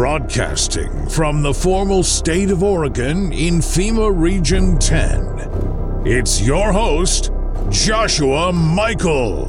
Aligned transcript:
Broadcasting 0.00 1.10
from 1.10 1.42
the 1.42 1.52
formal 1.52 2.02
state 2.02 2.50
of 2.50 2.62
Oregon 2.62 3.34
in 3.34 3.56
FEMA 3.56 4.10
Region 4.10 4.78
10, 4.78 6.06
it's 6.06 6.40
your 6.40 6.72
host, 6.72 7.30
Joshua 7.68 8.50
Michael. 8.50 9.44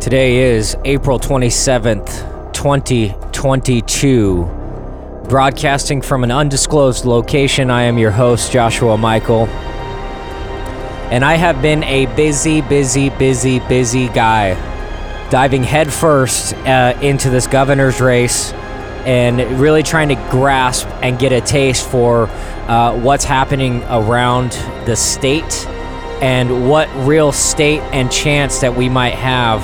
Today 0.00 0.54
is 0.54 0.74
April 0.86 1.20
27th, 1.20 2.52
2022. 2.54 4.44
Broadcasting 5.28 6.00
from 6.00 6.24
an 6.24 6.30
undisclosed 6.30 7.04
location, 7.04 7.70
I 7.70 7.82
am 7.82 7.98
your 7.98 8.12
host, 8.12 8.50
Joshua 8.50 8.96
Michael. 8.96 9.46
And 11.12 11.26
I 11.26 11.34
have 11.34 11.60
been 11.60 11.84
a 11.84 12.06
busy, 12.16 12.62
busy, 12.62 13.10
busy, 13.10 13.58
busy 13.58 14.08
guy, 14.08 14.54
diving 15.28 15.62
headfirst 15.62 16.54
uh, 16.54 16.98
into 17.02 17.28
this 17.28 17.46
governor's 17.46 18.00
race 18.00 18.50
and 19.04 19.60
really 19.60 19.82
trying 19.82 20.08
to 20.08 20.14
grasp 20.30 20.88
and 21.02 21.18
get 21.18 21.30
a 21.32 21.42
taste 21.42 21.86
for 21.86 22.28
uh, 22.30 22.98
what's 22.98 23.24
happening 23.24 23.82
around 23.90 24.52
the 24.86 24.96
state 24.96 25.66
and 26.22 26.70
what 26.70 26.88
real 27.06 27.30
state 27.30 27.80
and 27.92 28.10
chance 28.10 28.60
that 28.60 28.74
we 28.74 28.88
might 28.88 29.12
have 29.12 29.60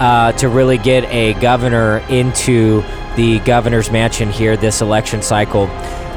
uh, 0.00 0.30
to 0.38 0.48
really 0.48 0.78
get 0.78 1.02
a 1.06 1.34
governor 1.40 1.98
into 2.08 2.82
the 3.16 3.40
governor's 3.40 3.90
mansion 3.90 4.30
here 4.30 4.56
this 4.56 4.80
election 4.80 5.22
cycle. 5.22 5.66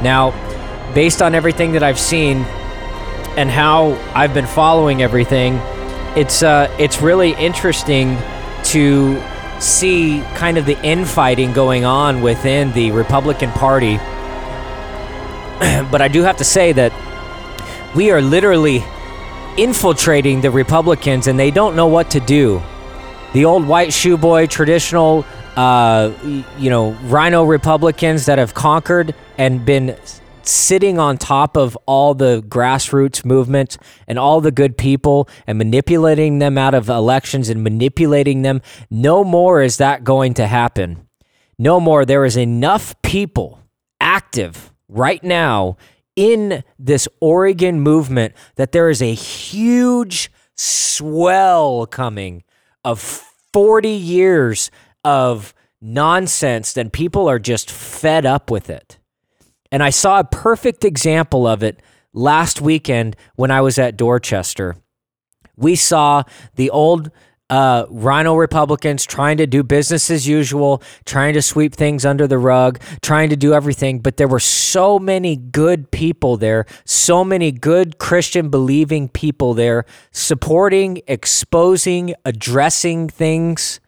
Now, 0.04 0.36
based 0.94 1.24
on 1.24 1.34
everything 1.34 1.72
that 1.72 1.82
I've 1.82 2.00
seen, 2.00 2.46
and 3.38 3.50
how 3.50 3.92
I've 4.16 4.34
been 4.34 4.48
following 4.48 5.02
everything, 5.02 5.54
it's 6.18 6.42
uh, 6.44 6.76
it's 6.80 7.02
really 7.02 7.34
interesting 7.34 8.18
to 8.66 9.22
see 9.60 10.22
kind 10.36 10.58
of 10.58 10.66
the 10.66 10.78
infighting 10.84 11.54
going 11.54 11.86
on 11.86 12.22
within 12.22 12.74
the 12.74 12.92
Republican 12.92 13.52
Party. 13.52 13.98
but 15.92 16.02
I 16.02 16.10
do 16.12 16.24
have 16.24 16.38
to 16.38 16.44
say 16.44 16.72
that 16.74 16.92
we 17.96 18.12
are 18.12 18.22
literally 18.22 18.84
infiltrating 19.58 20.42
the 20.42 20.52
Republicans, 20.52 21.28
and 21.28 21.40
they 21.40 21.52
don't 21.52 21.76
know 21.76 21.88
what 21.88 22.12
to 22.12 22.20
do. 22.20 22.62
The 23.34 23.46
old 23.46 23.68
white 23.68 23.94
shoe 23.94 24.18
boy, 24.18 24.48
traditional, 24.48 25.26
uh, 25.56 26.12
you 26.58 26.70
know, 26.70 26.92
RINO 27.04 27.44
Republicans 27.46 28.26
that 28.26 28.40
have 28.40 28.54
conquered 28.54 29.14
and 29.38 29.64
been 29.64 29.96
sitting 30.48 30.98
on 30.98 31.18
top 31.18 31.58
of 31.58 31.78
all 31.86 32.14
the 32.14 32.42
grassroots 32.42 33.26
movements 33.26 33.78
and 34.08 34.18
all 34.18 34.42
the 34.42 34.52
good 34.52 34.78
people 34.78 35.28
and 35.46 35.58
manipulating 35.58 36.40
them 36.40 36.58
out 36.58 36.74
of 36.74 36.90
elections 36.90 37.50
and 37.50 37.64
manipulating 37.64 38.42
them. 38.42 38.62
No 38.90 39.24
more 39.24 39.62
is 39.62 39.78
that 39.78 40.04
going 40.04 40.34
to 40.36 40.48
happen. 40.48 41.08
No 41.60 41.80
more. 41.80 42.06
There 42.06 42.26
is 42.26 42.38
enough 42.38 43.00
people 43.02 43.60
active 44.00 44.72
right 44.88 45.24
now 45.24 45.78
in 46.16 46.64
this 46.80 47.08
Oregon 47.20 47.80
movement 47.80 48.34
that 48.56 48.72
there 48.72 48.90
is 48.90 49.02
a 49.02 49.14
huge 49.14 50.32
swell 50.56 51.86
coming 51.86 52.44
of 52.84 53.00
40 53.54 53.90
years 53.90 54.72
of 55.04 55.54
nonsense, 55.82 56.76
and 56.76 56.92
people 56.92 57.30
are 57.30 57.40
just 57.40 57.70
fed 57.70 58.26
up 58.26 58.50
with 58.50 58.70
it. 58.70 58.98
And 59.72 59.84
I 59.84 59.90
saw 59.90 60.20
a 60.20 60.24
perfect 60.24 60.86
example 60.86 61.48
of 61.48 61.64
it 61.64 61.82
last 62.14 62.62
weekend 62.62 63.16
when 63.36 63.52
I 63.52 63.62
was 63.62 63.78
at 63.78 63.98
Dorchester. 63.98 64.76
We 65.56 65.76
saw 65.76 66.24
the 66.56 66.70
old 66.70 67.12
uh, 67.50 67.86
RINO 67.90 68.36
Republicans 68.36 69.06
trying 69.06 69.38
to 69.38 69.48
do 69.48 69.64
business 69.64 70.12
as 70.12 70.28
usual, 70.28 70.82
trying 71.06 71.34
to 71.34 71.42
sweep 71.42 71.74
things 71.74 72.06
under 72.06 72.28
the 72.28 72.38
rug, 72.38 72.80
trying 73.02 73.30
to 73.30 73.36
do 73.36 73.54
everything. 73.54 74.00
But 74.00 74.18
there 74.18 74.28
were 74.28 74.40
so 74.40 75.00
many 75.00 75.36
good 75.36 75.90
people 75.92 76.38
there, 76.38 76.66
so 76.86 77.24
many 77.24 77.52
good 77.52 77.98
Christian 77.98 78.50
believing 78.50 79.08
people 79.10 79.54
there, 79.54 79.86
supporting, 80.12 81.02
exposing, 81.08 82.16
addressing 82.26 83.10
things. 83.10 83.80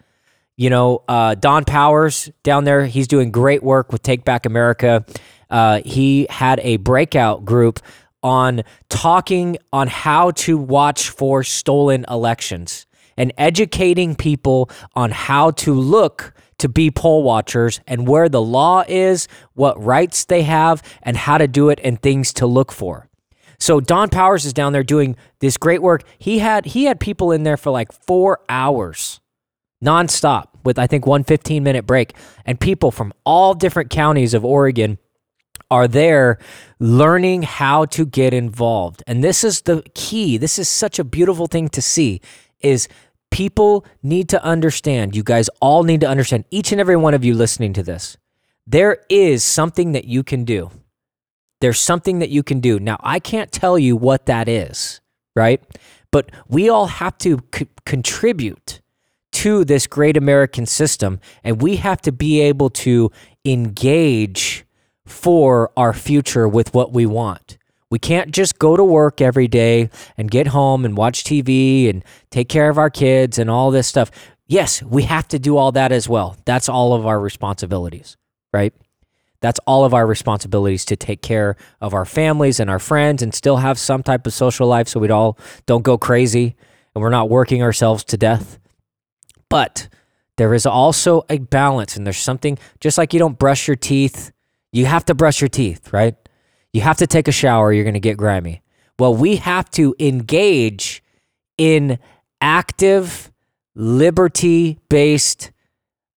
You 0.56 0.70
know, 0.70 1.04
uh, 1.08 1.36
Don 1.36 1.64
Powers 1.66 2.30
down 2.44 2.66
there, 2.66 2.86
he's 2.86 3.08
doing 3.08 3.32
great 3.32 3.64
work 3.64 3.92
with 3.92 4.04
Take 4.04 4.26
Back 4.26 4.46
America 4.46 5.06
uh, 5.50 5.82
he 5.86 6.28
had 6.30 6.60
a 6.62 6.78
breakout 6.78 7.46
group 7.46 7.80
on 8.22 8.64
talking 8.90 9.58
on 9.72 9.88
how 9.88 10.32
to 10.32 10.58
watch 10.58 11.10
for 11.10 11.44
stolen 11.44 12.06
elections 12.10 12.86
and 13.18 13.34
educating 13.38 14.16
people 14.16 14.70
on 14.96 15.12
how 15.12 15.52
to 15.52 15.74
look 15.74 16.34
to 16.58 16.70
be 16.70 16.92
poll 16.92 17.24
watchers 17.24 17.80
and 17.88 18.08
where 18.08 18.30
the 18.30 18.42
law 18.42 18.84
is, 18.88 19.28
what 19.54 19.82
rights 19.82 20.26
they 20.26 20.44
have, 20.44 20.82
and 21.04 21.18
how 21.18 21.38
to 21.38 21.48
do 21.48 21.70
it 21.70 21.80
and 21.84 22.02
things 22.02 22.34
to 22.34 22.46
look 22.46 22.72
for. 22.72 23.10
So 23.60 23.82
Don 23.82 24.10
Powers 24.10 24.46
is 24.46 24.54
down 24.54 24.72
there 24.72 24.84
doing 24.84 25.18
this 25.40 25.58
great 25.58 25.82
work. 25.82 26.04
He 26.18 26.40
had 26.40 26.66
he 26.66 26.86
had 26.86 27.00
people 27.00 27.32
in 27.32 27.44
there 27.44 27.58
for 27.58 27.72
like 27.72 27.92
four 27.92 28.40
hours, 28.48 29.20
nonstop, 29.84 30.46
with 30.64 30.80
I 30.80 30.88
think 30.88 31.06
one 31.06 31.26
15 31.26 31.62
minute 31.62 31.86
break, 31.86 32.14
and 32.46 32.60
people 32.60 32.90
from 32.90 33.14
all 33.26 33.54
different 33.54 33.90
counties 33.90 34.34
of 34.34 34.46
Oregon 34.46 34.98
are 35.72 35.88
there 35.88 36.40
learning 36.80 37.44
how 37.44 37.86
to 37.86 38.06
get 38.06 38.34
involved. 38.34 39.04
And 39.06 39.24
this 39.24 39.44
is 39.44 39.62
the 39.62 39.84
key. 39.94 40.38
This 40.38 40.58
is 40.58 40.68
such 40.68 41.00
a 41.00 41.04
beautiful 41.04 41.48
thing 41.48 41.70
to 41.70 41.82
see 41.82 42.22
is 42.62 42.88
people 43.32 43.86
need 44.02 44.30
to 44.30 44.44
understand. 44.44 45.16
You 45.16 45.24
guys 45.24 45.50
all 45.62 45.84
need 45.84 46.02
to 46.02 46.08
understand 46.08 46.46
each 46.52 46.72
and 46.72 46.82
every 46.82 46.96
one 46.96 47.14
of 47.14 47.24
you 47.24 47.34
listening 47.34 47.74
to 47.74 47.84
this. 47.84 48.18
There 48.66 49.04
is 49.10 49.44
something 49.44 49.92
that 49.94 50.06
you 50.06 50.24
can 50.24 50.44
do. 50.44 50.72
There's 51.62 51.80
something 51.80 52.20
that 52.20 52.30
you 52.30 52.44
can 52.44 52.60
do. 52.60 52.80
Now, 52.80 52.98
I 53.02 53.20
can't 53.20 53.52
tell 53.52 53.78
you 53.78 53.98
what 53.98 54.26
that 54.28 54.48
is, 54.48 55.02
right? 55.36 55.62
But 56.12 56.32
we 56.48 56.70
all 56.70 56.88
have 56.88 57.18
to 57.20 57.40
c- 57.54 57.68
contribute 57.86 58.82
to 59.32 59.66
this 59.66 59.86
great 59.86 60.18
American 60.18 60.66
system 60.66 61.20
and 61.44 61.62
we 61.62 61.76
have 61.78 62.02
to 62.02 62.12
be 62.12 62.42
able 62.42 62.70
to 62.70 63.12
engage 63.46 64.66
for 65.10 65.72
our 65.76 65.94
future 65.94 66.48
with 66.48 66.74
what 66.74 66.94
we 66.94 67.06
want. 67.06 67.58
We 67.92 68.00
can't 68.00 68.32
just 68.32 68.60
go 68.60 68.78
to 68.78 68.84
work 68.84 69.20
every 69.20 69.48
day 69.48 69.90
and 70.16 70.30
get 70.30 70.48
home 70.48 70.86
and 70.86 70.96
watch 70.96 71.24
TV 71.24 71.90
and 71.90 72.04
take 72.30 72.48
care 72.48 72.70
of 72.70 72.78
our 72.78 72.90
kids 72.90 73.40
and 73.40 73.50
all 73.50 73.72
this 73.72 73.88
stuff. 73.88 74.12
Yes, 74.48 74.84
we 74.84 75.04
have 75.04 75.28
to 75.30 75.40
do 75.40 75.58
all 75.58 75.72
that 75.72 75.92
as 75.92 76.08
well. 76.08 76.38
That's 76.46 76.70
all 76.70 76.94
of 76.94 77.06
our 77.06 77.20
responsibilities, 77.20 78.16
right? 78.54 78.74
That's 79.42 79.60
all 79.66 79.86
of 79.86 79.94
our 79.94 80.06
responsibilities 80.06 80.86
to 80.86 80.96
take 80.96 81.22
care 81.22 81.56
of 81.82 81.94
our 81.94 82.06
families 82.06 82.60
and 82.60 82.70
our 82.70 82.80
friends 82.80 83.22
and 83.22 83.34
still 83.34 83.58
have 83.58 83.80
some 83.80 84.04
type 84.04 84.28
of 84.28 84.34
social 84.34 84.68
life 84.68 84.88
so 84.88 85.00
we 85.00 85.10
all 85.10 85.38
don't 85.66 85.84
go 85.84 85.98
crazy 85.98 86.56
and 86.94 87.02
we're 87.02 87.10
not 87.10 87.30
working 87.30 87.64
ourselves 87.64 88.04
to 88.06 88.18
death. 88.18 88.60
But 89.50 89.88
there 90.38 90.54
is 90.54 90.66
also 90.66 91.26
a 91.30 91.40
balance 91.40 91.96
and 91.96 92.06
there's 92.06 92.18
something 92.18 92.58
just 92.80 92.98
like 92.98 93.14
you 93.14 93.20
don't 93.20 93.40
brush 93.40 93.68
your 93.68 93.76
teeth 93.76 94.32
you 94.72 94.86
have 94.86 95.06
to 95.06 95.16
brush 95.16 95.42
your 95.42 95.50
teeth, 95.50 95.92
right? 95.94 96.16
You 96.74 96.82
have 96.82 96.98
to 96.98 97.08
take 97.08 97.28
a 97.28 97.32
shower, 97.32 97.74
you're 97.74 97.84
going 97.84 97.94
to 97.94 98.00
get 98.00 98.18
grimy. 98.18 98.62
Well, 98.98 99.16
we 99.16 99.38
have 99.38 99.70
to 99.72 99.96
engage 100.00 101.02
in 101.58 102.00
active, 102.42 103.32
liberty 103.76 104.80
based 104.90 105.52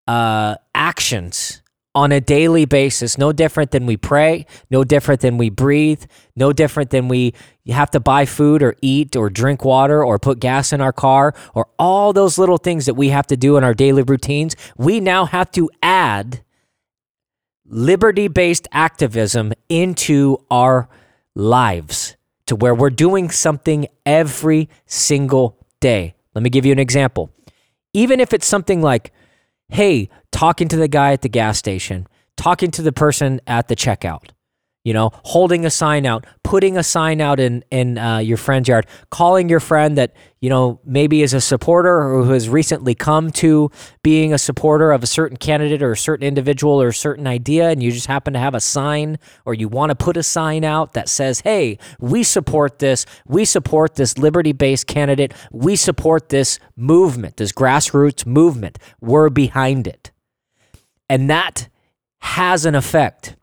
uh, 0.07 0.55
actions 0.73 1.61
on 1.93 2.11
a 2.11 2.21
daily 2.21 2.65
basis. 2.65 3.17
No 3.17 3.31
different 3.31 3.71
than 3.71 3.85
we 3.85 3.97
pray, 3.97 4.45
no 4.69 4.83
different 4.83 5.21
than 5.21 5.37
we 5.37 5.49
breathe, 5.49 6.03
no 6.35 6.53
different 6.53 6.89
than 6.89 7.07
we 7.07 7.33
have 7.67 7.91
to 7.91 7.99
buy 7.99 8.25
food 8.25 8.63
or 8.63 8.75
eat 8.81 9.15
or 9.15 9.29
drink 9.29 9.63
water 9.63 10.03
or 10.03 10.17
put 10.17 10.39
gas 10.39 10.73
in 10.73 10.81
our 10.81 10.93
car 10.93 11.33
or 11.53 11.67
all 11.77 12.13
those 12.13 12.37
little 12.37 12.57
things 12.57 12.85
that 12.85 12.95
we 12.95 13.09
have 13.09 13.27
to 13.27 13.37
do 13.37 13.57
in 13.57 13.63
our 13.63 13.73
daily 13.73 14.03
routines. 14.03 14.55
We 14.77 14.99
now 14.99 15.25
have 15.25 15.51
to 15.51 15.69
add 15.83 16.43
liberty 17.71 18.27
based 18.27 18.67
activism 18.71 19.53
into 19.69 20.37
our 20.51 20.87
lives 21.33 22.17
to 22.45 22.55
where 22.55 22.75
we're 22.75 22.89
doing 22.89 23.31
something 23.31 23.87
every 24.05 24.69
single 24.85 25.57
day. 25.79 26.13
Let 26.35 26.43
me 26.43 26.49
give 26.49 26.65
you 26.65 26.73
an 26.73 26.79
example. 26.79 27.31
Even 27.93 28.19
if 28.19 28.33
it's 28.33 28.45
something 28.45 28.81
like, 28.81 29.11
hey, 29.69 30.09
talking 30.31 30.67
to 30.67 30.75
the 30.75 30.87
guy 30.87 31.13
at 31.13 31.21
the 31.21 31.29
gas 31.29 31.57
station, 31.57 32.07
talking 32.35 32.71
to 32.71 32.81
the 32.81 32.91
person 32.91 33.39
at 33.47 33.69
the 33.69 33.75
checkout, 33.75 34.29
you 34.83 34.93
know, 34.93 35.11
holding 35.23 35.65
a 35.65 35.69
sign 35.69 36.05
out, 36.05 36.25
putting 36.43 36.77
a 36.77 36.83
sign 36.83 37.21
out 37.21 37.39
in 37.39 37.63
in 37.69 37.97
uh, 37.97 38.17
your 38.17 38.37
friend's 38.37 38.67
yard, 38.67 38.87
calling 39.11 39.47
your 39.47 39.59
friend 39.59 39.97
that 39.97 40.13
you 40.39 40.49
know 40.49 40.79
maybe 40.83 41.21
is 41.21 41.33
a 41.33 41.41
supporter 41.41 42.01
or 42.01 42.23
who 42.23 42.31
has 42.31 42.49
recently 42.49 42.95
come 42.95 43.31
to 43.31 43.69
being 44.01 44.33
a 44.33 44.39
supporter 44.39 44.91
of 44.91 45.03
a 45.03 45.07
certain 45.07 45.37
candidate 45.37 45.83
or 45.83 45.91
a 45.91 45.97
certain 45.97 46.25
individual 46.25 46.81
or 46.81 46.87
a 46.87 46.93
certain 46.93 47.27
idea, 47.27 47.69
and 47.69 47.83
you 47.83 47.91
just 47.91 48.07
happen 48.07 48.33
to 48.33 48.39
have 48.39 48.55
a 48.55 48.59
sign 48.59 49.19
or 49.45 49.53
you 49.53 49.67
want 49.67 49.91
to 49.91 49.95
put 49.95 50.17
a 50.17 50.23
sign 50.23 50.63
out 50.63 50.93
that 50.93 51.07
says, 51.07 51.41
"Hey, 51.41 51.77
we 51.99 52.23
support 52.23 52.79
this. 52.79 53.05
We 53.27 53.45
support 53.45 53.95
this 53.95 54.17
liberty-based 54.17 54.87
candidate. 54.87 55.33
We 55.51 55.75
support 55.75 56.29
this 56.29 56.59
movement, 56.75 57.37
this 57.37 57.51
grassroots 57.51 58.25
movement. 58.25 58.79
We're 58.99 59.29
behind 59.29 59.85
it," 59.85 60.11
and 61.07 61.29
that 61.29 61.67
has 62.21 62.65
an 62.65 62.73
effect 62.73 63.35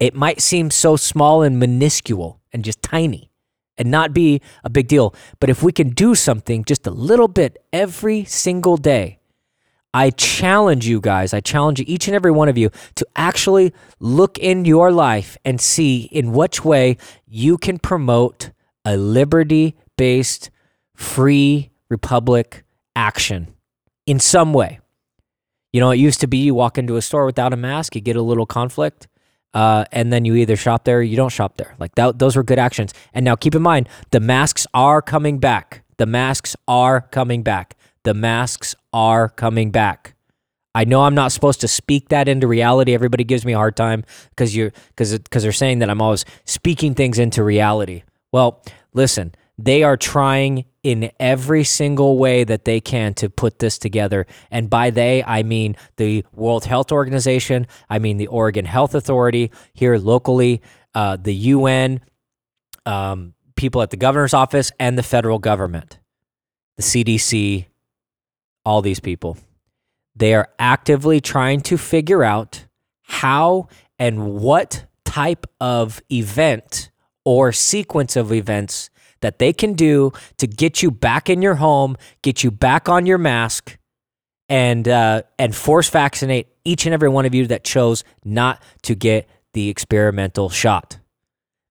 it 0.00 0.14
might 0.14 0.40
seem 0.40 0.70
so 0.70 0.96
small 0.96 1.42
and 1.42 1.58
minuscule 1.58 2.40
and 2.52 2.64
just 2.64 2.82
tiny 2.82 3.30
and 3.76 3.90
not 3.90 4.12
be 4.12 4.40
a 4.64 4.70
big 4.70 4.88
deal. 4.88 5.14
But 5.38 5.50
if 5.50 5.62
we 5.62 5.72
can 5.72 5.90
do 5.90 6.14
something 6.14 6.64
just 6.64 6.86
a 6.86 6.90
little 6.90 7.28
bit 7.28 7.58
every 7.72 8.24
single 8.24 8.78
day, 8.78 9.18
I 9.92 10.10
challenge 10.10 10.86
you 10.86 11.00
guys, 11.00 11.34
I 11.34 11.40
challenge 11.40 11.80
each 11.80 12.06
and 12.06 12.14
every 12.14 12.30
one 12.30 12.48
of 12.48 12.56
you 12.56 12.70
to 12.94 13.06
actually 13.16 13.72
look 13.98 14.38
in 14.38 14.64
your 14.64 14.92
life 14.92 15.36
and 15.44 15.60
see 15.60 16.02
in 16.12 16.32
which 16.32 16.64
way 16.64 16.96
you 17.26 17.58
can 17.58 17.78
promote 17.78 18.50
a 18.84 18.96
liberty 18.96 19.74
based, 19.98 20.50
free 20.94 21.70
republic 21.88 22.64
action 22.94 23.48
in 24.06 24.20
some 24.20 24.52
way. 24.52 24.78
You 25.72 25.80
know, 25.80 25.90
it 25.90 25.96
used 25.96 26.20
to 26.20 26.26
be 26.26 26.38
you 26.38 26.54
walk 26.54 26.78
into 26.78 26.96
a 26.96 27.02
store 27.02 27.26
without 27.26 27.52
a 27.52 27.56
mask, 27.56 27.94
you 27.94 28.00
get 28.00 28.16
a 28.16 28.22
little 28.22 28.46
conflict 28.46 29.08
uh, 29.54 29.84
and 29.92 30.12
then 30.12 30.24
you 30.24 30.34
either 30.36 30.56
shop 30.56 30.84
there 30.84 30.98
or 30.98 31.02
you 31.02 31.16
don't 31.16 31.30
shop 31.32 31.56
there. 31.56 31.74
Like 31.78 31.94
that, 31.96 32.18
those 32.18 32.36
were 32.36 32.42
good 32.42 32.58
actions. 32.58 32.94
And 33.12 33.24
now 33.24 33.36
keep 33.36 33.54
in 33.54 33.62
mind, 33.62 33.88
the 34.10 34.20
masks 34.20 34.66
are 34.74 35.02
coming 35.02 35.38
back. 35.38 35.82
The 35.96 36.06
masks 36.06 36.56
are 36.68 37.00
coming 37.00 37.42
back. 37.42 37.76
The 38.04 38.14
masks 38.14 38.74
are 38.92 39.28
coming 39.28 39.70
back. 39.70 40.14
I 40.74 40.84
know 40.84 41.02
I'm 41.02 41.14
not 41.14 41.32
supposed 41.32 41.60
to 41.62 41.68
speak 41.68 42.08
that 42.10 42.28
into 42.28 42.46
reality. 42.46 42.94
Everybody 42.94 43.24
gives 43.24 43.44
me 43.44 43.54
a 43.54 43.56
hard 43.56 43.76
time 43.76 44.04
because 44.30 44.54
you're 44.54 44.72
because 44.90 45.18
because 45.18 45.42
they're 45.42 45.52
saying 45.52 45.80
that 45.80 45.90
I'm 45.90 46.00
always 46.00 46.24
speaking 46.44 46.94
things 46.94 47.18
into 47.18 47.42
reality. 47.42 48.04
Well, 48.30 48.62
listen, 48.94 49.34
they 49.64 49.82
are 49.82 49.96
trying 49.96 50.64
in 50.82 51.10
every 51.20 51.64
single 51.64 52.18
way 52.18 52.44
that 52.44 52.64
they 52.64 52.80
can 52.80 53.12
to 53.14 53.28
put 53.28 53.58
this 53.58 53.78
together. 53.78 54.26
And 54.50 54.70
by 54.70 54.90
they, 54.90 55.22
I 55.22 55.42
mean 55.42 55.76
the 55.96 56.24
World 56.32 56.64
Health 56.64 56.90
Organization, 56.90 57.66
I 57.88 57.98
mean 57.98 58.16
the 58.16 58.28
Oregon 58.28 58.64
Health 58.64 58.94
Authority 58.94 59.50
here 59.74 59.98
locally, 59.98 60.62
uh, 60.94 61.16
the 61.16 61.34
UN, 61.34 62.00
um, 62.86 63.34
people 63.56 63.82
at 63.82 63.90
the 63.90 63.96
governor's 63.96 64.34
office, 64.34 64.72
and 64.80 64.96
the 64.96 65.02
federal 65.02 65.38
government, 65.38 65.98
the 66.76 66.82
CDC, 66.82 67.66
all 68.64 68.82
these 68.82 69.00
people. 69.00 69.36
They 70.16 70.34
are 70.34 70.48
actively 70.58 71.20
trying 71.20 71.60
to 71.62 71.76
figure 71.76 72.24
out 72.24 72.66
how 73.02 73.68
and 73.98 74.34
what 74.34 74.86
type 75.04 75.46
of 75.60 76.02
event 76.10 76.90
or 77.24 77.52
sequence 77.52 78.16
of 78.16 78.32
events 78.32 78.89
that 79.22 79.38
they 79.38 79.52
can 79.52 79.74
do 79.74 80.12
to 80.38 80.46
get 80.46 80.82
you 80.82 80.90
back 80.90 81.28
in 81.28 81.42
your 81.42 81.56
home, 81.56 81.96
get 82.22 82.42
you 82.42 82.50
back 82.50 82.88
on 82.88 83.06
your 83.06 83.18
mask, 83.18 83.76
and 84.48 84.88
uh, 84.88 85.22
and 85.38 85.54
force 85.54 85.88
vaccinate 85.90 86.48
each 86.64 86.86
and 86.86 86.94
every 86.94 87.08
one 87.08 87.26
of 87.26 87.34
you 87.34 87.46
that 87.46 87.64
chose 87.64 88.04
not 88.24 88.62
to 88.82 88.94
get 88.94 89.28
the 89.52 89.68
experimental 89.68 90.48
shot. 90.48 90.98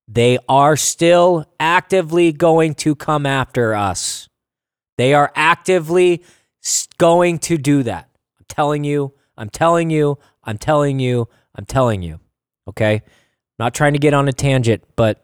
They 0.07 0.39
are 0.47 0.75
still 0.75 1.45
actively 1.59 2.31
going 2.31 2.75
to 2.75 2.95
come 2.95 3.25
after 3.25 3.75
us. 3.75 4.27
They 4.97 5.13
are 5.13 5.31
actively 5.35 6.23
going 6.97 7.39
to 7.39 7.57
do 7.57 7.83
that. 7.83 8.09
I'm 8.39 8.45
telling 8.47 8.83
you, 8.83 9.13
I'm 9.37 9.49
telling 9.49 9.89
you, 9.89 10.17
I'm 10.43 10.57
telling 10.57 10.99
you, 10.99 11.27
I'm 11.55 11.65
telling 11.65 12.01
you. 12.01 12.19
Okay? 12.67 13.01
not 13.59 13.73
trying 13.73 13.93
to 13.93 13.99
get 13.99 14.13
on 14.13 14.27
a 14.27 14.33
tangent, 14.33 14.83
but 14.95 15.23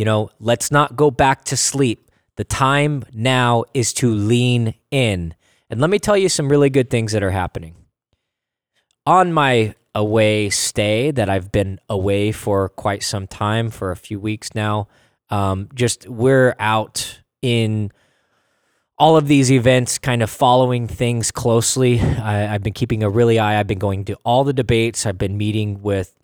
you 0.00 0.06
know, 0.06 0.30
let's 0.40 0.70
not 0.70 0.96
go 0.96 1.10
back 1.10 1.44
to 1.44 1.58
sleep. 1.58 2.10
The 2.36 2.44
time 2.44 3.04
now 3.12 3.64
is 3.74 3.92
to 4.00 4.10
lean 4.10 4.72
in. 4.90 5.34
And 5.68 5.78
let 5.78 5.90
me 5.90 5.98
tell 5.98 6.16
you 6.16 6.30
some 6.30 6.48
really 6.48 6.70
good 6.70 6.88
things 6.88 7.12
that 7.12 7.22
are 7.22 7.32
happening. 7.32 7.74
On 9.04 9.30
my 9.30 9.74
away 9.94 10.48
stay, 10.48 11.10
that 11.10 11.28
I've 11.28 11.52
been 11.52 11.80
away 11.86 12.32
for 12.32 12.70
quite 12.70 13.02
some 13.02 13.26
time, 13.26 13.68
for 13.68 13.90
a 13.90 13.96
few 13.96 14.18
weeks 14.18 14.54
now, 14.54 14.88
um, 15.28 15.68
just 15.74 16.08
we're 16.08 16.56
out 16.58 17.20
in 17.42 17.92
all 18.98 19.18
of 19.18 19.28
these 19.28 19.52
events, 19.52 19.98
kind 19.98 20.22
of 20.22 20.30
following 20.30 20.88
things 20.88 21.30
closely. 21.30 22.00
I, 22.00 22.38
have 22.38 22.62
been 22.62 22.72
keeping 22.72 23.02
a 23.02 23.10
really 23.10 23.38
eye. 23.38 23.60
I've 23.60 23.66
been 23.66 23.78
going 23.78 24.06
to 24.06 24.14
all 24.24 24.44
the 24.44 24.54
debates. 24.54 25.04
I've 25.04 25.18
been 25.18 25.36
meeting 25.36 25.82
with 25.82 26.14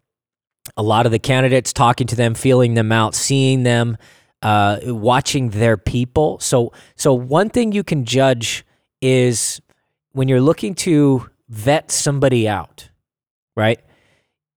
a 0.76 0.82
lot 0.82 1.06
of 1.06 1.12
the 1.12 1.18
candidates, 1.18 1.72
talking 1.72 2.06
to 2.08 2.16
them, 2.16 2.34
feeling 2.34 2.74
them 2.74 2.92
out, 2.92 3.14
seeing 3.14 3.62
them, 3.62 3.96
uh, 4.42 4.78
watching 4.84 5.50
their 5.50 5.76
people. 5.76 6.38
So, 6.40 6.72
so 6.94 7.12
one 7.14 7.50
thing 7.50 7.72
you 7.72 7.84
can 7.84 8.04
judge 8.04 8.64
is 9.00 9.60
when 10.12 10.28
you're 10.28 10.40
looking 10.40 10.74
to 10.74 11.28
vet 11.48 11.90
somebody 11.90 12.48
out, 12.48 12.88
right? 13.56 13.80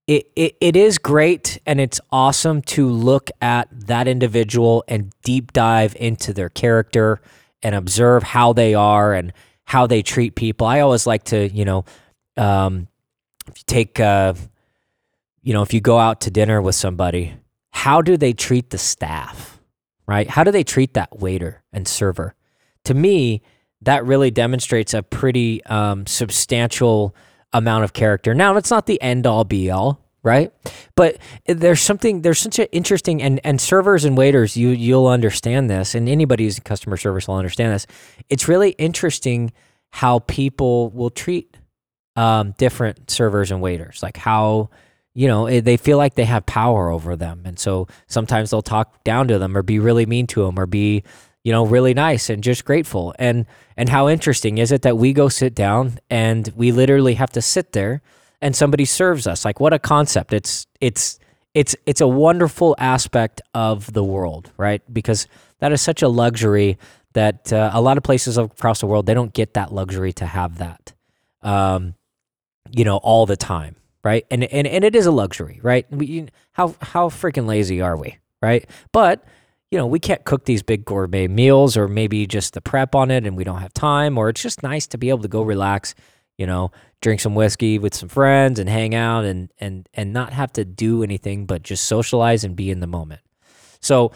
It, 0.08 0.32
it, 0.36 0.56
it 0.60 0.76
is 0.76 0.98
great 0.98 1.60
and 1.66 1.80
it's 1.80 2.02
awesome 2.12 2.62
to 2.64 2.90
look 2.90 3.30
at 3.42 3.68
that 3.88 4.08
individual 4.08 4.84
and 4.88 5.12
deep 5.24 5.54
dive 5.54 5.96
into 6.00 6.34
their 6.34 6.50
character 6.50 7.22
and 7.62 7.76
observe 7.76 8.24
how 8.24 8.54
they 8.54 8.74
are 8.74 9.14
and 9.14 9.34
how 9.66 9.86
they 9.86 10.02
treat 10.02 10.34
people. 10.34 10.66
I 10.66 10.80
always 10.80 11.06
like 11.06 11.26
to, 11.26 11.48
you 11.50 11.66
know, 11.66 11.86
um, 12.38 12.88
if 13.48 13.58
you 13.58 13.64
take, 13.68 14.00
uh, 14.00 14.34
you 15.50 15.54
know, 15.54 15.64
if 15.64 15.74
you 15.74 15.82
go 15.82 15.98
out 15.98 16.22
to 16.22 16.30
dinner 16.30 16.62
with 16.62 16.76
somebody, 16.76 17.34
how 17.72 18.04
do 18.04 18.18
they 18.18 18.34
treat 18.34 18.70
the 18.70 18.78
staff, 18.78 19.60
right? 20.06 20.30
How 20.30 20.44
do 20.44 20.52
they 20.52 20.64
treat 20.64 20.94
that 20.94 21.18
waiter 21.18 21.64
and 21.74 21.88
server? 21.88 22.36
To 22.84 22.94
me, 22.94 23.42
that 23.82 24.06
really 24.06 24.30
demonstrates 24.30 24.94
a 24.94 25.02
pretty 25.02 25.66
um, 25.66 26.06
substantial 26.06 27.16
amount 27.52 27.84
of 27.84 27.94
character. 27.94 28.36
Now, 28.36 28.58
it's 28.58 28.70
not 28.70 28.86
the 28.86 29.02
end 29.02 29.26
all 29.26 29.44
be 29.44 29.72
all, 29.72 30.00
right? 30.22 30.54
But 30.94 31.18
there's 31.48 31.82
something 31.82 32.22
there's 32.22 32.38
such 32.38 32.60
an 32.60 32.68
interesting 32.72 33.20
and 33.20 33.42
and 33.44 33.60
servers 33.60 34.06
and 34.06 34.16
waiters 34.16 34.56
you 34.56 34.70
you'll 34.70 35.08
understand 35.08 35.68
this, 35.68 35.96
and 35.96 36.08
anybody 36.08 36.44
who's 36.44 36.60
in 36.60 36.64
customer 36.64 36.96
service 36.96 37.28
will 37.28 37.38
understand 37.38 37.74
this. 37.74 37.88
It's 38.30 38.48
really 38.48 38.76
interesting 38.78 39.52
how 39.90 40.20
people 40.20 40.92
will 40.92 41.10
treat 41.10 41.58
um, 42.16 42.54
different 42.60 43.10
servers 43.10 43.50
and 43.50 43.62
waiters, 43.64 44.04
like 44.04 44.16
how 44.16 44.70
you 45.20 45.28
know, 45.28 45.48
eh, 45.48 45.60
they 45.60 45.76
feel 45.76 45.98
like 45.98 46.16
they 46.16 46.24
have 46.24 46.46
power 46.46 46.90
over 46.90 47.14
them. 47.18 47.42
And 47.44 47.60
so 47.60 47.90
sometimes 48.08 48.52
they'll 48.52 48.62
talk 48.62 49.04
down 49.04 49.28
to 49.28 49.38
them 49.38 49.58
or 49.58 49.62
be 49.62 49.78
really 49.78 50.06
mean 50.06 50.28
to 50.28 50.46
them 50.46 50.58
or 50.58 50.66
be, 50.66 51.04
you 51.44 51.52
know, 51.52 51.66
really 51.66 51.94
nice 51.94 52.30
and 52.30 52.42
just 52.42 52.64
grateful. 52.64 53.14
And 53.20 53.46
and 53.76 53.90
how 53.90 54.08
interesting 54.08 54.60
is 54.60 54.72
it 54.72 54.82
that 54.84 54.98
we 54.98 55.12
go 55.12 55.28
sit 55.28 55.54
down 55.54 56.00
and 56.10 56.50
we 56.56 56.72
literally 56.72 57.16
have 57.16 57.32
to 57.32 57.42
sit 57.42 57.74
there 57.74 58.02
and 58.42 58.56
somebody 58.56 58.86
serves 58.86 59.28
us. 59.28 59.44
Like 59.44 59.60
what 59.60 59.74
a 59.74 59.80
concept. 59.80 60.32
It's 60.32 60.68
it's 60.80 61.20
it's 61.54 61.76
it's 61.86 62.00
a 62.00 62.08
wonderful 62.08 62.74
aspect 62.80 63.42
of 63.54 63.92
the 63.92 64.06
world, 64.06 64.52
right? 64.56 64.82
Because 64.94 65.28
that 65.60 65.74
is 65.74 65.82
such 65.82 66.02
a 66.02 66.08
luxury 66.08 66.78
that 67.12 67.52
uh, 67.52 67.72
a 67.74 67.82
lot 67.82 67.98
of 67.98 68.04
places 68.04 68.38
across 68.38 68.80
the 68.80 68.88
world 68.88 69.06
they 69.06 69.16
don't 69.16 69.34
get 69.34 69.56
that 69.56 69.74
luxury 69.74 70.14
to 70.14 70.26
have 70.26 70.60
that. 70.60 70.94
Um, 71.42 71.96
you 72.72 72.86
know, 72.86 72.98
all 73.04 73.26
the 73.26 73.36
time 73.36 73.76
right? 74.04 74.26
And 74.32 74.44
and 74.46 74.68
and 74.68 74.84
it 74.84 74.96
is 74.96 75.06
a 75.06 75.12
luxury, 75.12 75.60
right? 75.64 75.86
We, 75.92 76.28
how 76.54 76.76
how 76.82 77.10
freaking 77.10 77.46
lazy 77.46 77.82
are 77.82 77.98
we, 77.98 78.18
right? 78.42 78.70
But 78.92 79.24
you 79.72 79.78
know, 79.78 79.86
we 79.86 80.00
can't 80.00 80.24
cook 80.24 80.46
these 80.46 80.64
big 80.64 80.84
gourmet 80.84 81.28
meals, 81.28 81.78
or 81.78 81.88
maybe 81.88 82.26
just 82.26 82.54
the 82.54 82.62
prep 82.62 82.96
on 82.96 83.12
it, 83.12 83.26
and 83.26 83.38
we 83.38 83.44
don't 83.44 83.60
have 83.60 83.74
time, 83.74 84.18
or 84.18 84.30
it's 84.30 84.42
just 84.42 84.64
nice 84.64 84.88
to 84.88 84.98
be 84.98 85.10
able 85.10 85.22
to 85.22 85.28
go 85.28 85.44
relax, 85.44 85.94
you 86.38 86.48
know, 86.48 86.72
drink 87.02 87.22
some 87.22 87.36
whiskey 87.36 87.78
with 87.78 87.94
some 87.94 88.10
friends 88.10 88.60
and 88.60 88.68
hang 88.70 88.96
out, 88.96 89.26
and 89.26 89.52
and 89.60 89.88
and 89.94 90.12
not 90.14 90.34
have 90.34 90.52
to 90.54 90.66
do 90.66 91.04
anything 91.04 91.46
but 91.46 91.62
just 91.62 91.86
socialize 91.86 92.44
and 92.44 92.56
be 92.56 92.72
in 92.72 92.80
the 92.80 92.88
moment. 92.88 93.22
So, 93.80 94.12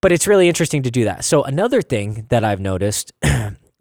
but 0.00 0.12
it's 0.12 0.26
really 0.26 0.48
interesting 0.48 0.82
to 0.82 0.90
do 0.90 1.04
that. 1.04 1.24
So 1.24 1.42
another 1.44 1.80
thing 1.80 2.26
that 2.28 2.44
I've 2.44 2.60
noticed 2.60 3.12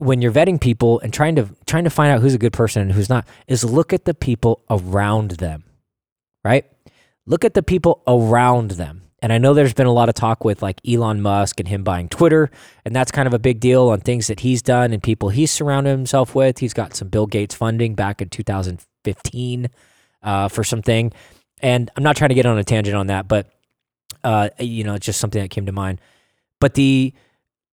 when 0.01 0.22
you're 0.22 0.31
vetting 0.31 0.60
people 0.60 1.00
and 1.01 1.13
trying 1.13 1.36
to 1.36 1.48
trying 1.65 1.84
to 1.84 1.89
find 1.89 2.12
out 2.12 2.22
who's 2.22 2.34
a 2.34 2.39
good 2.39 2.53
person 2.53 2.81
and 2.81 2.91
who's 2.91 3.10
not 3.10 3.27
is 3.48 3.63
look 3.63 3.93
at 3.93 4.05
the 4.05 4.13
people 4.13 4.62
around 4.70 5.31
them 5.31 5.63
right? 6.43 6.65
Look 7.25 7.46
at 7.46 7.53
the 7.53 7.63
people 7.63 8.01
around 8.08 8.72
them. 8.72 9.03
And 9.24 9.31
i 9.31 9.38
know 9.38 9.53
there's 9.53 9.75
been 9.75 9.86
a 9.86 9.93
lot 9.93 10.10
of 10.10 10.15
talk 10.15 10.43
with 10.43 10.63
like 10.63 10.81
elon 10.88 11.22
musk 11.22 11.60
and 11.60 11.70
him 11.70 11.84
buying 11.84 12.10
twitter 12.10 12.50
and 12.84 12.96
that's 12.96 13.12
kind 13.12 13.27
of 13.27 13.36
a 13.36 13.39
big 13.39 13.60
deal 13.60 13.89
on 13.89 14.00
things 14.00 14.25
that 14.25 14.39
he's 14.39 14.63
done 14.63 14.91
and 14.93 15.03
people 15.03 15.29
he's 15.29 15.51
surrounded 15.51 15.91
himself 15.91 16.34
with. 16.34 16.58
He's 16.58 16.74
got 16.74 16.96
some 16.96 17.10
bill 17.10 17.27
gates 17.27 17.53
funding 17.53 17.93
back 17.93 18.20
in 18.24 18.29
2015 18.29 19.70
uh, 20.24 20.48
for 20.48 20.63
something. 20.63 21.13
And 21.62 21.91
I'm 21.96 22.01
not 22.01 22.15
trying 22.15 22.29
to 22.29 22.36
get 22.36 22.48
on 22.48 22.58
a 22.58 22.63
tangent 22.63 22.98
on 22.98 23.08
that, 23.08 23.27
but 23.27 23.51
uh, 24.24 24.50
you 24.58 24.84
know, 24.84 24.96
it's 24.96 25.05
just 25.05 25.20
something 25.20 25.41
that 25.41 25.50
came 25.50 25.67
to 25.67 25.72
mind. 25.72 26.01
But 26.60 26.74
the 26.74 27.13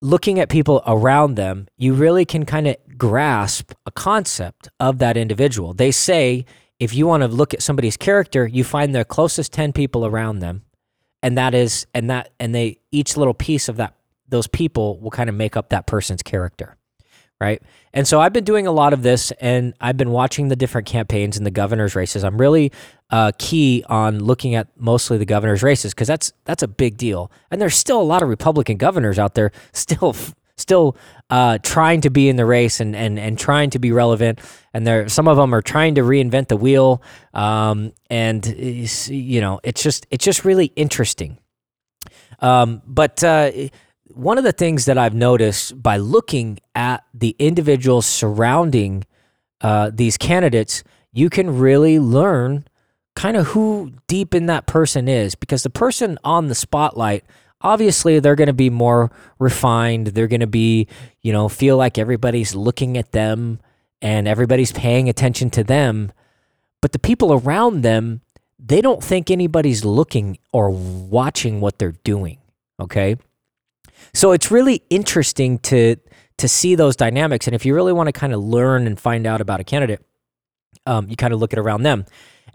looking 0.01 0.39
at 0.39 0.49
people 0.49 0.83
around 0.87 1.35
them, 1.35 1.67
you 1.77 1.95
really 1.95 2.25
can 2.25 2.45
kind 2.45 2.67
of 2.69 2.77
grasp 2.97 3.73
a 3.87 3.91
concept 3.91 4.69
of 4.79 4.99
that 4.99 5.17
individual. 5.17 5.75
They 5.75 5.91
say 5.91 6.45
if 6.79 6.95
you 6.95 7.07
want 7.07 7.23
to 7.23 7.29
look 7.29 7.55
at 7.55 7.63
somebody's 7.63 7.97
character, 7.97 8.47
you 8.47 8.65
find 8.65 8.95
their 8.95 9.05
closest 9.05 9.53
10 9.53 9.73
people 9.73 10.07
around 10.07 10.39
them. 10.39 10.63
And 11.23 11.37
that 11.37 11.55
is, 11.55 11.87
and 11.95 12.09
that, 12.11 12.33
and 12.39 12.55
they, 12.55 12.79
each 12.93 13.17
little 13.17 13.35
piece 13.35 13.69
of 13.69 13.77
that, 13.77 13.95
those 14.29 14.47
people 14.47 15.01
will 15.01 15.11
kind 15.11 15.29
of 15.29 15.35
make 15.35 15.57
up 15.57 15.71
that 15.71 15.87
person's 15.87 16.23
character. 16.23 16.77
Right. 17.41 17.63
And 17.93 18.07
so 18.07 18.21
I've 18.21 18.33
been 18.33 18.45
doing 18.45 18.67
a 18.67 18.73
lot 18.73 18.93
of 18.93 19.03
this 19.03 19.31
and 19.41 19.73
I've 19.81 19.97
been 19.97 20.11
watching 20.11 20.49
the 20.49 20.57
different 20.57 20.89
campaigns 20.89 21.37
in 21.37 21.45
the 21.45 21.53
governor's 21.53 21.95
races. 21.95 22.25
I'm 22.25 22.37
really 22.37 22.73
uh, 23.11 23.31
key 23.39 23.85
on 23.89 24.19
looking 24.25 24.57
at 24.57 24.67
mostly 24.77 25.19
the 25.19 25.25
governor's 25.25 25.63
races 25.63 25.95
because 25.95 26.09
that's, 26.09 26.33
that's 26.45 26.65
a 26.65 26.69
big 26.69 26.97
deal. 26.97 27.31
And 27.53 27.61
there's 27.61 27.77
still 27.77 28.01
a 28.01 28.03
lot 28.03 28.25
of 28.25 28.29
Republican 28.29 28.77
governors 28.77 29.21
out 29.21 29.35
there 29.35 29.53
still 29.73 30.17
still 30.59 30.97
uh, 31.31 31.59
trying 31.63 32.01
to 32.03 32.11
be 32.11 32.29
in 32.29 32.37
the 32.37 32.45
race 32.45 32.81
and, 32.81 32.95
and, 32.97 33.19
and 33.19 33.39
trying 33.39 33.71
to 33.71 33.79
be 33.79 33.93
relevant. 33.93 34.41
And 34.75 34.87
there, 34.87 35.09
some 35.09 35.29
of 35.29 35.37
them 35.37 35.55
are 35.55 35.63
trying 35.63 35.95
to 35.95 36.03
reinvent 36.03 36.49
the 36.49 36.57
wheel. 36.57 37.03
Um, 37.33 37.93
and 38.11 38.45
you 38.47 39.41
know, 39.41 39.61
it's 39.63 39.83
just 39.83 40.07
it's 40.11 40.25
just 40.25 40.45
really 40.45 40.67
interesting. 40.77 41.39
Um, 42.41 42.83
but 42.87 43.23
uh, 43.25 43.51
one 44.15 44.39
of 44.39 44.45
the 44.45 44.53
things 44.53 44.85
that 44.87 44.99
I've 44.99 45.15
noticed 45.15 45.81
by 45.83 45.97
looking 45.97 46.59
at 46.75 47.05
the 47.15 47.35
individuals 47.39 48.07
surrounding 48.07 49.05
uh, 49.61 49.91
these 49.93 50.17
candidates, 50.17 50.85
you 51.13 51.31
can 51.31 51.59
really 51.59 51.99
learn 51.99 52.65
kind 53.19 53.37
of 53.37 53.49
who 53.49 53.93
deep 54.07 54.35
in 54.35 54.47
that 54.47 54.67
person 54.67 55.09
is 55.09 55.35
because 55.35 55.65
the 55.65 55.71
person 55.71 56.17
on 56.23 56.47
the 56.47 56.55
spotlight 56.55 57.25
obviously 57.61 58.21
they're 58.21 58.37
going 58.37 58.47
to 58.47 58.53
be 58.53 58.71
more 58.71 59.11
refined 59.41 60.07
they're 60.09 60.29
going 60.29 60.39
to 60.39 60.47
be 60.47 60.87
you 61.21 61.33
know 61.33 61.49
feel 61.49 61.77
like 61.77 61.99
everybody's 61.99 62.55
looking 62.55 62.97
at 62.97 63.11
them 63.11 63.59
and 64.01 64.29
everybody's 64.29 64.71
paying 64.71 65.09
attention 65.09 65.51
to 65.51 65.65
them 65.65 66.13
but 66.81 66.93
the 66.93 66.99
people 67.01 67.33
around 67.33 67.83
them 67.83 68.21
they 68.57 68.81
don't 68.81 69.03
think 69.03 69.33
anybody's 69.33 69.85
looking 69.85 70.39
or 70.53 70.71
watching 70.71 71.61
what 71.61 71.77
they're 71.77 71.99
doing 72.05 72.39
okay 72.79 73.17
so 74.15 74.33
it's 74.33 74.51
really 74.51 74.83
interesting 74.91 75.59
to 75.59 75.97
to 76.37 76.49
see 76.49 76.75
those 76.75 76.97
dynamics 76.97 77.47
and 77.47 77.55
if 77.55 77.65
you 77.67 77.75
really 77.75 77.93
want 77.93 78.07
to 78.07 78.13
kind 78.13 78.33
of 78.33 78.43
learn 78.43 78.87
and 78.87 78.99
find 78.99 79.27
out 79.27 79.41
about 79.41 79.61
a 79.61 79.65
candidate 79.65 80.05
um, 80.87 81.09
you 81.09 81.17
kind 81.17 81.33
of 81.33 81.41
look 81.41 81.53
at 81.53 81.59
around 81.59 81.83
them 81.83 82.05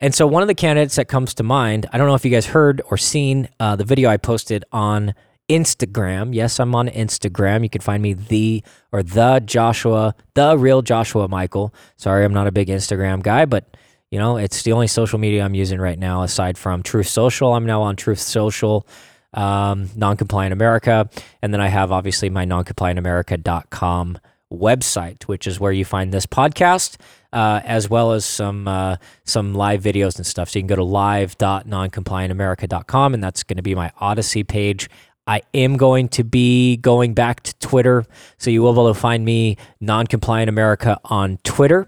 and 0.04 0.14
so 0.14 0.28
one 0.28 0.42
of 0.42 0.48
the 0.50 0.56
candidates 0.56 0.98
that 0.98 1.08
comes 1.08 1.34
to 1.36 1.44
mind, 1.44 1.88
I 1.94 1.98
don't 1.98 2.08
know 2.08 2.14
if 2.14 2.26
you 2.26 2.32
guys 2.32 2.48
heard 2.48 2.82
or 2.92 2.98
seen 2.98 3.48
uh, 3.58 3.78
the 3.78 3.86
video 3.86 4.10
I 4.10 4.18
posted 4.18 4.66
on 4.72 5.14
Instagram. 5.48 6.34
Yes, 6.34 6.60
I'm 6.60 6.76
on 6.76 6.90
Instagram. 6.90 7.64
You 7.64 7.70
can 7.70 7.80
find 7.80 8.04
me 8.04 8.14
the 8.14 8.64
or 8.92 9.02
the 9.02 9.42
Joshua, 9.46 10.14
the 10.34 10.58
real 10.58 10.82
Joshua 10.82 11.30
Michael. 11.30 11.74
Sorry, 11.96 12.26
I'm 12.26 12.34
not 12.34 12.48
a 12.48 12.52
big 12.52 12.68
Instagram 12.68 13.24
guy, 13.24 13.46
but 13.46 13.78
you 14.12 14.20
know, 14.20 14.36
it's 14.36 14.62
the 14.64 14.74
only 14.74 14.88
social 14.88 15.20
media 15.20 15.44
I'm 15.44 15.56
using 15.56 15.80
right 15.80 15.98
now 15.98 16.24
aside 16.24 16.58
from 16.58 16.84
Truth 16.84 17.08
Social. 17.08 17.54
I'm 17.54 17.66
now 17.66 17.82
on 17.82 17.96
Truth 17.96 18.20
Social, 18.20 18.86
um, 19.34 19.90
Non-Compliant 19.96 20.54
America, 20.54 21.10
and 21.42 21.54
then 21.54 21.62
I 21.62 21.68
have 21.68 21.92
obviously 21.92 22.30
my 22.30 22.46
noncompliantamerica.com 22.46 24.20
website, 24.52 25.24
which 25.24 25.48
is 25.48 25.60
where 25.60 25.72
you 25.72 25.84
find 25.84 26.14
this 26.14 26.26
podcast 26.26 26.98
uh, 27.34 27.60
as 27.66 27.90
well 27.90 28.14
as 28.14 28.24
some 28.24 28.66
uh, 28.68 28.98
some 29.26 29.56
live 29.56 29.82
videos 29.82 30.18
and 30.18 30.26
stuff. 30.26 30.50
So 30.50 30.60
you 30.60 30.64
can 30.64 30.68
go 30.68 30.76
to 30.76 30.84
live.noncompliantamerica.com, 30.84 33.14
and 33.14 33.24
that's 33.24 33.44
going 33.44 33.58
to 33.58 33.64
be 33.64 33.76
my 33.76 33.92
Odysee 34.00 34.44
page. 34.44 34.90
I 35.26 35.42
am 35.54 35.78
going 35.78 36.10
to 36.10 36.22
be 36.24 36.76
going 36.78 37.14
back 37.14 37.44
to 37.44 37.54
Twitter, 37.56 38.06
so 38.38 38.50
you 38.52 38.62
will 38.62 38.74
be 38.74 38.82
able 38.82 38.94
to 38.94 39.00
find 39.00 39.24
me 39.26 39.58
Noncompliant 39.82 40.50
America 40.50 41.00
on 41.06 41.40
Twitter, 41.44 41.88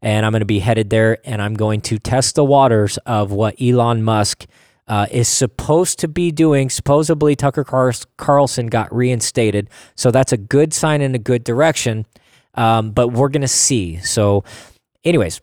and 0.00 0.24
I'm 0.24 0.30
going 0.32 0.40
to 0.40 0.46
be 0.46 0.60
headed 0.60 0.88
there, 0.90 1.18
and 1.24 1.42
I'm 1.42 1.54
going 1.54 1.80
to 1.82 1.98
test 1.98 2.36
the 2.36 2.44
waters 2.44 2.96
of 2.98 3.32
what 3.32 3.60
Elon 3.60 4.02
Musk. 4.02 4.46
Uh, 4.88 5.06
is 5.10 5.26
supposed 5.26 5.98
to 5.98 6.06
be 6.06 6.30
doing. 6.30 6.70
Supposedly, 6.70 7.34
Tucker 7.34 7.64
Carlson 7.64 8.66
got 8.68 8.94
reinstated. 8.94 9.68
So 9.96 10.12
that's 10.12 10.32
a 10.32 10.36
good 10.36 10.72
sign 10.72 11.00
in 11.00 11.14
a 11.14 11.18
good 11.18 11.42
direction. 11.42 12.06
Um, 12.54 12.92
but 12.92 13.08
we're 13.08 13.28
going 13.28 13.42
to 13.42 13.48
see. 13.48 13.98
So 13.98 14.44
Anyways, 15.06 15.40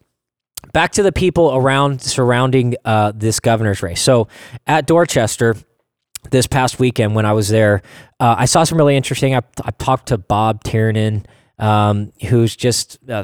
back 0.74 0.92
to 0.92 1.04
the 1.04 1.14
people 1.14 1.56
around 1.56 2.02
surrounding 2.02 2.76
uh, 2.84 3.14
this 3.16 3.40
governor's 3.40 3.82
race. 3.82 4.02
So 4.02 4.28
at 4.68 4.86
Dorchester 4.86 5.56
this 6.32 6.48
past 6.48 6.80
weekend 6.80 7.16
when 7.16 7.26
I 7.26 7.32
was 7.32 7.48
there, 7.48 7.82
uh, 8.20 8.36
I 8.38 8.44
saw 8.44 8.66
some 8.66 8.78
really 8.78 8.98
interesting. 8.98 9.36
I, 9.36 9.42
I 9.64 9.72
talked 9.72 10.10
to 10.10 10.18
Bob 10.18 10.66
Tiernan, 10.66 11.26
um, 11.60 12.12
who's 12.28 12.58
just 12.58 13.00
uh, 13.10 13.24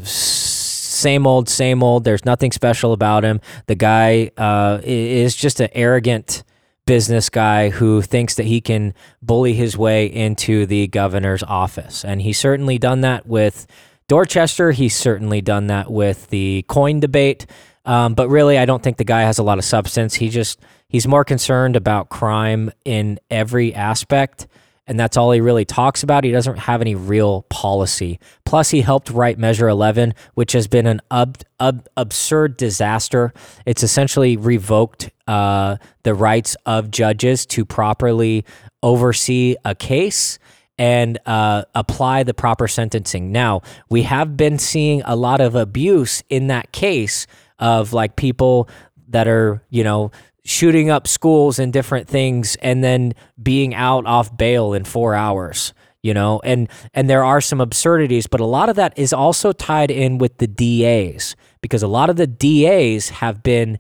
same 1.00 1.26
old, 1.26 1.50
same 1.50 1.82
old. 1.82 2.04
There's 2.04 2.26
nothing 2.26 2.52
special 2.52 2.94
about 2.94 3.24
him. 3.24 3.42
The 3.68 3.76
guy 3.76 4.32
uh, 4.38 4.80
is 4.84 5.36
just 5.36 5.60
an 5.60 5.70
arrogant 5.74 6.44
business 6.86 7.30
guy 7.30 7.70
who 7.70 8.02
thinks 8.02 8.36
that 8.36 8.46
he 8.46 8.62
can 8.62 8.94
bully 9.22 9.54
his 9.54 9.78
way 9.78 10.06
into 10.06 10.66
the 10.66 10.88
governor's 10.88 11.44
office, 11.44 12.04
and 12.04 12.22
he's 12.22 12.40
certainly 12.40 12.78
done 12.78 13.02
that 13.02 13.28
with 13.28 13.68
Dorchester, 14.10 14.72
he's 14.72 14.96
certainly 14.96 15.40
done 15.40 15.68
that 15.68 15.92
with 15.92 16.30
the 16.30 16.66
KOIN 16.68 17.00
debate. 17.00 17.46
Um, 17.86 18.16
but 18.16 18.28
really, 18.28 18.58
I 18.58 18.66
don't 18.66 18.82
think 18.82 18.98
the 18.98 19.04
guy 19.04 19.22
has 19.22 19.38
a 19.38 19.44
lot 19.44 19.60
of 19.60 19.64
substance. 19.64 20.16
He 20.16 20.30
just 20.30 20.60
he's 20.90 21.08
more 21.08 21.24
concerned 21.24 21.76
about 21.76 22.10
crime 22.10 22.72
in 22.84 23.20
every 23.30 23.74
aspect, 23.74 24.48
and 24.90 25.00
that's 25.00 25.16
all 25.18 25.32
he 25.32 25.40
really 25.40 25.66
talks 25.66 26.02
about. 26.02 26.24
He 26.24 26.32
doesn't 26.32 26.58
have 26.58 26.82
any 26.82 26.96
real 26.96 27.44
policy. 27.44 28.20
Plus, 28.44 28.72
he 28.72 28.82
helped 28.82 29.12
write 29.12 29.38
Measure 29.38 29.70
11, 29.70 30.16
which 30.34 30.54
has 30.54 30.68
been 30.68 30.88
an 30.88 31.00
ab- 31.12 31.44
ab- 31.60 31.88
absurd 31.96 32.58
disaster. 32.58 33.32
It's 33.68 33.84
essentially 33.84 34.36
revoked 34.36 35.12
uh, 35.28 35.78
the 36.02 36.16
rights 36.16 36.58
of 36.66 36.90
judges 36.90 37.46
to 37.46 37.66
properly 37.66 38.44
oversee 38.82 39.56
a 39.64 39.76
case 39.76 40.40
and 40.80 41.20
uh, 41.28 41.66
apply 41.76 42.24
the 42.24 42.34
proper 42.34 42.68
sentencing. 42.68 43.32
Now, 43.32 43.62
we 43.92 44.04
have 44.04 44.36
been 44.36 44.58
seeing 44.58 45.04
a 45.06 45.16
lot 45.16 45.40
of 45.40 45.54
abuse 45.54 46.24
in 46.30 46.48
that 46.48 46.72
case 46.72 47.28
of 47.60 47.94
like 47.94 48.16
people 48.16 48.68
that 49.10 49.28
are, 49.28 49.62
you 49.70 49.84
know, 49.84 50.10
shooting 50.50 50.90
up 50.90 51.08
schools 51.08 51.60
and 51.60 51.72
different 51.72 52.08
things 52.08 52.56
and 52.64 52.84
then 52.84 53.14
being 53.42 53.76
out 53.76 54.08
off 54.08 54.36
bail 54.36 54.74
in 54.74 54.84
4 54.84 55.14
hours 55.14 55.76
you 56.02 56.12
know 56.12 56.42
and 56.44 56.68
and 56.96 57.08
there 57.08 57.24
are 57.24 57.40
some 57.40 57.62
absurdities 57.62 58.26
but 58.26 58.40
a 58.40 58.46
lot 58.46 58.68
of 58.68 58.76
that 58.76 58.98
is 58.98 59.14
also 59.14 59.52
tied 59.52 59.92
in 59.92 60.18
with 60.18 60.40
the 60.40 60.48
DAs 60.48 61.36
because 61.62 61.84
a 61.84 61.88
lot 61.88 62.10
of 62.10 62.16
the 62.16 62.26
DAs 62.26 63.10
have 63.10 63.44
been 63.44 63.78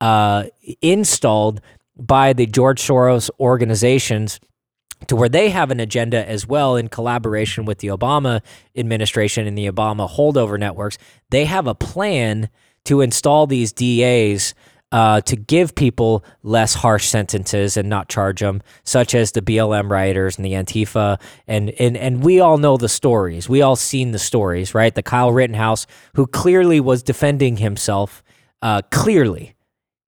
uh, 0.00 0.44
installed 0.80 1.60
by 1.96 2.32
the 2.32 2.46
George 2.46 2.80
Soros 2.80 3.28
organizations 3.40 4.38
to 5.08 5.16
where 5.16 5.28
they 5.28 5.50
have 5.50 5.70
an 5.70 5.80
agenda 5.80 6.28
as 6.28 6.46
well 6.46 6.76
in 6.76 6.88
collaboration 6.88 7.64
with 7.64 7.78
the 7.78 7.88
Obama 7.88 8.40
administration 8.76 9.46
and 9.46 9.58
the 9.58 9.66
Obama 9.66 10.08
holdover 10.08 10.58
networks. 10.58 10.98
They 11.30 11.46
have 11.46 11.66
a 11.66 11.74
plan 11.74 12.48
to 12.84 13.00
install 13.00 13.46
these 13.46 13.72
DAs 13.72 14.54
uh, 14.92 15.22
to 15.22 15.36
give 15.36 15.74
people 15.74 16.22
less 16.42 16.74
harsh 16.74 17.08
sentences 17.08 17.76
and 17.76 17.88
not 17.88 18.08
charge 18.08 18.40
them, 18.40 18.62
such 18.84 19.14
as 19.14 19.32
the 19.32 19.40
BLM 19.40 19.90
rioters 19.90 20.36
and 20.36 20.44
the 20.44 20.52
Antifa. 20.52 21.18
And, 21.48 21.70
and, 21.70 21.96
and 21.96 22.22
we 22.22 22.40
all 22.40 22.58
know 22.58 22.76
the 22.76 22.90
stories. 22.90 23.48
We 23.48 23.62
all 23.62 23.74
seen 23.74 24.12
the 24.12 24.18
stories, 24.18 24.74
right? 24.74 24.94
The 24.94 25.02
Kyle 25.02 25.32
Rittenhouse, 25.32 25.86
who 26.14 26.26
clearly 26.26 26.78
was 26.78 27.02
defending 27.02 27.56
himself, 27.56 28.22
uh, 28.60 28.82
clearly. 28.90 29.54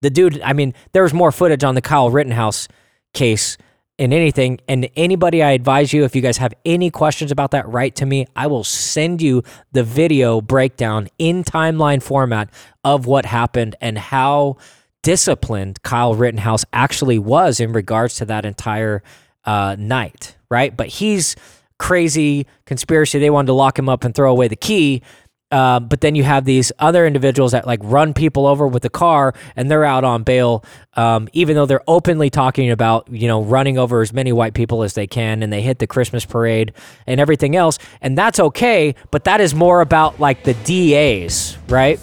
The 0.03 0.11
dude, 0.11 0.39
I 0.41 0.53
mean, 0.53 0.75
there 0.91 1.03
was 1.03 1.13
more 1.13 1.31
footage 1.31 1.63
on 1.63 1.73
the 1.73 1.81
Kyle 1.81 2.11
Rittenhouse 2.11 2.67
case 3.13 3.57
in 3.97 4.11
anything. 4.11 4.59
And 4.67 4.89
anybody, 4.95 5.41
I 5.41 5.51
advise 5.51 5.93
you, 5.93 6.03
if 6.03 6.15
you 6.15 6.21
guys 6.21 6.37
have 6.37 6.53
any 6.65 6.89
questions 6.89 7.31
about 7.31 7.51
that, 7.51 7.67
write 7.67 7.95
to 7.97 8.05
me. 8.05 8.27
I 8.35 8.47
will 8.47 8.63
send 8.63 9.21
you 9.21 9.43
the 9.71 9.83
video 9.83 10.41
breakdown 10.41 11.07
in 11.17 11.43
timeline 11.43 12.03
format 12.03 12.49
of 12.83 13.05
what 13.05 13.25
happened 13.25 13.75
and 13.79 13.97
how 13.97 14.57
disciplined 15.05 15.83
Kyle 15.83 16.15
Rittenhouse 16.15 16.65
actually 16.73 17.19
was 17.19 17.59
in 17.59 17.73
regards 17.73 18.15
to 18.15 18.25
that 18.25 18.43
entire 18.43 19.03
uh, 19.45 19.75
night, 19.77 20.35
right? 20.49 20.75
But 20.75 20.87
he's 20.87 21.35
crazy 21.77 22.47
conspiracy. 22.65 23.19
They 23.19 23.29
wanted 23.29 23.47
to 23.47 23.53
lock 23.53 23.77
him 23.77 23.87
up 23.87 24.03
and 24.03 24.15
throw 24.15 24.31
away 24.31 24.47
the 24.47 24.55
key. 24.55 25.03
Uh, 25.51 25.79
but 25.79 26.01
then 26.01 26.15
you 26.15 26.23
have 26.23 26.43
these 26.43 26.71
other 26.79 27.05
individuals 27.05 27.51
that 27.51 27.67
like 27.67 27.79
run 27.83 28.15
people 28.15 28.47
over 28.47 28.67
with 28.67 28.81
the 28.81 28.89
car 28.89 29.35
and 29.55 29.69
they're 29.69 29.85
out 29.85 30.03
on 30.03 30.23
bail, 30.23 30.65
um, 30.95 31.29
even 31.33 31.55
though 31.55 31.67
they're 31.67 31.87
openly 31.87 32.31
talking 32.31 32.71
about, 32.71 33.07
you 33.11 33.27
know, 33.27 33.43
running 33.43 33.77
over 33.77 34.01
as 34.01 34.11
many 34.11 34.33
white 34.33 34.55
people 34.55 34.81
as 34.81 34.95
they 34.95 35.05
can 35.05 35.43
and 35.43 35.53
they 35.53 35.61
hit 35.61 35.77
the 35.77 35.85
Christmas 35.85 36.25
parade 36.25 36.73
and 37.05 37.19
everything 37.21 37.55
else. 37.55 37.77
And 38.01 38.17
that's 38.17 38.39
okay. 38.39 38.95
But 39.11 39.25
that 39.25 39.39
is 39.39 39.53
more 39.53 39.81
about 39.81 40.19
like 40.19 40.43
the 40.43 40.55
DAs, 40.65 41.59
right? 41.69 41.99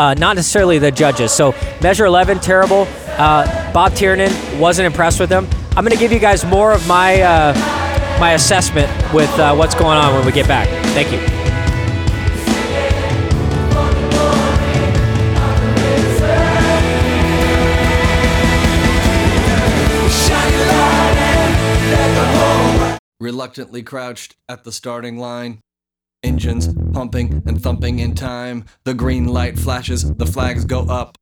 Uh, 0.00 0.14
not 0.14 0.34
necessarily 0.34 0.78
the 0.78 0.90
judges. 0.90 1.30
So 1.30 1.54
Measure 1.82 2.06
11, 2.06 2.40
terrible. 2.40 2.88
Uh, 3.06 3.70
Bob 3.70 3.94
Tiernan 3.94 4.32
wasn't 4.58 4.86
impressed 4.86 5.20
with 5.20 5.28
him. 5.28 5.46
I'm 5.76 5.84
going 5.84 5.90
to 5.90 5.98
give 5.98 6.10
you 6.10 6.18
guys 6.18 6.42
more 6.42 6.72
of 6.72 6.88
my 6.88 7.20
uh, 7.20 7.52
my 8.18 8.32
assessment 8.32 8.88
with 9.12 9.28
uh, 9.38 9.54
what's 9.54 9.74
going 9.74 9.98
on 9.98 10.14
when 10.14 10.24
we 10.24 10.32
get 10.32 10.48
back. 10.48 10.68
Thank 10.94 11.12
you. 11.12 11.20
reluctantly 23.20 23.82
crouched 23.82 24.34
at 24.48 24.64
the 24.64 24.72
starting 24.72 25.18
line. 25.18 25.60
Engines 26.22 26.68
pumping 26.92 27.42
and 27.46 27.62
thumping 27.62 28.00
in 28.00 28.14
time. 28.14 28.64
The 28.84 28.92
green 28.92 29.26
light 29.28 29.58
flashes, 29.58 30.12
the 30.16 30.26
flags 30.26 30.66
go 30.66 30.80
up. 30.82 31.16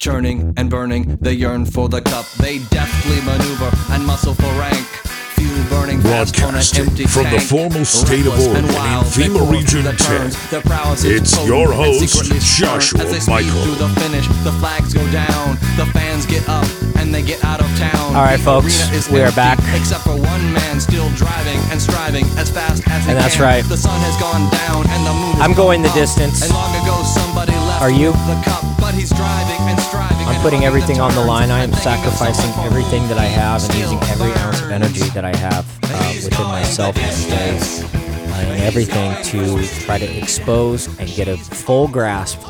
Churning 0.00 0.54
and 0.56 0.70
burning, 0.70 1.16
they 1.20 1.32
yearn 1.32 1.66
for 1.66 1.88
the 1.88 2.00
cup. 2.00 2.24
They 2.38 2.58
deftly 2.70 3.20
maneuver 3.22 3.70
and 3.90 4.06
muscle 4.06 4.34
for 4.34 4.46
rank. 4.58 4.86
Fuel 5.34 5.64
burning 5.68 6.00
fast 6.00 6.40
on 6.44 6.54
an 6.54 6.62
empty 6.76 7.04
from 7.04 7.24
the 7.32 7.40
formal 7.40 7.84
state 7.84 8.20
of 8.26 8.38
Reckless 8.38 8.46
and 8.46 8.56
Oregon 8.66 8.70
in 8.70 8.74
wild, 8.76 9.06
they 9.06 9.22
FEMA 9.26 9.50
Region 9.50 9.66
through 9.66 9.82
the 9.82 9.96
10. 9.98 10.06
turns. 10.20 10.50
Their 10.50 10.60
prowess 10.62 11.02
is 11.04 11.20
It's 11.22 11.30
potent 11.34 11.48
your 11.48 11.72
host, 11.72 12.08
secretly. 12.08 12.38
Joshua 12.40 13.00
As 13.00 13.10
they 13.10 13.18
speed 13.20 13.32
Michael. 13.32 13.62
through 13.64 13.74
the 13.74 13.88
finish, 14.00 14.26
the 14.44 14.52
flags 14.62 14.94
go 14.94 15.02
down. 15.10 15.56
The 15.76 15.86
fans 15.92 16.26
get 16.26 16.48
up 16.48 16.66
and 16.96 17.12
they 17.12 17.22
get 17.22 17.44
out 17.44 17.58
of 17.60 17.66
town. 17.76 18.14
All 18.14 18.22
right, 18.22 18.36
The 18.38 18.44
folks, 18.44 19.10
we 19.10 19.20
are 19.20 19.32
back. 19.32 19.58
Except 19.74 20.04
for 20.04 20.14
one 20.16 20.53
man 20.74 20.80
still 20.80 21.08
driving 21.14 21.58
and 21.70 21.80
striving 21.80 22.24
as 22.36 22.50
fast 22.50 22.82
as 22.88 23.06
And 23.06 23.16
that's 23.16 23.36
can. 23.36 23.44
right. 23.44 23.64
The 23.64 23.76
sun 23.76 23.98
has 24.00 24.16
gone 24.20 24.50
down 24.50 24.82
and 24.90 25.06
the 25.06 25.14
moon. 25.14 25.42
I'm 25.42 25.54
going 25.54 25.82
the 25.82 25.88
up. 25.88 25.94
distance. 25.94 26.42
And 26.42 26.52
long 26.52 26.74
ago 26.82 27.02
somebody 27.04 27.52
left 27.52 27.82
Are 27.82 27.90
you? 27.90 28.10
the 28.26 28.38
cup, 28.44 28.64
but 28.80 28.94
he's 28.94 29.10
driving 29.10 29.60
and 29.70 29.78
striving. 29.80 30.26
I'm 30.26 30.40
putting 30.42 30.64
everything 30.64 31.00
on 31.00 31.14
the 31.14 31.20
line. 31.24 31.50
I 31.50 31.62
am 31.62 31.70
and 31.70 31.78
sacrificing 31.78 32.50
everything 32.64 33.06
that 33.08 33.18
I 33.18 33.24
have 33.26 33.62
and 33.64 33.74
using 33.74 33.98
every 34.10 34.32
ounce 34.42 34.62
of 34.62 34.70
energy 34.70 35.08
that 35.14 35.24
I 35.24 35.34
have 35.36 35.64
uh, 35.84 36.12
within 36.24 36.46
myself 36.46 36.96
these 36.96 37.26
days 37.26 37.82
and 37.94 38.60
everything 38.62 39.14
to 39.30 39.64
try 39.84 39.98
to 39.98 40.18
expose 40.18 40.88
and 40.98 41.08
get 41.10 41.28
a 41.28 41.36
full 41.36 41.86
grasp 41.88 42.40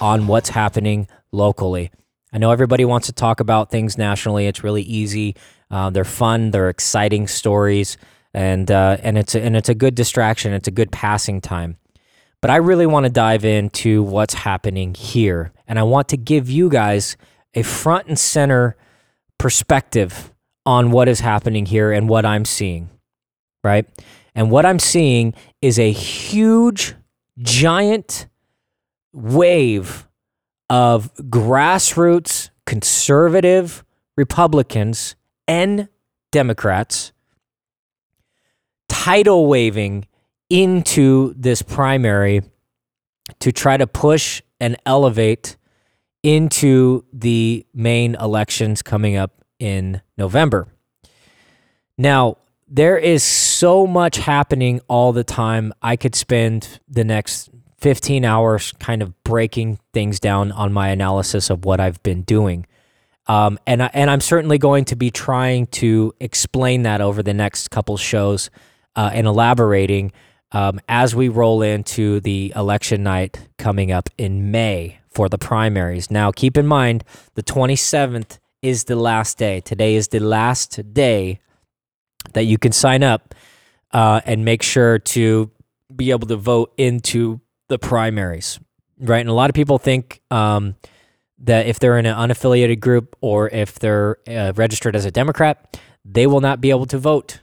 on 0.00 0.26
what's 0.28 0.50
happening 0.50 1.08
locally. 1.32 1.90
I 2.32 2.38
know 2.38 2.50
everybody 2.50 2.84
wants 2.84 3.08
to 3.08 3.12
talk 3.12 3.40
about 3.40 3.70
things 3.70 3.98
nationally. 3.98 4.46
It's 4.46 4.64
really 4.64 4.82
easy. 4.82 5.36
Uh, 5.72 5.90
they're 5.90 6.04
fun. 6.04 6.52
They're 6.52 6.68
exciting 6.68 7.26
stories, 7.26 7.96
and 8.32 8.70
uh, 8.70 8.98
and 9.02 9.18
it's 9.18 9.34
a, 9.34 9.42
and 9.42 9.56
it's 9.56 9.70
a 9.70 9.74
good 9.74 9.94
distraction. 9.94 10.52
It's 10.52 10.68
a 10.68 10.72
good 10.72 10.92
passing 10.92 11.40
time. 11.40 11.78
But 12.42 12.50
I 12.50 12.56
really 12.56 12.86
want 12.86 13.04
to 13.04 13.10
dive 13.10 13.44
into 13.44 14.02
what's 14.02 14.34
happening 14.34 14.94
here. 14.94 15.52
And 15.66 15.78
I 15.78 15.84
want 15.84 16.08
to 16.08 16.16
give 16.16 16.50
you 16.50 16.68
guys 16.68 17.16
a 17.54 17.62
front 17.62 18.08
and 18.08 18.18
center 18.18 18.76
perspective 19.38 20.32
on 20.66 20.90
what 20.90 21.08
is 21.08 21.20
happening 21.20 21.66
here 21.66 21.92
and 21.92 22.08
what 22.08 22.26
I'm 22.26 22.44
seeing. 22.44 22.90
Right. 23.62 23.86
And 24.34 24.50
what 24.50 24.66
I'm 24.66 24.80
seeing 24.80 25.34
is 25.60 25.78
a 25.78 25.92
huge, 25.92 26.96
giant 27.38 28.26
wave 29.12 30.08
of 30.68 31.14
grassroots 31.14 32.50
conservative 32.66 33.84
Republicans 34.16 35.14
and 35.46 35.88
Democrats 36.30 37.12
tidal 38.88 39.46
waving 39.46 40.06
into 40.50 41.34
this 41.36 41.62
primary 41.62 42.42
to 43.40 43.50
try 43.50 43.76
to 43.76 43.86
push 43.86 44.42
and 44.60 44.76
elevate 44.86 45.56
into 46.22 47.04
the 47.12 47.66
main 47.74 48.14
elections 48.16 48.82
coming 48.82 49.16
up 49.16 49.44
in 49.58 50.00
November. 50.16 50.68
Now, 51.98 52.36
there 52.68 52.96
is 52.96 53.22
so 53.22 53.86
much 53.86 54.18
happening 54.18 54.80
all 54.88 55.12
the 55.12 55.24
time. 55.24 55.72
I 55.82 55.96
could 55.96 56.14
spend 56.14 56.80
the 56.88 57.04
next 57.04 57.50
15 57.78 58.24
hours 58.24 58.72
kind 58.78 59.02
of 59.02 59.20
breaking 59.24 59.78
things 59.92 60.20
down 60.20 60.52
on 60.52 60.72
my 60.72 60.88
analysis 60.88 61.50
of 61.50 61.64
what 61.64 61.80
I've 61.80 62.02
been 62.02 62.22
doing. 62.22 62.66
Um, 63.26 63.58
and, 63.66 63.82
I, 63.82 63.90
and 63.92 64.10
I'm 64.10 64.20
certainly 64.20 64.58
going 64.58 64.84
to 64.86 64.96
be 64.96 65.10
trying 65.10 65.66
to 65.68 66.14
explain 66.20 66.82
that 66.82 67.00
over 67.00 67.22
the 67.22 67.34
next 67.34 67.70
couple 67.70 67.96
shows 67.96 68.50
uh, 68.96 69.10
and 69.12 69.26
elaborating 69.26 70.12
um, 70.52 70.80
as 70.88 71.14
we 71.14 71.28
roll 71.28 71.62
into 71.62 72.20
the 72.20 72.52
election 72.54 73.02
night 73.02 73.48
coming 73.58 73.90
up 73.90 74.08
in 74.18 74.50
May 74.50 74.98
for 75.08 75.28
the 75.28 75.38
primaries. 75.38 76.10
Now, 76.10 76.30
keep 76.32 76.56
in 76.56 76.66
mind, 76.66 77.04
the 77.34 77.42
27th 77.42 78.38
is 78.60 78.84
the 78.84 78.96
last 78.96 79.38
day. 79.38 79.60
Today 79.60 79.94
is 79.94 80.08
the 80.08 80.20
last 80.20 80.92
day 80.92 81.40
that 82.32 82.44
you 82.44 82.58
can 82.58 82.72
sign 82.72 83.02
up 83.02 83.34
uh, 83.92 84.20
and 84.24 84.44
make 84.44 84.62
sure 84.62 84.98
to 84.98 85.50
be 85.94 86.10
able 86.10 86.26
to 86.28 86.36
vote 86.36 86.72
into 86.76 87.40
the 87.68 87.78
primaries, 87.78 88.58
right? 88.98 89.20
And 89.20 89.28
a 89.28 89.34
lot 89.34 89.50
of 89.50 89.54
people 89.54 89.78
think 89.78 90.20
um, 90.30 90.76
that 91.42 91.66
if 91.66 91.78
they're 91.78 91.98
in 91.98 92.06
an 92.06 92.16
unaffiliated 92.16 92.80
group 92.80 93.16
or 93.20 93.48
if 93.50 93.78
they're 93.78 94.16
uh, 94.28 94.52
registered 94.56 94.96
as 94.96 95.04
a 95.04 95.10
Democrat, 95.10 95.78
they 96.04 96.26
will 96.26 96.40
not 96.40 96.60
be 96.60 96.70
able 96.70 96.86
to 96.86 96.98
vote 96.98 97.40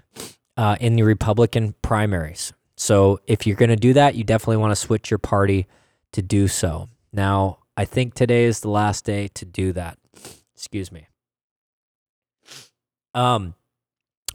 uh, 0.57 0.77
in 0.79 0.95
the 0.95 1.03
Republican 1.03 1.75
primaries. 1.81 2.53
So 2.77 3.19
if 3.27 3.45
you're 3.45 3.57
going 3.57 3.69
to 3.69 3.75
do 3.75 3.93
that, 3.93 4.15
you 4.15 4.23
definitely 4.23 4.57
want 4.57 4.71
to 4.71 4.75
switch 4.75 5.11
your 5.11 5.17
party 5.17 5.67
to 6.13 6.21
do 6.21 6.47
so. 6.47 6.89
Now, 7.11 7.59
I 7.75 7.85
think 7.85 8.13
today 8.13 8.45
is 8.45 8.61
the 8.61 8.69
last 8.69 9.05
day 9.05 9.27
to 9.35 9.45
do 9.45 9.73
that. 9.73 9.97
Excuse 10.55 10.91
me. 10.91 11.07
Um, 13.13 13.55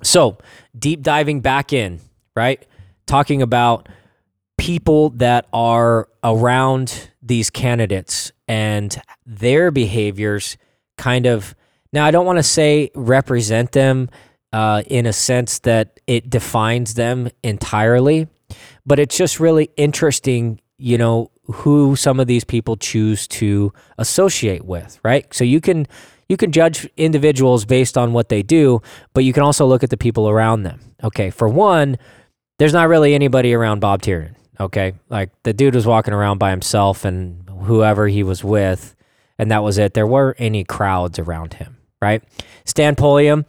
so 0.03 0.39
deep 0.79 1.03
diving 1.03 1.41
back 1.41 1.73
in, 1.73 2.01
right? 2.37 2.65
Talking 3.07 3.41
about 3.43 3.89
people 4.59 5.11
that 5.11 5.47
are 5.53 6.09
around 6.23 7.11
these 7.23 7.51
candidates 7.51 8.33
and 8.49 9.01
their 9.27 9.71
behaviors 9.71 10.57
kind 10.99 11.27
of 11.27 11.55
now 11.93 12.05
i 12.05 12.11
don't 12.11 12.27
want 12.27 12.39
to 12.39 12.43
say 12.43 12.91
represent 12.95 13.73
them 13.73 14.09
uh, 14.53 14.83
in 14.87 15.05
a 15.05 15.13
sense 15.13 15.59
that 15.61 15.99
it 16.07 16.31
defines 16.31 16.95
them 16.95 17.29
entirely 17.43 18.29
but 18.87 19.01
it's 19.01 19.17
just 19.17 19.41
really 19.41 19.71
interesting 19.77 20.61
you 20.79 20.99
know 20.99 21.31
who 21.47 21.95
some 21.97 22.21
of 22.21 22.27
these 22.27 22.45
people 22.45 22.77
choose 22.77 23.27
to 23.29 23.73
associate 23.99 24.65
with 24.65 24.99
right? 25.03 25.33
So 25.33 25.45
you 25.45 25.61
can 25.61 25.87
you 26.29 26.37
can 26.37 26.53
judge 26.53 26.89
individuals 26.97 27.65
based 27.65 27.99
on 27.99 28.13
what 28.13 28.29
they 28.29 28.43
do 28.43 28.81
but 29.13 29.25
you 29.25 29.33
can 29.33 29.43
also 29.43 29.67
look 29.67 29.83
at 29.83 29.91
the 29.91 29.97
people 29.97 30.29
around 30.29 30.63
them. 30.63 30.81
Okay 31.03 31.31
for 31.31 31.49
one 31.49 31.97
there's 32.59 32.73
not 32.73 32.89
really 32.89 33.15
anybody 33.15 33.53
around 33.53 33.81
bob 33.81 34.03
tiernan 34.03 34.37
okay? 34.61 34.95
Like 35.09 35.31
the 35.43 35.53
dude 35.53 35.75
was 35.75 35.87
walking 35.87 36.15
around 36.15 36.39
by 36.39 36.51
himself 36.51 37.05
and 37.05 37.44
whoever 37.65 38.09
he 38.09 38.23
was 38.23 38.45
with 38.45 38.95
and 39.39 39.51
that 39.51 39.65
was 39.65 39.79
it. 39.79 39.95
There 39.95 40.07
weren't 40.07 40.37
any 40.39 40.65
crowds 40.65 41.19
around 41.19 41.55
him 41.55 41.77
right? 42.05 42.23
Stan 42.67 42.97
Pulliam, 42.97 43.47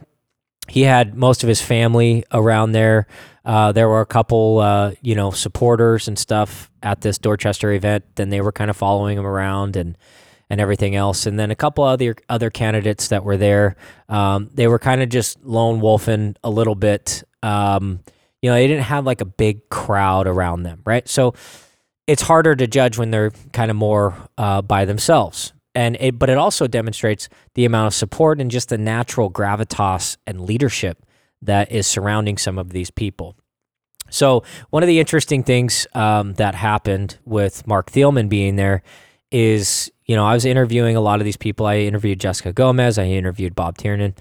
he 0.68 0.82
had 0.82 1.14
most 1.14 1.42
of 1.42 1.48
his 1.48 1.60
family 1.60 2.24
around 2.32 2.72
there. 2.72 3.06
Uh, 3.44 3.70
there 3.70 3.88
were 3.88 4.00
a 4.00 4.06
couple 4.06 4.58
uh, 4.58 4.92
you 5.02 5.14
know 5.14 5.30
supporters 5.30 6.08
and 6.08 6.18
stuff 6.18 6.70
at 6.82 7.02
this 7.02 7.18
dorchester 7.18 7.70
event. 7.72 8.04
Then 8.16 8.30
they 8.30 8.40
were 8.40 8.52
kind 8.52 8.70
of 8.70 8.76
following 8.76 9.18
him 9.18 9.26
around 9.26 9.76
and 9.76 9.96
and 10.48 10.60
everything 10.60 10.96
else. 10.96 11.26
And 11.26 11.38
then 11.38 11.50
a 11.50 11.54
couple 11.54 11.84
other 11.84 12.16
other 12.28 12.50
candidates 12.50 13.08
that 13.08 13.24
were 13.24 13.36
there. 13.36 13.76
Um, 14.08 14.50
they 14.54 14.66
were 14.66 14.78
kind 14.78 15.02
of 15.02 15.10
just 15.10 15.44
lone 15.44 15.80
wolfing 15.80 16.36
a 16.42 16.50
little 16.50 16.74
bit. 16.74 17.22
Um, 17.42 18.00
you 18.42 18.50
know 18.50 18.56
they 18.56 18.66
didn't 18.66 18.84
have 18.84 19.04
like 19.04 19.20
a 19.20 19.26
big 19.26 19.68
crowd 19.68 20.26
around 20.26 20.62
them 20.62 20.82
right? 20.84 21.08
So 21.08 21.34
it's 22.06 22.22
harder 22.22 22.54
to 22.54 22.66
judge 22.66 22.98
when 22.98 23.10
they're 23.10 23.32
kind 23.52 23.70
of 23.70 23.76
more 23.76 24.14
uh, 24.38 24.62
by 24.62 24.84
themselves. 24.84 25.52
And 25.74 25.96
it 26.00 26.18
but 26.18 26.30
it 26.30 26.38
also 26.38 26.66
demonstrates 26.66 27.28
the 27.54 27.64
amount 27.64 27.88
of 27.88 27.94
support 27.94 28.40
and 28.40 28.50
just 28.50 28.70
the 28.70 28.78
natural 28.78 29.30
gravitas 29.30 30.16
and 30.26 30.40
leadership 30.40 31.04
that 31.42 31.70
is 31.70 31.86
surrounding 31.86 32.38
some 32.38 32.58
of 32.58 32.70
these 32.70 32.90
people. 32.90 33.36
So 34.08 34.44
one 34.70 34.82
of 34.82 34.86
the 34.86 35.00
interesting 35.00 35.42
things 35.42 35.86
um, 35.94 36.34
that 36.34 36.54
happened 36.54 37.18
with 37.24 37.66
mark 37.66 37.90
thielman 37.90 38.28
being 38.28 38.56
there 38.56 38.82
is 39.32 39.90
you 40.04 40.14
know 40.14 40.24
i 40.24 40.32
was 40.32 40.44
interviewing 40.44 40.96
a 40.96 41.00
lot 41.00 41.20
of 41.20 41.24
these 41.24 41.36
people. 41.36 41.66
I 41.66 41.78
interviewed 41.78 42.20
jessica 42.20 42.52
gomez 42.52 42.96
i 42.98 43.04
interviewed 43.04 43.54
bob 43.54 43.76
tiernan 43.76 44.14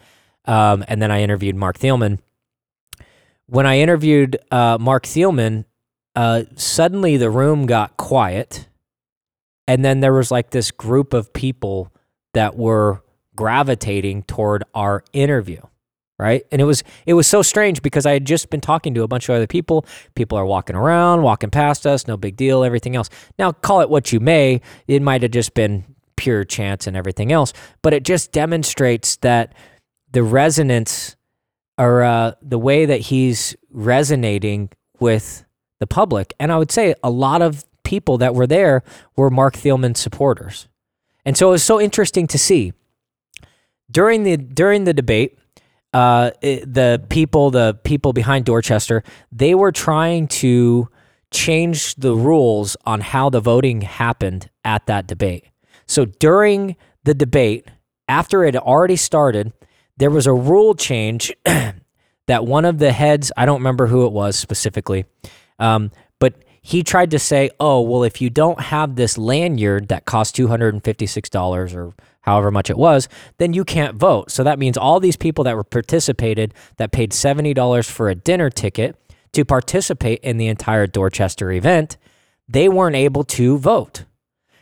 um, 0.45 0.83
and 0.87 1.01
then 1.01 1.11
i 1.11 1.21
interviewed 1.21 1.55
mark 1.55 1.77
thielman. 1.77 2.19
When 3.47 3.67
I 3.67 3.79
interviewed 3.79 4.37
uh, 4.49 4.79
Mark 4.79 5.03
Thielman, 5.03 5.65
uh, 6.15 6.43
suddenly 6.55 7.17
the 7.17 7.29
room 7.29 7.65
got 7.65 7.97
quiet, 7.97 8.67
and 9.67 9.83
then 9.83 9.99
there 9.99 10.13
was 10.13 10.31
like 10.31 10.51
this 10.51 10.71
group 10.71 11.13
of 11.13 11.33
people 11.33 11.91
that 12.33 12.55
were 12.55 13.03
gravitating 13.35 14.23
toward 14.23 14.63
our 14.73 15.03
interview, 15.13 15.61
right? 16.17 16.45
And 16.51 16.61
it 16.61 16.65
was 16.65 16.83
it 17.05 17.13
was 17.13 17.27
so 17.27 17.41
strange 17.41 17.81
because 17.81 18.05
I 18.05 18.13
had 18.13 18.25
just 18.25 18.49
been 18.49 18.61
talking 18.61 18.93
to 18.93 19.03
a 19.03 19.07
bunch 19.07 19.27
of 19.29 19.35
other 19.35 19.47
people. 19.47 19.85
People 20.15 20.37
are 20.37 20.45
walking 20.45 20.75
around, 20.75 21.21
walking 21.21 21.49
past 21.49 21.85
us, 21.85 22.07
no 22.07 22.17
big 22.17 22.35
deal, 22.35 22.63
everything 22.63 22.95
else. 22.95 23.09
Now 23.37 23.51
call 23.51 23.81
it 23.81 23.89
what 23.89 24.13
you 24.13 24.19
may, 24.19 24.61
it 24.87 25.01
might 25.01 25.21
have 25.21 25.31
just 25.31 25.53
been 25.53 25.83
pure 26.15 26.43
chance 26.43 26.87
and 26.87 26.95
everything 26.95 27.31
else. 27.31 27.53
But 27.81 27.93
it 27.93 28.03
just 28.03 28.31
demonstrates 28.31 29.17
that 29.17 29.53
the 30.11 30.23
resonance 30.23 31.15
or 31.77 32.03
uh, 32.03 32.31
the 32.41 32.59
way 32.59 32.85
that 32.85 33.01
he's 33.01 33.55
resonating 33.69 34.69
with 34.99 35.44
the 35.79 35.87
public. 35.87 36.33
And 36.39 36.51
I 36.51 36.57
would 36.57 36.71
say 36.71 36.95
a 37.03 37.09
lot 37.09 37.41
of 37.41 37.65
people 37.83 38.17
that 38.17 38.35
were 38.35 38.47
there 38.47 38.83
were 39.15 39.29
Mark 39.29 39.55
Thielman 39.55 39.95
supporters. 39.95 40.67
And 41.25 41.37
so 41.37 41.49
it 41.49 41.51
was 41.51 41.63
so 41.63 41.79
interesting 41.79 42.27
to 42.27 42.37
see 42.37 42.73
during 43.89 44.23
the 44.23 44.37
during 44.37 44.83
the 44.83 44.93
debate. 44.93 45.37
Uh, 45.93 46.31
it, 46.41 46.73
the 46.73 47.01
people, 47.07 47.51
the 47.51 47.79
people 47.85 48.11
behind 48.11 48.43
Dorchester, 48.43 49.01
they 49.31 49.55
were 49.55 49.71
trying 49.71 50.27
to 50.27 50.89
change 51.31 51.95
the 51.95 52.13
rules 52.13 52.75
on 52.85 52.99
how 52.99 53.29
the 53.29 53.39
voting 53.39 53.79
happened 53.79 54.49
at 54.65 54.85
that 54.87 55.07
debate. 55.07 55.45
So 55.87 56.03
during 56.03 56.75
the 57.05 57.13
debate, 57.13 57.69
after 58.09 58.43
it 58.43 58.55
had 58.55 58.63
already 58.63 58.95
started, 58.97 59.53
there 59.97 60.09
was 60.09 60.27
a 60.27 60.33
rule 60.33 60.75
change 60.75 61.33
that 61.45 62.45
one 62.45 62.65
of 62.65 62.79
the 62.79 62.91
heads, 62.91 63.31
I 63.37 63.45
don't 63.45 63.59
remember 63.59 63.87
who 63.87 64.05
it 64.05 64.11
was 64.11 64.37
specifically, 64.37 65.05
um, 65.59 65.91
but 66.19 66.35
he 66.61 66.83
tried 66.83 67.11
to 67.11 67.19
say, 67.19 67.49
oh, 67.59 67.81
well, 67.81 68.03
if 68.03 68.21
you 68.21 68.29
don't 68.29 68.59
have 68.59 68.95
this 68.95 69.17
lanyard 69.17 69.87
that 69.89 70.05
cost 70.05 70.35
$256 70.35 71.75
or 71.75 71.93
however 72.21 72.49
much 72.49 72.69
it 72.69 72.77
was, 72.77 73.07
then 73.37 73.53
you 73.53 73.63
can't 73.63 73.95
vote. 73.95 74.31
So 74.31 74.43
that 74.43 74.57
means 74.57 74.77
all 74.77 74.99
these 74.99 75.15
people 75.15 75.43
that 75.43 75.55
were 75.55 75.63
participated 75.63 76.53
that 76.77 76.91
paid 76.91 77.11
$70 77.11 77.87
for 77.87 78.09
a 78.09 78.15
dinner 78.15 78.49
ticket 78.49 78.95
to 79.33 79.45
participate 79.45 80.21
in 80.21 80.37
the 80.37 80.47
entire 80.47 80.87
Dorchester 80.87 81.51
event, 81.51 81.97
they 82.49 82.67
weren't 82.67 82.95
able 82.95 83.23
to 83.25 83.57
vote. 83.57 84.05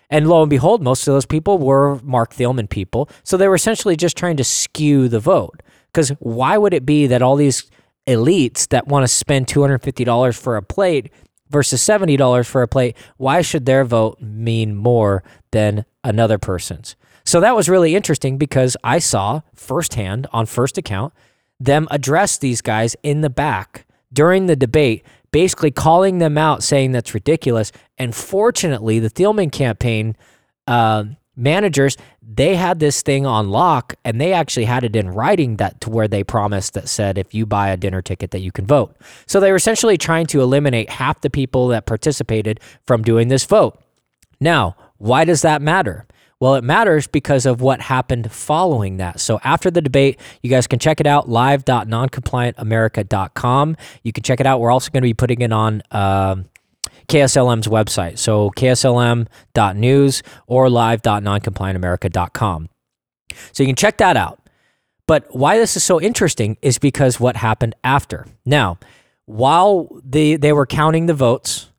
And 0.10 0.28
lo 0.28 0.42
and 0.42 0.50
behold, 0.50 0.84
most 0.84 1.08
of 1.08 1.14
those 1.14 1.26
people 1.26 1.58
were 1.58 2.00
Mark 2.04 2.34
Thielman 2.34 2.70
people. 2.70 3.10
So 3.24 3.38
they 3.38 3.48
were 3.48 3.56
essentially 3.56 3.96
just 3.96 4.18
trying 4.18 4.38
to 4.38 4.44
skew 4.44 5.08
the 5.08 5.20
vote. 5.20 5.64
Because 5.92 6.10
why 6.20 6.58
would 6.58 6.74
it 6.74 6.86
be 6.86 7.08
that 7.08 7.22
all 7.22 7.36
these 7.36 7.70
elites 8.08 8.68
that 8.70 8.88
want 8.88 9.04
to 9.04 9.08
spend 9.08 9.48
$250 9.48 10.38
for 10.38 10.56
a 10.58 10.62
plate 10.62 11.12
versus 11.50 11.82
$70 11.82 12.46
for 12.46 12.62
a 12.62 12.68
plate, 12.68 12.98
why 13.18 13.42
should 13.42 13.66
their 13.66 13.86
vote 13.86 14.20
mean 14.22 14.76
more 14.76 15.24
than 15.52 15.86
another 16.04 16.38
person's? 16.38 16.96
So 17.26 17.40
that 17.40 17.56
was 17.56 17.70
really 17.70 17.96
interesting 17.96 18.38
because 18.38 18.76
I 18.84 19.00
saw 19.00 19.42
firsthand 19.54 20.28
on 20.34 20.46
first 20.46 20.78
account 20.78 21.14
them 21.60 21.88
address 21.92 22.38
these 22.38 22.62
guys 22.62 22.96
in 23.04 23.22
the 23.22 23.30
back 23.30 23.86
during 24.12 24.48
the 24.48 24.56
debate, 24.56 25.06
basically 25.32 25.72
calling 25.72 26.18
them 26.18 26.38
out, 26.38 26.62
saying 26.62 26.92
that's 26.92 27.14
ridiculous. 27.14 27.72
And 27.98 28.14
fortunately, 28.14 29.00
the 29.00 29.10
Thielman 29.10 29.52
campaign 29.52 30.18
uh, 30.68 31.06
managers 31.36 31.98
they 32.36 32.56
had 32.56 32.80
this 32.80 33.02
thing 33.02 33.26
on 33.26 33.50
lock, 33.50 33.96
and 34.04 34.20
they 34.20 34.34
actually 34.34 34.66
had 34.66 34.84
it 34.84 34.94
in 34.96 35.10
writing 35.10 35.56
that 35.58 35.82
to 35.82 35.90
where 35.90 36.08
they 36.08 36.24
promised 36.24 36.74
that 36.74 36.88
said 36.90 37.18
if 37.18 37.34
you 37.34 37.46
buy 37.46 37.70
a 37.70 37.78
dinner 37.78 38.02
ticket 38.02 38.32
that 38.32 38.40
you 38.40 38.52
can 38.52 38.66
vote. 38.66 38.96
So 39.28 39.40
they 39.40 39.52
were 39.52 39.58
essentially 39.58 39.98
trying 39.98 40.26
to 40.28 40.42
eliminate 40.42 40.90
half 40.90 41.22
the 41.22 41.30
people 41.30 41.68
that 41.70 41.86
participated 41.86 42.60
from 42.88 43.04
doing 43.04 43.28
this 43.28 43.46
vote. 43.46 43.80
Now, 44.40 44.76
why 44.98 45.26
does 45.26 45.44
that 45.44 45.62
matter? 45.62 46.08
Well, 46.40 46.56
it 46.56 46.64
matters 46.64 47.06
because 47.08 47.46
of 47.46 47.62
what 47.62 47.82
happened 47.82 48.32
following 48.32 48.98
that. 48.98 49.20
So 49.20 49.40
after 49.44 49.70
the 49.72 49.82
debate, 49.82 50.20
you 50.42 50.50
guys 50.50 50.68
can 50.68 50.80
check 50.80 51.00
it 51.00 51.08
out 51.08 51.30
live.noncompliantamerica.com. 51.30 53.78
You 54.04 54.12
can 54.12 54.24
check 54.24 54.40
it 54.40 54.46
out. 54.46 54.60
We're 54.60 54.72
also 54.72 54.92
going 54.92 55.04
to 55.04 55.08
be 55.08 55.14
putting 55.14 55.42
it 55.42 55.54
on 55.54 55.82
um, 55.92 56.46
KSLM's 57.08 57.68
website. 57.68 58.18
So 58.18 58.50
kslm.news 58.52 60.24
or 60.48 60.70
live.noncompliantamerica.com. 60.70 62.70
So 63.52 63.64
you 63.64 63.68
can 63.68 63.76
check 63.76 63.98
that 63.98 64.18
out. 64.18 64.40
But 65.08 65.36
why 65.36 65.58
this 65.58 65.76
is 65.76 65.84
so 65.84 66.00
interesting 66.00 66.58
is 66.62 66.78
because 66.78 67.20
what 67.20 67.36
happened 67.36 67.76
after. 67.84 68.26
Now, 68.46 68.78
while 69.26 69.90
they, 70.04 70.38
they 70.38 70.54
were 70.54 70.66
counting 70.66 71.08
the 71.08 71.14
votes, 71.14 71.70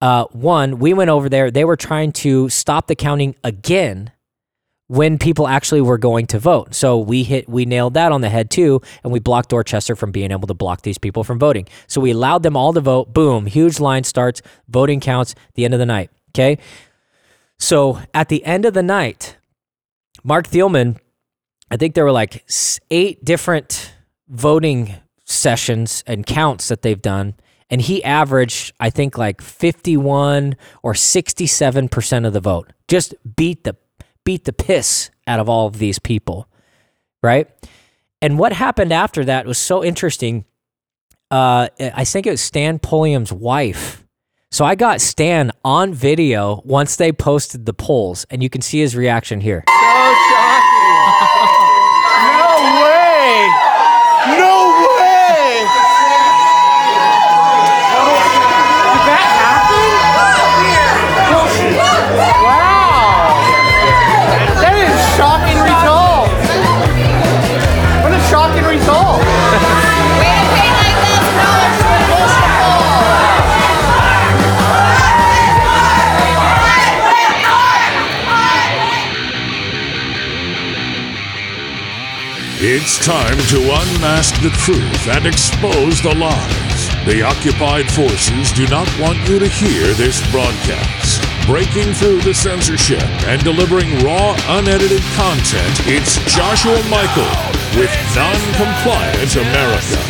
uh, 0.00 0.24
one, 0.32 0.78
we 0.78 0.94
went 0.94 1.10
over 1.10 1.28
there. 1.28 1.50
They 1.50 1.64
were 1.64 1.76
trying 1.76 2.12
to 2.12 2.48
stop 2.48 2.88
the 2.88 2.96
counting 2.96 3.36
again 3.44 4.10
when 4.92 5.16
people 5.16 5.48
actually 5.48 5.80
were 5.80 5.96
going 5.96 6.26
to 6.26 6.38
vote. 6.38 6.74
So 6.74 6.98
we 6.98 7.22
hit, 7.22 7.48
we 7.48 7.64
nailed 7.64 7.94
that 7.94 8.12
on 8.12 8.20
the 8.20 8.28
head 8.28 8.50
too, 8.50 8.82
and 9.02 9.10
we 9.10 9.20
blocked 9.20 9.48
Dorchester 9.48 9.96
from 9.96 10.12
being 10.12 10.30
able 10.30 10.46
to 10.48 10.52
block 10.52 10.82
these 10.82 10.98
people 10.98 11.24
from 11.24 11.38
voting. 11.38 11.66
So 11.86 11.98
we 11.98 12.10
allowed 12.10 12.42
them 12.42 12.58
all 12.58 12.74
to 12.74 12.80
vote. 12.82 13.14
Boom, 13.14 13.46
huge 13.46 13.80
line 13.80 14.04
starts, 14.04 14.42
voting 14.68 15.00
counts. 15.00 15.34
The 15.54 15.64
end 15.64 15.72
of 15.72 15.80
the 15.80 15.86
night. 15.86 16.10
Okay. 16.32 16.58
So 17.58 18.00
at 18.12 18.28
the 18.28 18.44
end 18.44 18.66
of 18.66 18.74
the 18.74 18.82
night, 18.82 19.38
Mark 20.24 20.46
Thielman, 20.46 20.98
I 21.70 21.78
think 21.78 21.94
there 21.94 22.04
were 22.04 22.12
like 22.12 22.44
eight 22.90 23.24
different 23.24 23.94
voting 24.28 24.96
sessions 25.24 26.04
and 26.06 26.26
counts 26.26 26.68
that 26.68 26.82
they've 26.82 27.00
done 27.00 27.34
and 27.70 27.80
he 27.80 28.04
averaged 28.04 28.74
i 28.80 28.90
think 28.90 29.16
like 29.16 29.40
51 29.40 30.56
or 30.82 30.92
67% 30.92 32.26
of 32.26 32.32
the 32.34 32.40
vote 32.40 32.70
just 32.88 33.14
beat 33.36 33.64
the 33.64 33.76
beat 34.24 34.44
the 34.44 34.52
piss 34.52 35.10
out 35.26 35.40
of 35.40 35.48
all 35.48 35.66
of 35.66 35.78
these 35.78 35.98
people 35.98 36.48
right? 37.22 37.48
And 38.20 38.38
what 38.38 38.52
happened 38.52 38.92
after 38.92 39.24
that 39.24 39.46
was 39.46 39.58
so 39.58 39.82
interesting. 39.84 40.44
Uh, 41.30 41.68
i 41.80 42.04
think 42.04 42.26
it 42.26 42.30
was 42.30 42.42
stan 42.42 42.78
pulliam's 42.78 43.32
wife. 43.32 44.04
So 44.50 44.66
i 44.66 44.74
got 44.74 45.00
stan 45.00 45.50
on 45.64 45.94
video 45.94 46.60
once 46.64 46.96
they 46.96 47.10
posted 47.10 47.64
the 47.64 47.72
polls 47.72 48.26
and 48.28 48.42
you 48.42 48.50
can 48.50 48.60
see 48.60 48.80
his 48.80 48.94
reaction 48.94 49.40
here 49.40 49.64
It's 82.84 82.98
time 82.98 83.38
to 83.38 83.58
unmask 83.62 84.34
the 84.42 84.50
truth 84.50 85.06
and 85.06 85.24
expose 85.24 86.02
the 86.02 86.16
lies. 86.16 86.88
The 87.06 87.22
occupied 87.22 87.88
forces 87.92 88.50
do 88.50 88.66
not 88.66 88.90
want 88.98 89.18
you 89.28 89.38
to 89.38 89.46
hear 89.46 89.94
this 89.94 90.18
broadcast. 90.32 91.22
Breaking 91.46 91.94
through 91.94 92.22
the 92.22 92.34
censorship 92.34 93.06
and 93.30 93.40
delivering 93.44 93.86
raw, 94.00 94.34
unedited 94.58 95.00
content, 95.14 95.78
it's 95.86 96.18
Joshua 96.26 96.82
Michael 96.90 97.30
with 97.78 97.94
Non-Compliant 98.16 99.36
America. 99.36 100.02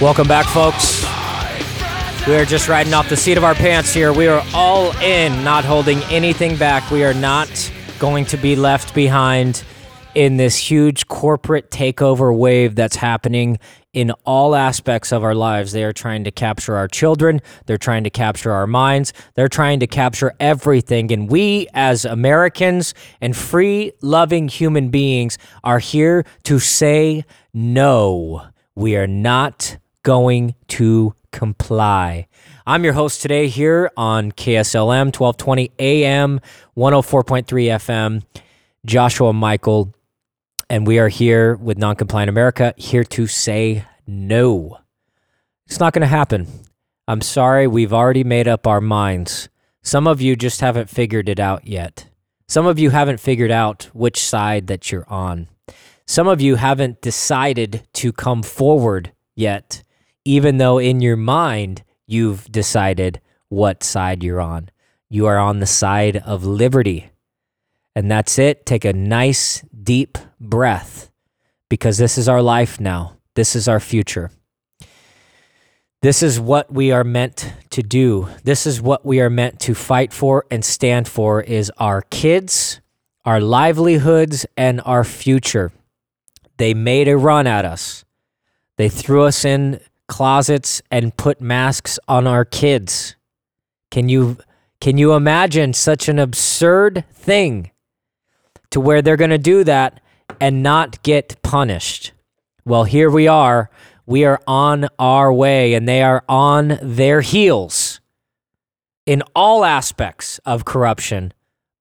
Welcome 0.00 0.28
back, 0.28 0.46
folks. 0.46 0.99
We 2.30 2.36
are 2.36 2.44
just 2.44 2.68
riding 2.68 2.94
off 2.94 3.08
the 3.08 3.16
seat 3.16 3.38
of 3.38 3.42
our 3.42 3.56
pants 3.56 3.92
here. 3.92 4.12
We 4.12 4.28
are 4.28 4.44
all 4.54 4.96
in, 4.98 5.42
not 5.42 5.64
holding 5.64 5.98
anything 6.04 6.56
back. 6.56 6.88
We 6.92 7.02
are 7.02 7.12
not 7.12 7.72
going 7.98 8.24
to 8.26 8.36
be 8.36 8.54
left 8.54 8.94
behind 8.94 9.64
in 10.14 10.36
this 10.36 10.56
huge 10.56 11.08
corporate 11.08 11.72
takeover 11.72 12.32
wave 12.32 12.76
that's 12.76 12.94
happening 12.94 13.58
in 13.92 14.12
all 14.24 14.54
aspects 14.54 15.10
of 15.10 15.24
our 15.24 15.34
lives. 15.34 15.72
They 15.72 15.82
are 15.82 15.92
trying 15.92 16.22
to 16.22 16.30
capture 16.30 16.76
our 16.76 16.86
children, 16.86 17.40
they're 17.66 17.76
trying 17.76 18.04
to 18.04 18.10
capture 18.10 18.52
our 18.52 18.68
minds, 18.68 19.12
they're 19.34 19.48
trying 19.48 19.80
to 19.80 19.88
capture 19.88 20.32
everything. 20.38 21.10
And 21.10 21.28
we, 21.28 21.66
as 21.74 22.04
Americans 22.04 22.94
and 23.20 23.36
free, 23.36 23.90
loving 24.02 24.46
human 24.46 24.90
beings, 24.90 25.36
are 25.64 25.80
here 25.80 26.24
to 26.44 26.60
say 26.60 27.24
no. 27.52 28.46
We 28.76 28.96
are 28.96 29.08
not 29.08 29.78
going 30.02 30.54
to 30.68 31.14
comply. 31.32 32.26
I'm 32.66 32.84
your 32.84 32.94
host 32.94 33.22
today 33.22 33.48
here 33.48 33.90
on 33.96 34.32
KSLM 34.32 35.16
1220 35.16 35.72
AM 35.78 36.40
104.3 36.76 37.44
FM, 37.44 38.22
Joshua 38.86 39.32
Michael, 39.32 39.94
and 40.68 40.86
we 40.86 40.98
are 40.98 41.08
here 41.08 41.56
with 41.56 41.78
Noncompliant 41.78 42.28
America 42.28 42.74
here 42.76 43.04
to 43.04 43.26
say 43.26 43.84
no. 44.06 44.78
It's 45.66 45.80
not 45.80 45.92
going 45.92 46.02
to 46.02 46.06
happen. 46.06 46.46
I'm 47.06 47.20
sorry, 47.20 47.66
we've 47.66 47.92
already 47.92 48.24
made 48.24 48.48
up 48.48 48.66
our 48.66 48.80
minds. 48.80 49.48
Some 49.82 50.06
of 50.06 50.20
you 50.20 50.36
just 50.36 50.60
haven't 50.60 50.90
figured 50.90 51.28
it 51.28 51.40
out 51.40 51.66
yet. 51.66 52.06
Some 52.48 52.66
of 52.66 52.78
you 52.78 52.90
haven't 52.90 53.20
figured 53.20 53.50
out 53.50 53.90
which 53.92 54.20
side 54.20 54.66
that 54.66 54.90
you're 54.90 55.08
on. 55.08 55.48
Some 56.06 56.26
of 56.26 56.40
you 56.40 56.56
haven't 56.56 57.00
decided 57.00 57.86
to 57.94 58.12
come 58.12 58.42
forward 58.42 59.12
yet 59.36 59.82
even 60.24 60.58
though 60.58 60.78
in 60.78 61.00
your 61.00 61.16
mind 61.16 61.82
you've 62.06 62.50
decided 62.50 63.20
what 63.48 63.82
side 63.82 64.22
you're 64.22 64.40
on. 64.40 64.70
You 65.08 65.26
are 65.26 65.38
on 65.38 65.60
the 65.60 65.66
side 65.66 66.16
of 66.18 66.44
liberty. 66.44 67.10
And 67.94 68.10
that's 68.10 68.38
it. 68.38 68.64
Take 68.64 68.84
a 68.84 68.92
nice, 68.92 69.62
deep 69.82 70.18
breath 70.40 71.10
because 71.68 71.98
this 71.98 72.16
is 72.16 72.28
our 72.28 72.42
life 72.42 72.80
now. 72.80 73.16
This 73.34 73.56
is 73.56 73.68
our 73.68 73.80
future. 73.80 74.30
This 76.02 76.22
is 76.22 76.40
what 76.40 76.72
we 76.72 76.92
are 76.92 77.04
meant 77.04 77.52
to 77.70 77.82
do. 77.82 78.28
This 78.42 78.66
is 78.66 78.80
what 78.80 79.04
we 79.04 79.20
are 79.20 79.28
meant 79.28 79.60
to 79.60 79.74
fight 79.74 80.12
for 80.12 80.46
and 80.50 80.64
stand 80.64 81.06
for 81.06 81.42
is 81.42 81.70
our 81.76 82.02
kids, 82.02 82.80
our 83.24 83.40
livelihoods 83.40 84.46
and 84.56 84.80
our 84.86 85.04
future. 85.04 85.72
They 86.56 86.72
made 86.72 87.06
a 87.08 87.18
run 87.18 87.46
at 87.46 87.64
us. 87.64 88.04
They 88.78 88.88
threw 88.88 89.24
us 89.24 89.44
in 89.44 89.80
closets 90.10 90.82
and 90.90 91.16
put 91.16 91.40
masks 91.40 91.98
on 92.06 92.26
our 92.26 92.44
kids. 92.44 93.16
Can 93.90 94.10
you 94.10 94.36
can 94.80 94.98
you 94.98 95.14
imagine 95.14 95.72
such 95.72 96.08
an 96.08 96.18
absurd 96.18 97.04
thing 97.12 97.70
to 98.70 98.80
where 98.80 99.00
they're 99.00 99.16
going 99.16 99.30
to 99.30 99.38
do 99.38 99.64
that 99.64 100.00
and 100.40 100.62
not 100.62 101.02
get 101.02 101.40
punished? 101.42 102.12
Well, 102.64 102.84
here 102.84 103.08
we 103.10 103.26
are 103.28 103.70
we 104.10 104.24
are 104.24 104.40
on 104.46 104.88
our 104.98 105.32
way 105.32 105.74
and 105.74 105.88
they 105.88 106.02
are 106.02 106.24
on 106.28 106.78
their 106.82 107.20
heels 107.20 108.00
in 109.06 109.22
all 109.36 109.64
aspects 109.64 110.40
of 110.44 110.64
corruption, 110.64 111.32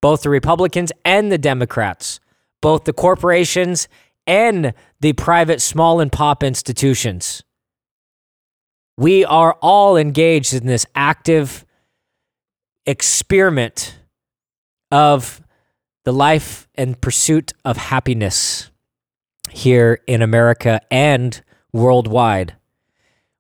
both 0.01 0.21
the 0.21 0.29
Republicans 0.29 0.91
and 1.03 1.31
the 1.31 1.39
Democrats, 1.39 2.19
both 2.61 2.83
the 2.83 2.93
corporations 2.93 3.87
and 4.27 4.73
the 4.99 5.13
private 5.13 5.59
small 5.59 5.99
and 5.99 6.11
pop 6.11 6.43
institutions. 6.43 7.43
We 8.99 9.23
are 9.23 9.53
all 9.61 9.95
engaged 9.95 10.53
in 10.53 10.67
this 10.67 10.85
active 10.93 11.65
experiment 12.85 13.97
of 14.91 15.41
the 16.03 16.11
life 16.11 16.67
and 16.75 16.99
pursuit 16.99 17.53
of 17.63 17.77
happiness 17.77 18.69
here 19.49 20.01
in 20.05 20.21
America 20.21 20.81
and 20.91 21.41
worldwide. 21.71 22.57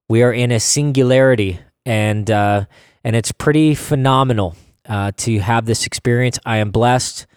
We 0.07 0.23
are 0.23 0.31
in 0.31 0.49
a 0.53 0.61
singularity, 0.61 1.59
and 1.85 2.31
uh, 2.31 2.63
and 3.03 3.17
it's 3.17 3.33
pretty 3.33 3.75
phenomenal 3.75 4.55
uh, 4.87 5.11
to 5.17 5.39
have 5.39 5.65
this 5.65 5.85
experience. 5.85 6.39
I 6.45 6.59
am 6.59 6.71
blessed 6.71 7.27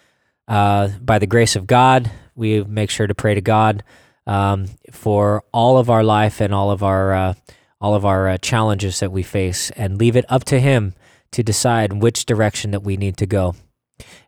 uh, 0.47 0.91
by 1.01 1.19
the 1.19 1.27
grace 1.27 1.57
of 1.57 1.67
God. 1.67 2.09
We 2.37 2.63
make 2.63 2.91
sure 2.91 3.09
to 3.09 3.17
pray 3.17 3.35
to 3.35 3.41
God 3.41 3.83
um, 4.29 4.69
for 4.93 5.43
all 5.53 5.77
of 5.77 5.91
our 5.91 6.05
life 6.05 6.41
and 6.41 6.55
all 6.55 6.71
of 6.71 6.85
our 6.85 7.13
uh, 7.13 7.35
all 7.83 7.95
of 7.95 8.07
our 8.07 8.29
uh, 8.29 8.39
challenges 8.39 9.01
that 9.01 9.13
we 9.13 9.23
face, 9.23 9.71
and 9.73 9.99
leave 9.99 10.17
it 10.17 10.25
up 10.29 10.45
to 10.45 10.61
Him 10.61 10.95
to 11.33 11.43
decide 11.43 11.95
which 11.95 12.25
direction 12.25 12.71
that 12.71 12.83
we 12.83 12.97
need 12.97 13.17
to 13.19 13.27
go. 13.27 13.57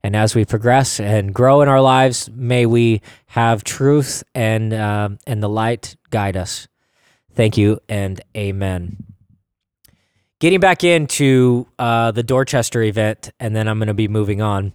And 0.02 0.14
as 0.14 0.34
we 0.34 0.44
progress 0.44 1.00
and 1.00 1.32
grow 1.32 1.62
in 1.62 1.68
our 1.68 1.80
lives, 1.80 2.28
may 2.30 2.66
we 2.66 3.00
have 3.28 3.64
truth 3.64 4.22
and 4.34 4.74
um, 4.74 5.18
and 5.26 5.42
the 5.42 5.48
light 5.48 5.96
guide 6.10 6.36
us. 6.36 6.68
Thank 7.34 7.56
you 7.56 7.80
and 7.88 8.20
amen. 8.36 8.96
Getting 10.40 10.60
back 10.60 10.84
into 10.84 11.66
uh, 11.78 12.10
the 12.10 12.22
Dorchester 12.22 12.82
event, 12.82 13.30
and 13.40 13.56
then 13.56 13.66
I'm 13.66 13.78
going 13.78 13.88
to 13.88 13.94
be 13.94 14.08
moving 14.08 14.42
on. 14.42 14.72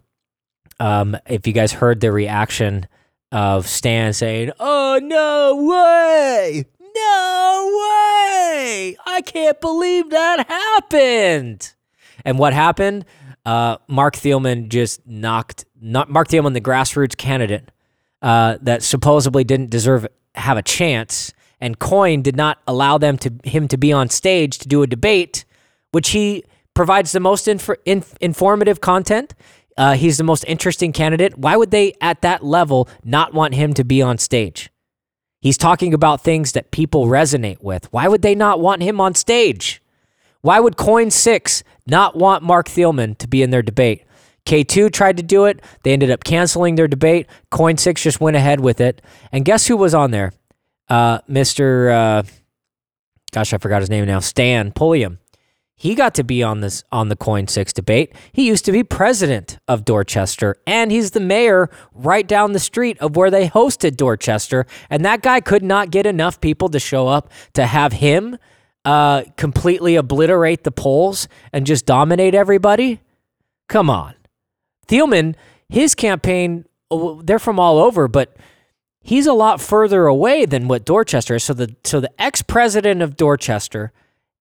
Um, 0.79 1.17
if 1.27 1.45
you 1.45 1.53
guys 1.53 1.73
heard 1.73 1.99
the 1.99 2.11
reaction 2.11 2.87
of 3.31 3.67
Stan 3.67 4.13
saying, 4.13 4.51
"Oh 4.59 4.99
no 5.01 5.65
way, 5.69 6.65
no 7.01 7.79
way, 7.79 8.97
I 9.05 9.21
can't 9.25 9.59
believe 9.61 10.09
that 10.09 10.47
happened," 10.47 11.73
and 12.25 12.37
what 12.39 12.53
happened? 12.53 13.05
uh, 13.45 13.77
Mark 13.87 14.15
Thielman 14.15 14.69
just 14.69 15.05
knocked 15.07 15.65
not 15.81 16.09
Mark 16.09 16.27
Thielman, 16.27 16.53
the 16.53 16.61
grassroots 16.61 17.17
candidate 17.17 17.71
uh, 18.21 18.57
that 18.61 18.83
supposedly 18.83 19.43
didn't 19.43 19.69
deserve 19.69 20.05
have 20.35 20.57
a 20.57 20.61
chance, 20.61 21.33
and 21.59 21.79
KOIN 21.79 22.21
did 22.21 22.35
not 22.35 22.59
allow 22.67 22.97
them 22.97 23.17
to 23.17 23.33
him 23.43 23.67
to 23.69 23.77
be 23.77 23.91
on 23.91 24.09
stage 24.09 24.59
to 24.59 24.67
do 24.67 24.83
a 24.83 24.87
debate, 24.87 25.45
which 25.91 26.09
he 26.09 26.43
provides 26.73 27.11
the 27.11 27.19
most 27.19 27.47
inf- 27.47 27.69
inf- 27.85 28.15
informative 28.21 28.81
content. 28.81 29.33
Uh, 29.77 29.93
he's 29.93 30.17
the 30.17 30.23
most 30.23 30.43
interesting 30.45 30.91
candidate. 30.91 31.37
Why 31.37 31.55
would 31.55 31.71
they, 31.71 31.93
at 32.01 32.21
that 32.21 32.43
level, 32.43 32.89
not 33.03 33.33
want 33.33 33.55
him 33.55 33.73
to 33.75 33.83
be 33.83 34.01
on 34.01 34.17
stage? 34.17 34.69
He's 35.39 35.57
talking 35.57 35.93
about 35.93 36.21
things 36.21 36.51
that 36.51 36.71
people 36.71 37.07
resonate 37.07 37.61
with. 37.63 37.91
Why 37.93 38.07
would 38.07 38.21
they 38.21 38.35
not 38.35 38.59
want 38.59 38.83
him 38.83 38.99
on 38.99 39.15
stage? 39.15 39.81
Why 40.41 40.59
would 40.59 40.77
KOIN 40.77 41.11
6 41.11 41.63
not 41.87 42.15
want 42.15 42.43
Mark 42.43 42.67
Thielman 42.67 43.17
to 43.17 43.27
be 43.27 43.41
in 43.41 43.49
their 43.49 43.61
debate? 43.61 44.05
K2 44.45 44.91
tried 44.91 45.17
to 45.17 45.23
do 45.23 45.45
it. 45.45 45.61
They 45.83 45.93
ended 45.93 46.11
up 46.11 46.23
canceling 46.23 46.75
their 46.75 46.87
debate. 46.87 47.27
KOIN 47.51 47.77
6 47.77 48.01
just 48.01 48.21
went 48.21 48.35
ahead 48.37 48.59
with 48.59 48.81
it. 48.81 49.01
And 49.31 49.45
guess 49.45 49.67
who 49.67 49.77
was 49.77 49.93
on 49.93 50.11
there? 50.11 50.33
Uh, 50.89 51.19
Mr. 51.29 51.91
Uh, 51.91 52.23
gosh, 53.31 53.53
I 53.53 53.57
forgot 53.57 53.81
his 53.81 53.89
name 53.89 54.05
now. 54.05 54.19
Stan 54.19 54.71
Pulliam. 54.71 55.19
He 55.79 55.95
got 55.95 56.13
to 56.15 56.25
be 56.25 56.43
on 56.43 56.59
this 56.59 56.83
on 56.91 57.07
the 57.07 57.15
KOIN 57.15 57.47
6 57.47 57.71
debate. 57.71 58.13
He 58.33 58.45
used 58.45 58.65
to 58.65 58.73
be 58.73 58.83
president 58.83 59.59
of 59.65 59.85
Dorchester 59.85 60.57
and 60.67 60.91
he's 60.91 61.11
the 61.11 61.21
mayor 61.21 61.69
right 61.93 62.27
down 62.27 62.51
the 62.51 62.59
street 62.59 62.97
of 62.99 63.15
where 63.15 63.31
they 63.31 63.47
hosted 63.47 63.95
Dorchester 63.95 64.65
and 64.89 65.05
that 65.05 65.21
guy 65.21 65.39
could 65.39 65.63
not 65.63 65.89
get 65.89 66.05
enough 66.05 66.41
people 66.41 66.67
to 66.67 66.79
show 66.79 67.07
up 67.07 67.31
to 67.53 67.65
have 67.65 67.93
him 67.93 68.37
uh, 68.83 69.23
completely 69.37 69.95
obliterate 69.95 70.65
the 70.65 70.71
polls 70.71 71.29
and 71.53 71.65
just 71.65 71.85
dominate 71.85 72.35
everybody? 72.35 72.99
Come 73.69 73.89
on. 73.89 74.15
Thielman, 74.89 75.35
his 75.69 75.95
campaign, 75.95 76.65
oh, 76.91 77.21
they're 77.21 77.39
from 77.39 77.57
all 77.57 77.77
over, 77.77 78.09
but 78.09 78.35
he's 78.99 79.27
a 79.27 79.33
lot 79.33 79.61
further 79.61 80.07
away 80.07 80.45
than 80.45 80.67
what 80.67 80.83
Dorchester 80.83 81.35
is. 81.35 81.45
So 81.45 81.53
the 81.53 81.73
so 81.85 82.01
the 82.01 82.11
ex-president 82.21 83.01
of 83.01 83.15
Dorchester 83.15 83.93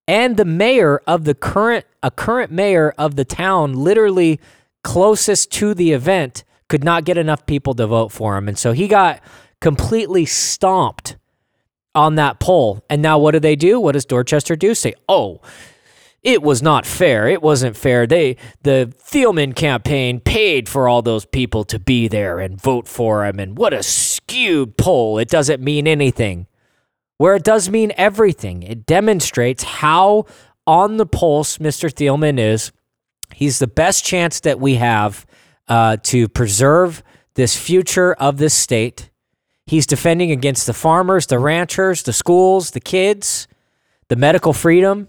and 0.08 0.38
the 0.38 0.44
mayor 0.44 1.02
of 1.06 1.24
the 1.24 1.34
current 1.34 1.84
a 2.02 2.10
current 2.10 2.50
mayor 2.50 2.94
of 2.98 3.14
the 3.14 3.24
town 3.24 3.74
literally 3.74 4.40
closest 4.82 5.52
to 5.52 5.74
the 5.74 5.92
event 5.92 6.42
could 6.68 6.82
not 6.82 7.04
get 7.04 7.18
enough 7.18 7.46
people 7.46 7.74
to 7.74 7.86
vote 7.86 8.10
for 8.10 8.36
him. 8.36 8.48
And 8.48 8.58
so 8.58 8.72
he 8.72 8.88
got 8.88 9.20
completely 9.60 10.24
stomped 10.24 11.16
on 11.94 12.14
that 12.14 12.40
poll. 12.40 12.84
And 12.88 13.02
now 13.02 13.18
what 13.18 13.32
do 13.32 13.40
they 13.40 13.56
do? 13.56 13.80
What 13.80 13.92
does 13.92 14.04
Dorchester 14.04 14.54
do? 14.54 14.74
Say, 14.74 14.94
oh, 15.08 15.40
it 16.22 16.42
was 16.42 16.62
not 16.62 16.86
fair. 16.86 17.26
It 17.26 17.42
wasn't 17.42 17.76
fair. 17.76 18.06
They 18.06 18.36
the 18.62 18.92
Thielman 18.98 19.54
campaign 19.54 20.20
paid 20.20 20.68
for 20.68 20.88
all 20.88 21.02
those 21.02 21.24
people 21.24 21.64
to 21.64 21.78
be 21.78 22.08
there 22.08 22.38
and 22.38 22.60
vote 22.60 22.86
for 22.88 23.26
him. 23.26 23.38
And 23.38 23.58
what 23.58 23.72
a 23.72 23.82
skewed 23.82 24.76
poll. 24.76 25.18
It 25.18 25.28
doesn't 25.28 25.62
mean 25.62 25.86
anything. 25.86 26.46
Where 27.18 27.34
it 27.34 27.44
does 27.44 27.68
mean 27.68 27.92
everything. 27.96 28.62
It 28.62 28.86
demonstrates 28.86 29.62
how 29.62 30.26
on 30.66 30.96
the 30.96 31.06
pulse 31.06 31.58
Mr. 31.58 31.92
Thielman 31.92 32.38
is. 32.38 32.72
He's 33.34 33.58
the 33.58 33.66
best 33.66 34.04
chance 34.04 34.40
that 34.40 34.58
we 34.58 34.76
have 34.76 35.26
uh, 35.68 35.98
to 36.04 36.28
preserve 36.28 37.02
this 37.34 37.56
future 37.56 38.14
of 38.14 38.38
this 38.38 38.54
state 38.54 39.10
He's 39.68 39.86
defending 39.86 40.30
against 40.30 40.66
the 40.66 40.72
farmers, 40.72 41.26
the 41.26 41.38
ranchers, 41.38 42.02
the 42.02 42.14
schools, 42.14 42.70
the 42.70 42.80
kids, 42.80 43.46
the 44.08 44.16
medical 44.16 44.54
freedom. 44.54 45.08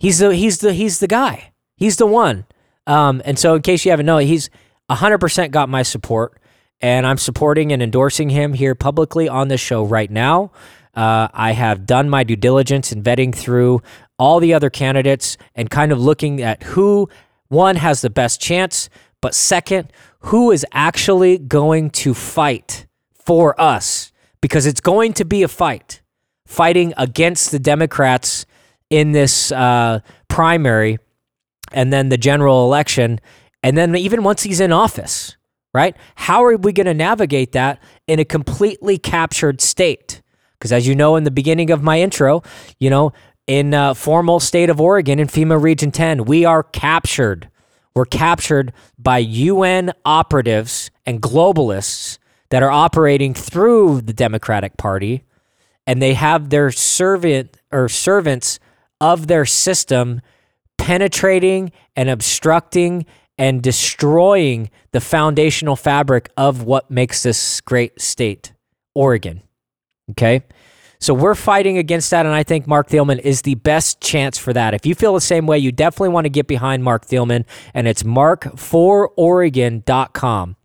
He's 0.00 0.18
the 0.18 0.34
he's 0.34 0.58
the 0.58 0.72
he's 0.72 0.98
the 0.98 1.06
guy. 1.06 1.52
He's 1.76 1.96
the 1.96 2.06
one. 2.06 2.44
Um, 2.88 3.22
and 3.24 3.38
so, 3.38 3.54
in 3.54 3.62
case 3.62 3.84
you 3.84 3.92
haven't 3.92 4.06
known, 4.06 4.22
he's 4.22 4.50
100% 4.90 5.52
got 5.52 5.68
my 5.68 5.84
support, 5.84 6.40
and 6.80 7.06
I'm 7.06 7.18
supporting 7.18 7.72
and 7.72 7.80
endorsing 7.80 8.30
him 8.30 8.52
here 8.52 8.74
publicly 8.74 9.28
on 9.28 9.46
this 9.46 9.60
show 9.60 9.84
right 9.84 10.10
now. 10.10 10.50
Uh, 10.96 11.28
I 11.32 11.52
have 11.52 11.86
done 11.86 12.08
my 12.08 12.24
due 12.24 12.36
diligence 12.36 12.90
in 12.90 13.02
vetting 13.02 13.34
through 13.34 13.82
all 14.18 14.40
the 14.40 14.54
other 14.54 14.70
candidates 14.70 15.36
and 15.54 15.70
kind 15.70 15.92
of 15.92 16.00
looking 16.00 16.40
at 16.40 16.62
who 16.62 17.08
one 17.48 17.76
has 17.76 18.00
the 18.00 18.10
best 18.10 18.40
chance, 18.40 18.88
but 19.20 19.34
second, 19.34 19.92
who 20.20 20.50
is 20.50 20.64
actually 20.72 21.38
going 21.38 21.90
to 21.90 22.14
fight 22.14 22.86
for 23.12 23.60
us 23.60 24.10
because 24.40 24.66
it's 24.66 24.80
going 24.80 25.12
to 25.12 25.24
be 25.24 25.42
a 25.42 25.48
fight 25.48 26.00
fighting 26.46 26.94
against 26.96 27.50
the 27.50 27.58
Democrats 27.58 28.46
in 28.88 29.12
this 29.12 29.52
uh, 29.52 30.00
primary 30.28 30.98
and 31.72 31.92
then 31.92 32.08
the 32.08 32.16
general 32.16 32.64
election. 32.64 33.20
And 33.62 33.76
then 33.76 33.94
even 33.96 34.22
once 34.22 34.44
he's 34.44 34.60
in 34.60 34.72
office, 34.72 35.36
right? 35.74 35.96
How 36.14 36.44
are 36.44 36.56
we 36.56 36.72
going 36.72 36.86
to 36.86 36.94
navigate 36.94 37.52
that 37.52 37.82
in 38.06 38.18
a 38.18 38.24
completely 38.24 38.96
captured 38.96 39.60
state? 39.60 40.22
Because 40.58 40.72
as 40.72 40.86
you 40.86 40.94
know, 40.94 41.16
in 41.16 41.24
the 41.24 41.30
beginning 41.30 41.70
of 41.70 41.82
my 41.82 42.00
intro, 42.00 42.42
you 42.78 42.90
know, 42.90 43.12
in 43.46 43.74
uh, 43.74 43.94
formal 43.94 44.40
state 44.40 44.70
of 44.70 44.80
Oregon 44.80 45.18
in 45.18 45.28
FEMA 45.28 45.60
Region 45.60 45.90
10, 45.90 46.24
we 46.24 46.44
are 46.44 46.62
captured. 46.62 47.48
We're 47.94 48.04
captured 48.04 48.72
by 48.98 49.18
UN 49.18 49.92
operatives 50.04 50.90
and 51.04 51.22
globalists 51.22 52.18
that 52.50 52.62
are 52.62 52.70
operating 52.70 53.34
through 53.34 54.02
the 54.02 54.12
Democratic 54.12 54.76
Party 54.76 55.24
and 55.86 56.02
they 56.02 56.14
have 56.14 56.50
their 56.50 56.70
servant 56.70 57.56
or 57.70 57.88
servants 57.88 58.58
of 59.00 59.28
their 59.28 59.44
system 59.44 60.20
penetrating 60.78 61.72
and 61.94 62.10
obstructing 62.10 63.06
and 63.38 63.62
destroying 63.62 64.70
the 64.92 65.00
foundational 65.00 65.76
fabric 65.76 66.30
of 66.36 66.62
what 66.62 66.90
makes 66.90 67.22
this 67.22 67.60
great 67.60 68.00
state, 68.00 68.52
Oregon. 68.94 69.42
Okay? 70.10 70.42
So 70.98 71.12
we're 71.12 71.34
fighting 71.34 71.76
against 71.76 72.10
that, 72.10 72.24
and 72.24 72.34
I 72.34 72.42
think 72.42 72.66
Mark 72.66 72.88
Thielman 72.88 73.18
is 73.18 73.42
the 73.42 73.56
best 73.56 74.00
chance 74.00 74.38
for 74.38 74.54
that. 74.54 74.72
If 74.72 74.86
you 74.86 74.94
feel 74.94 75.12
the 75.12 75.20
same 75.20 75.46
way, 75.46 75.58
you 75.58 75.72
definitely 75.72 76.08
want 76.08 76.24
to 76.24 76.30
get 76.30 76.46
behind 76.46 76.84
Mark 76.84 77.04
Thielman, 77.06 77.44
and 77.74 77.86
it's 77.86 78.02
mark4oregon.com. 78.02 80.56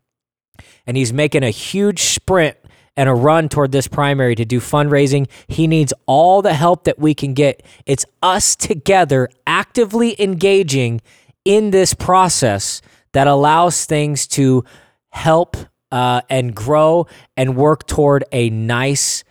And 0.88 0.98
he's 0.98 1.14
making 1.14 1.44
a 1.44 1.50
huge 1.50 2.00
sprint 2.00 2.56
and 2.98 3.10
a 3.10 3.14
run 3.14 3.50
toward 3.50 3.72
this 3.72 3.88
primary 3.88 4.36
to 4.36 4.46
do 4.46 4.60
fundraising. 4.60 5.28
He 5.48 5.68
needs 5.68 5.94
all 6.06 6.42
the 6.42 6.54
help 6.54 6.84
that 6.86 7.00
we 7.00 7.14
can 7.14 7.34
get. 7.34 7.64
It's 7.86 8.06
us 8.22 8.56
together 8.56 9.30
actively 9.48 10.22
engaging 10.22 11.02
in 11.46 11.72
this 11.72 11.94
process 11.94 12.82
that 13.14 13.28
allows 13.28 13.86
things 13.86 14.28
to 14.28 14.64
help 15.10 15.58
uh, 15.92 16.22
and 16.30 16.56
grow 16.56 17.08
and 17.36 17.56
work 17.56 17.88
toward 17.88 18.24
a 18.32 18.50
nice, 18.50 19.24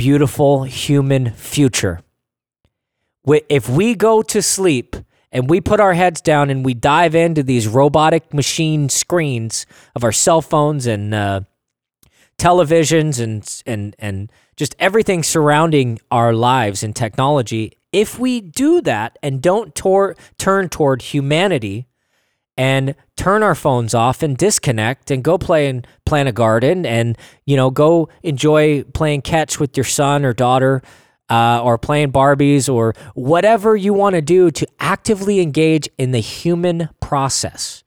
beautiful 0.00 0.62
human 0.64 1.30
future. 1.32 2.00
If 3.26 3.68
we 3.68 3.94
go 3.94 4.22
to 4.22 4.40
sleep 4.40 4.96
and 5.30 5.50
we 5.50 5.60
put 5.60 5.78
our 5.78 5.92
heads 5.92 6.22
down 6.22 6.48
and 6.48 6.64
we 6.64 6.72
dive 6.72 7.14
into 7.14 7.42
these 7.42 7.68
robotic 7.68 8.32
machine 8.32 8.88
screens 8.88 9.66
of 9.94 10.02
our 10.02 10.10
cell 10.10 10.40
phones 10.40 10.86
and 10.86 11.12
uh, 11.12 11.42
televisions 12.38 13.20
and 13.20 13.62
and 13.66 13.94
and 13.98 14.32
just 14.56 14.74
everything 14.78 15.22
surrounding 15.22 15.98
our 16.10 16.32
lives 16.32 16.82
and 16.82 16.96
technology 16.96 17.74
if 17.92 18.18
we 18.18 18.40
do 18.40 18.80
that 18.80 19.18
and 19.22 19.42
don't 19.42 19.74
tor- 19.74 20.16
turn 20.38 20.70
toward 20.70 21.02
humanity 21.02 21.86
and 22.60 22.94
turn 23.16 23.42
our 23.42 23.54
phones 23.54 23.94
off 23.94 24.22
and 24.22 24.36
disconnect 24.36 25.10
and 25.10 25.24
go 25.24 25.38
play 25.38 25.66
and 25.66 25.86
plant 26.04 26.28
a 26.28 26.32
garden 26.32 26.84
and 26.84 27.16
you 27.46 27.56
know 27.56 27.70
go 27.70 28.06
enjoy 28.22 28.82
playing 28.92 29.22
catch 29.22 29.58
with 29.58 29.78
your 29.78 29.84
son 29.84 30.26
or 30.26 30.34
daughter 30.34 30.82
uh, 31.30 31.62
or 31.62 31.78
playing 31.78 32.12
barbies 32.12 32.68
or 32.68 32.92
whatever 33.14 33.76
you 33.76 33.94
want 33.94 34.14
to 34.14 34.20
do 34.20 34.50
to 34.50 34.66
actively 34.78 35.40
engage 35.40 35.88
in 35.96 36.10
the 36.10 36.20
human 36.20 36.90
process 37.00 37.82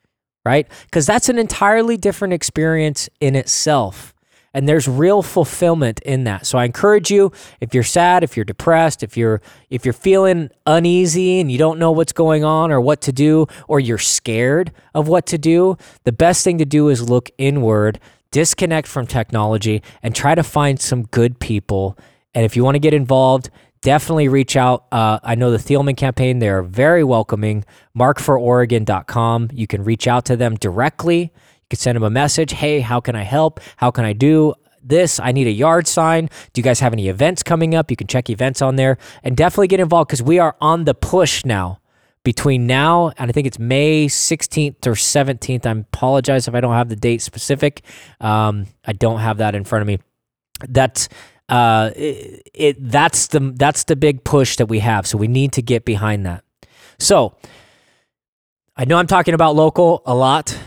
right? 0.45 0.67
Because 0.85 1.05
that's 1.05 1.29
an 1.29 1.39
entirely 1.39 1.95
different 1.95 2.33
experience 2.33 3.09
in 3.21 3.35
itself 3.35 4.12
and 4.53 4.69
there's 4.69 4.87
real 4.87 5.21
fulfillment 5.21 5.99
in 6.01 6.25
that. 6.25 6.45
So 6.45 6.57
I 6.57 6.65
encourage 6.65 7.09
you 7.09 7.31
if 7.59 7.73
you're 7.73 7.83
sad, 7.83 8.23
if 8.23 8.37
you're 8.37 8.43
depressed, 8.43 9.03
if 9.03 9.17
you're 9.17 9.41
if 9.69 9.85
you're 9.85 9.93
feeling 9.93 10.49
uneasy 10.65 11.39
and 11.39 11.51
you 11.51 11.57
don't 11.57 11.79
know 11.79 11.91
what's 11.91 12.13
going 12.13 12.43
on 12.43 12.71
or 12.71 12.79
what 12.79 13.01
to 13.01 13.11
do 13.11 13.47
or 13.67 13.79
you're 13.79 13.97
scared 13.97 14.71
of 14.93 15.07
what 15.07 15.25
to 15.27 15.37
do, 15.37 15.77
the 16.03 16.11
best 16.11 16.43
thing 16.43 16.57
to 16.59 16.65
do 16.65 16.89
is 16.89 17.09
look 17.09 17.31
inward, 17.37 17.99
disconnect 18.31 18.87
from 18.87 19.07
technology 19.07 19.81
and 20.01 20.15
try 20.15 20.35
to 20.35 20.43
find 20.43 20.79
some 20.79 21.03
good 21.03 21.39
people. 21.39 21.97
And 22.35 22.45
if 22.45 22.55
you 22.55 22.63
want 22.63 22.75
to 22.75 22.79
get 22.79 22.93
involved, 22.93 23.49
definitely 23.81 24.27
reach 24.27 24.55
out. 24.55 24.85
Uh, 24.91 25.19
I 25.23 25.35
know 25.35 25.51
the 25.51 25.57
Thielman 25.57 25.97
campaign, 25.97 26.39
they're 26.39 26.63
very 26.63 27.03
welcoming. 27.03 27.65
Mark4Oregon.com. 27.97 29.49
You 29.53 29.67
can 29.67 29.83
reach 29.83 30.07
out 30.07 30.25
to 30.25 30.35
them 30.35 30.55
directly 30.55 31.31
could 31.73 31.81
send 31.81 31.95
them 31.95 32.03
a 32.03 32.09
message. 32.09 32.51
Hey, 32.51 32.81
how 32.81 32.99
can 32.99 33.15
I 33.15 33.23
help? 33.23 33.59
How 33.77 33.89
can 33.89 34.05
I 34.05 34.13
do 34.13 34.53
this? 34.83 35.19
I 35.19 35.31
need 35.31 35.47
a 35.47 35.51
yard 35.51 35.87
sign. 35.87 36.29
Do 36.53 36.59
you 36.59 36.63
guys 36.63 36.79
have 36.81 36.93
any 36.93 37.09
events 37.09 37.41
coming 37.41 37.73
up? 37.73 37.89
You 37.89 37.97
can 37.97 38.05
check 38.05 38.29
events 38.29 38.61
on 38.61 38.75
there 38.75 38.99
and 39.23 39.35
definitely 39.35 39.69
get 39.69 39.79
involved 39.79 40.09
because 40.09 40.21
we 40.21 40.37
are 40.37 40.55
on 40.61 40.85
the 40.85 40.93
push 40.93 41.43
now. 41.45 41.79
Between 42.23 42.67
now 42.67 43.11
and 43.17 43.29
I 43.29 43.33
think 43.33 43.47
it's 43.47 43.59
May 43.59 44.05
16th 44.05 44.87
or 44.87 44.93
17th. 44.93 45.65
I 45.65 45.71
apologize 45.71 46.47
if 46.47 46.55
I 46.55 46.61
don't 46.61 46.71
have 46.71 46.87
the 46.87 46.95
date 46.95 47.21
specific. 47.21 47.83
Um, 48.21 48.67
I 48.85 48.93
don't 48.93 49.19
have 49.19 49.39
that 49.39 49.55
in 49.55 49.65
front 49.65 49.81
of 49.81 49.87
me. 49.87 49.99
That's 50.69 51.09
uh, 51.49 51.91
it, 51.97 52.49
it 52.53 52.75
that's 52.79 53.27
the 53.27 53.39
that's 53.55 53.83
the 53.83 53.97
big 53.97 54.23
push 54.23 54.55
that 54.55 54.67
we 54.67 54.79
have. 54.79 55.05
So 55.05 55.17
we 55.17 55.27
need 55.27 55.51
to 55.53 55.61
get 55.61 55.83
behind 55.83 56.25
that. 56.25 56.45
So 56.97 57.35
I 58.77 58.85
know 58.85 58.97
I'm 58.97 59.07
talking 59.07 59.33
about 59.33 59.55
local 59.55 60.01
a 60.05 60.15
lot 60.15 60.57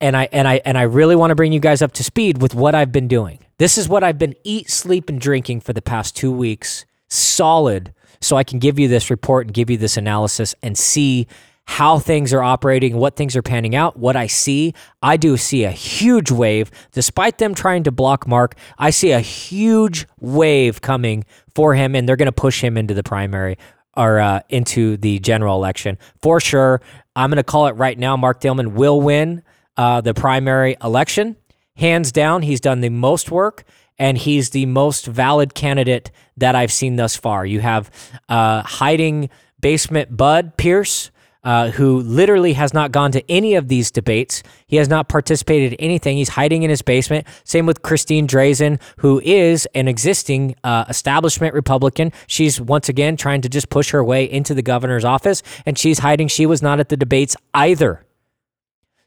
and 0.00 0.16
I 0.16 0.28
and 0.32 0.46
I 0.46 0.60
and 0.64 0.76
I 0.76 0.82
really 0.82 1.16
want 1.16 1.30
to 1.30 1.34
bring 1.34 1.52
you 1.52 1.60
guys 1.60 1.82
up 1.82 1.92
to 1.92 2.04
speed 2.04 2.42
with 2.42 2.54
what 2.54 2.74
I've 2.74 2.92
been 2.92 3.08
doing. 3.08 3.38
This 3.58 3.78
is 3.78 3.88
what 3.88 4.04
I've 4.04 4.18
been 4.18 4.34
eat, 4.44 4.70
sleep, 4.70 5.08
and 5.08 5.20
drinking 5.20 5.60
for 5.60 5.72
the 5.72 5.82
past 5.82 6.16
two 6.16 6.30
weeks, 6.32 6.84
solid, 7.08 7.94
so 8.20 8.36
I 8.36 8.44
can 8.44 8.58
give 8.58 8.78
you 8.78 8.88
this 8.88 9.10
report 9.10 9.46
and 9.46 9.54
give 9.54 9.70
you 9.70 9.76
this 9.76 9.96
analysis 9.96 10.54
and 10.62 10.76
see 10.76 11.26
how 11.68 11.98
things 11.98 12.32
are 12.32 12.42
operating, 12.42 12.96
what 12.96 13.16
things 13.16 13.34
are 13.34 13.42
panning 13.42 13.74
out, 13.74 13.98
what 13.98 14.14
I 14.14 14.28
see. 14.28 14.72
I 15.02 15.16
do 15.16 15.36
see 15.36 15.64
a 15.64 15.70
huge 15.70 16.30
wave, 16.30 16.70
despite 16.92 17.38
them 17.38 17.54
trying 17.54 17.82
to 17.84 17.90
block 17.90 18.26
Marc. 18.26 18.56
I 18.78 18.90
see 18.90 19.10
a 19.10 19.20
huge 19.20 20.06
wave 20.20 20.80
coming 20.80 21.24
for 21.54 21.74
him, 21.74 21.96
and 21.96 22.08
they're 22.08 22.16
going 22.16 22.26
to 22.26 22.32
push 22.32 22.62
him 22.62 22.76
into 22.76 22.94
the 22.94 23.02
primary 23.02 23.58
or 23.96 24.20
uh, 24.20 24.40
into 24.48 24.96
the 24.98 25.18
general 25.18 25.56
election 25.56 25.98
for 26.20 26.38
sure. 26.38 26.80
I'm 27.16 27.30
going 27.30 27.38
to 27.38 27.44
call 27.44 27.66
it 27.66 27.72
right 27.72 27.98
now. 27.98 28.16
Marc 28.16 28.42
Thielman 28.42 28.72
will 28.72 29.00
win 29.00 29.42
uh, 29.76 30.00
the 30.00 30.14
primary 30.14 30.76
election. 30.82 31.36
Hands 31.76 32.10
down, 32.10 32.42
he's 32.42 32.60
done 32.60 32.80
the 32.80 32.88
most 32.88 33.30
work 33.30 33.64
and 33.98 34.18
he's 34.18 34.50
the 34.50 34.66
most 34.66 35.06
valid 35.06 35.54
candidate 35.54 36.10
that 36.36 36.54
I've 36.54 36.72
seen 36.72 36.96
thus 36.96 37.16
far. 37.16 37.46
You 37.46 37.60
have 37.60 37.90
uh, 38.28 38.62
hiding 38.62 39.30
basement 39.60 40.16
Bud 40.16 40.56
Pierce. 40.56 41.10
Uh, 41.44 41.70
who 41.70 42.00
literally 42.00 42.54
has 42.54 42.74
not 42.74 42.90
gone 42.90 43.12
to 43.12 43.22
any 43.30 43.54
of 43.54 43.68
these 43.68 43.92
debates. 43.92 44.42
He 44.66 44.74
has 44.78 44.88
not 44.88 45.08
participated 45.08 45.74
in 45.74 45.78
anything. 45.78 46.16
He's 46.16 46.30
hiding 46.30 46.64
in 46.64 46.70
his 46.70 46.82
basement. 46.82 47.24
Same 47.44 47.66
with 47.66 47.82
Christine 47.82 48.26
Drazan, 48.26 48.80
who 48.96 49.20
is 49.20 49.64
an 49.72 49.86
existing 49.86 50.56
uh, 50.64 50.86
establishment 50.88 51.54
Republican. 51.54 52.10
She's 52.26 52.60
once 52.60 52.88
again 52.88 53.16
trying 53.16 53.42
to 53.42 53.48
just 53.48 53.70
push 53.70 53.90
her 53.90 54.02
way 54.02 54.28
into 54.28 54.54
the 54.54 54.62
governor's 54.62 55.04
office, 55.04 55.44
and 55.64 55.78
she's 55.78 56.00
hiding. 56.00 56.26
She 56.26 56.46
was 56.46 56.62
not 56.62 56.80
at 56.80 56.88
the 56.88 56.96
debates 56.96 57.36
either. 57.54 58.04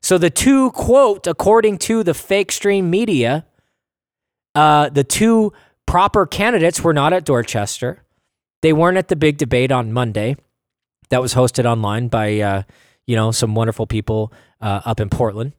So 0.02 0.18
the 0.18 0.30
two 0.30 0.72
quote, 0.72 1.28
according 1.28 1.78
to 1.80 2.04
the 2.04 2.14
fake 2.14 2.52
stream 2.52 2.90
media, 2.90 3.46
uh, 4.56 4.90
the 4.90 5.04
two 5.04 5.54
proper 5.86 6.26
candidates 6.26 6.82
were 6.82 6.94
not 6.94 7.14
at 7.14 7.26
Dorchester. 7.26 8.04
They 8.62 8.74
weren't 8.74 8.98
at 8.98 9.08
the 9.08 9.16
big 9.16 9.38
debate 9.38 9.72
on 9.72 9.94
Monday 9.94 10.36
that 11.10 11.22
was 11.22 11.34
hosted 11.34 11.66
online 11.66 12.08
by 12.08 12.40
uh, 12.40 12.64
you 13.08 13.16
know 13.16 13.32
some 13.32 13.56
wonderful 13.56 13.88
people 13.88 14.32
uh, 14.62 14.82
up 14.86 15.00
in 15.00 15.10
Portland. 15.10 15.54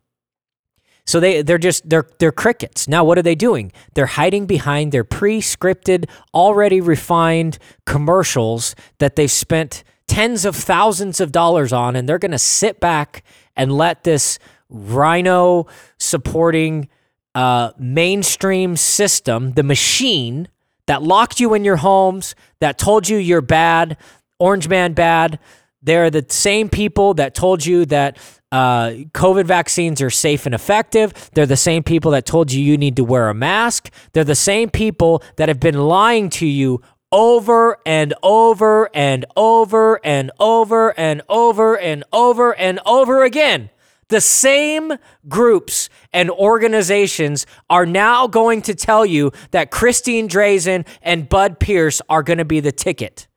So 1.06 1.18
they 1.18 1.42
they're 1.42 1.58
just 1.58 1.88
they're 1.88 2.06
they're 2.18 2.32
crickets. 2.32 2.86
Now 2.88 3.04
what 3.04 3.18
are 3.18 3.22
they 3.22 3.34
doing? 3.34 3.72
They're 3.94 4.06
hiding 4.06 4.46
behind 4.46 4.92
their 4.92 5.04
pre-scripted, 5.04 6.08
already 6.32 6.80
refined 6.80 7.58
commercials 7.84 8.74
that 8.98 9.16
they've 9.16 9.30
spent 9.30 9.82
tens 10.06 10.44
of 10.44 10.56
thousands 10.56 11.20
of 11.20 11.32
dollars 11.32 11.72
on 11.72 11.96
and 11.96 12.08
they're 12.08 12.18
going 12.18 12.32
to 12.32 12.38
sit 12.38 12.80
back 12.80 13.22
and 13.56 13.72
let 13.72 14.04
this 14.04 14.38
RINO 14.68 15.66
supporting 15.98 16.88
uh, 17.34 17.72
mainstream 17.78 18.76
system, 18.76 19.52
the 19.52 19.62
machine 19.62 20.48
that 20.86 21.02
locked 21.02 21.40
you 21.40 21.54
in 21.54 21.64
your 21.64 21.76
homes, 21.76 22.34
that 22.60 22.78
told 22.78 23.08
you 23.08 23.16
you're 23.16 23.40
bad, 23.40 23.96
Orange 24.38 24.68
Man 24.68 24.92
bad. 24.92 25.38
They're 25.82 26.10
the 26.10 26.26
same 26.28 26.68
people 26.68 27.14
that 27.14 27.34
told 27.34 27.64
you 27.64 27.86
that 27.86 28.18
uh, 28.52 28.90
COVID 29.12 29.44
vaccines 29.44 30.02
are 30.02 30.10
safe 30.10 30.44
and 30.46 30.54
effective. 30.54 31.30
They're 31.34 31.46
the 31.46 31.56
same 31.56 31.82
people 31.82 32.10
that 32.10 32.26
told 32.26 32.52
you 32.52 32.62
you 32.62 32.76
need 32.76 32.96
to 32.96 33.04
wear 33.04 33.28
a 33.28 33.34
mask. 33.34 33.90
They're 34.12 34.24
the 34.24 34.34
same 34.34 34.68
people 34.70 35.22
that 35.36 35.48
have 35.48 35.60
been 35.60 35.78
lying 35.78 36.28
to 36.30 36.46
you 36.46 36.82
over 37.12 37.78
and 37.84 38.14
over 38.22 38.88
and 38.94 39.24
over 39.36 40.00
and 40.04 40.30
over 40.38 40.98
and 40.98 41.22
over 41.28 41.78
and 41.78 42.04
over 42.12 42.54
and 42.54 42.80
over 42.86 43.24
again. 43.24 43.70
The 44.08 44.20
same 44.20 44.92
groups 45.28 45.88
and 46.12 46.30
organizations 46.30 47.46
are 47.68 47.86
now 47.86 48.26
going 48.26 48.62
to 48.62 48.74
tell 48.74 49.06
you 49.06 49.30
that 49.52 49.70
Christine 49.70 50.28
Drazan 50.28 50.86
and 51.00 51.28
Bud 51.28 51.60
Pierce 51.60 52.02
are 52.08 52.24
going 52.24 52.38
to 52.38 52.44
be 52.44 52.58
the 52.60 52.72
ticket. 52.72 53.28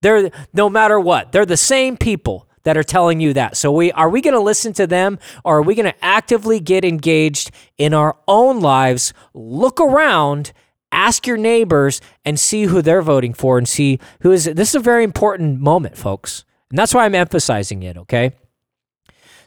They're 0.00 0.30
no 0.52 0.68
matter 0.68 0.98
what, 0.98 1.32
they're 1.32 1.46
the 1.46 1.56
same 1.56 1.96
people 1.96 2.48
that 2.64 2.76
are 2.76 2.82
telling 2.82 3.20
you 3.20 3.34
that. 3.34 3.56
So 3.56 3.70
we 3.70 3.92
are 3.92 4.08
we 4.08 4.22
going 4.22 4.34
to 4.34 4.40
listen 4.40 4.72
to 4.74 4.86
them 4.86 5.18
or 5.44 5.58
are 5.58 5.62
we 5.62 5.74
going 5.74 5.92
to 5.92 6.04
actively 6.04 6.60
get 6.60 6.84
engaged 6.84 7.50
in 7.76 7.94
our 7.94 8.16
own 8.26 8.60
lives, 8.60 9.12
look 9.34 9.80
around 9.80 10.52
ask 10.94 11.26
your 11.26 11.36
neighbors 11.36 12.00
and 12.24 12.38
see 12.38 12.64
who 12.64 12.80
they're 12.80 13.02
voting 13.02 13.34
for 13.34 13.58
and 13.58 13.68
see 13.68 13.98
who 14.20 14.32
is 14.32 14.44
this 14.44 14.70
is 14.70 14.74
a 14.76 14.80
very 14.80 15.04
important 15.04 15.60
moment 15.60 15.96
folks 15.96 16.44
and 16.70 16.78
that's 16.78 16.94
why 16.94 17.04
i'm 17.04 17.14
emphasizing 17.14 17.82
it 17.82 17.96
okay 17.96 18.32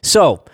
so 0.02 0.44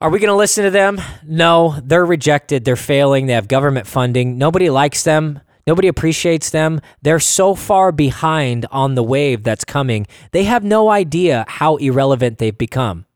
are 0.00 0.10
we 0.10 0.18
going 0.18 0.28
to 0.28 0.34
listen 0.34 0.64
to 0.64 0.70
them 0.70 1.00
no 1.24 1.76
they're 1.84 2.04
rejected 2.04 2.64
they're 2.64 2.76
failing 2.76 3.26
they 3.26 3.32
have 3.32 3.48
government 3.48 3.86
funding 3.86 4.36
nobody 4.36 4.68
likes 4.68 5.04
them 5.04 5.40
Nobody 5.66 5.88
appreciates 5.88 6.50
them. 6.50 6.80
They're 7.02 7.20
so 7.20 7.54
far 7.54 7.92
behind 7.92 8.66
on 8.70 8.94
the 8.94 9.02
wave 9.02 9.44
that's 9.44 9.64
coming. 9.64 10.06
They 10.32 10.44
have 10.44 10.64
no 10.64 10.90
idea 10.90 11.44
how 11.46 11.76
irrelevant 11.76 12.38
they've 12.38 12.56
become. 12.56 13.06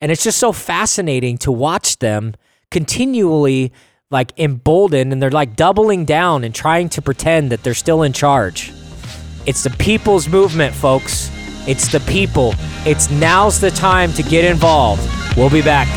And 0.00 0.12
it's 0.12 0.24
just 0.24 0.38
so 0.38 0.52
fascinating 0.52 1.38
to 1.38 1.52
watch 1.52 1.98
them 1.98 2.34
continually 2.70 3.72
like 4.12 4.38
emboldened 4.38 5.12
and 5.12 5.20
they're 5.22 5.30
like 5.30 5.56
doubling 5.56 6.04
down 6.04 6.44
and 6.44 6.54
trying 6.54 6.88
to 6.90 7.02
pretend 7.02 7.50
that 7.50 7.62
they're 7.64 7.74
still 7.74 8.02
in 8.02 8.12
charge. 8.12 8.72
It's 9.46 9.64
the 9.64 9.70
people's 9.70 10.28
movement, 10.28 10.74
folks. 10.74 11.30
It's 11.66 11.90
the 11.90 12.00
people. 12.00 12.54
It's 12.84 13.10
now's 13.10 13.60
the 13.60 13.70
time 13.70 14.12
to 14.12 14.22
get 14.22 14.44
involved. 14.44 15.02
We'll 15.36 15.50
be 15.50 15.62
back. 15.62 15.88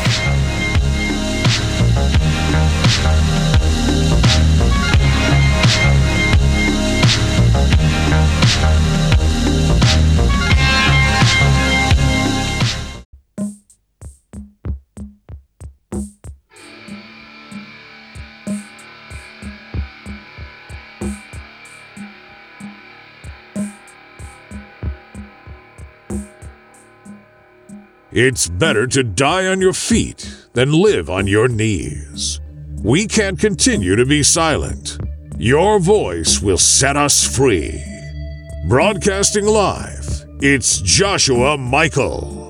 It's 28.18 28.48
better 28.48 28.86
to 28.86 29.02
die 29.02 29.46
on 29.46 29.60
your 29.60 29.74
feet 29.74 30.34
than 30.54 30.72
live 30.72 31.10
on 31.10 31.26
your 31.26 31.48
knees. 31.48 32.40
We 32.82 33.06
can't 33.06 33.38
continue 33.38 33.94
to 33.94 34.06
be 34.06 34.22
silent. 34.22 34.96
Your 35.36 35.78
voice 35.78 36.40
will 36.40 36.56
set 36.56 36.96
us 36.96 37.26
free. 37.36 37.78
Broadcasting 38.70 39.44
live, 39.44 40.24
it's 40.40 40.80
Joshua 40.80 41.58
Michael. 41.58 42.45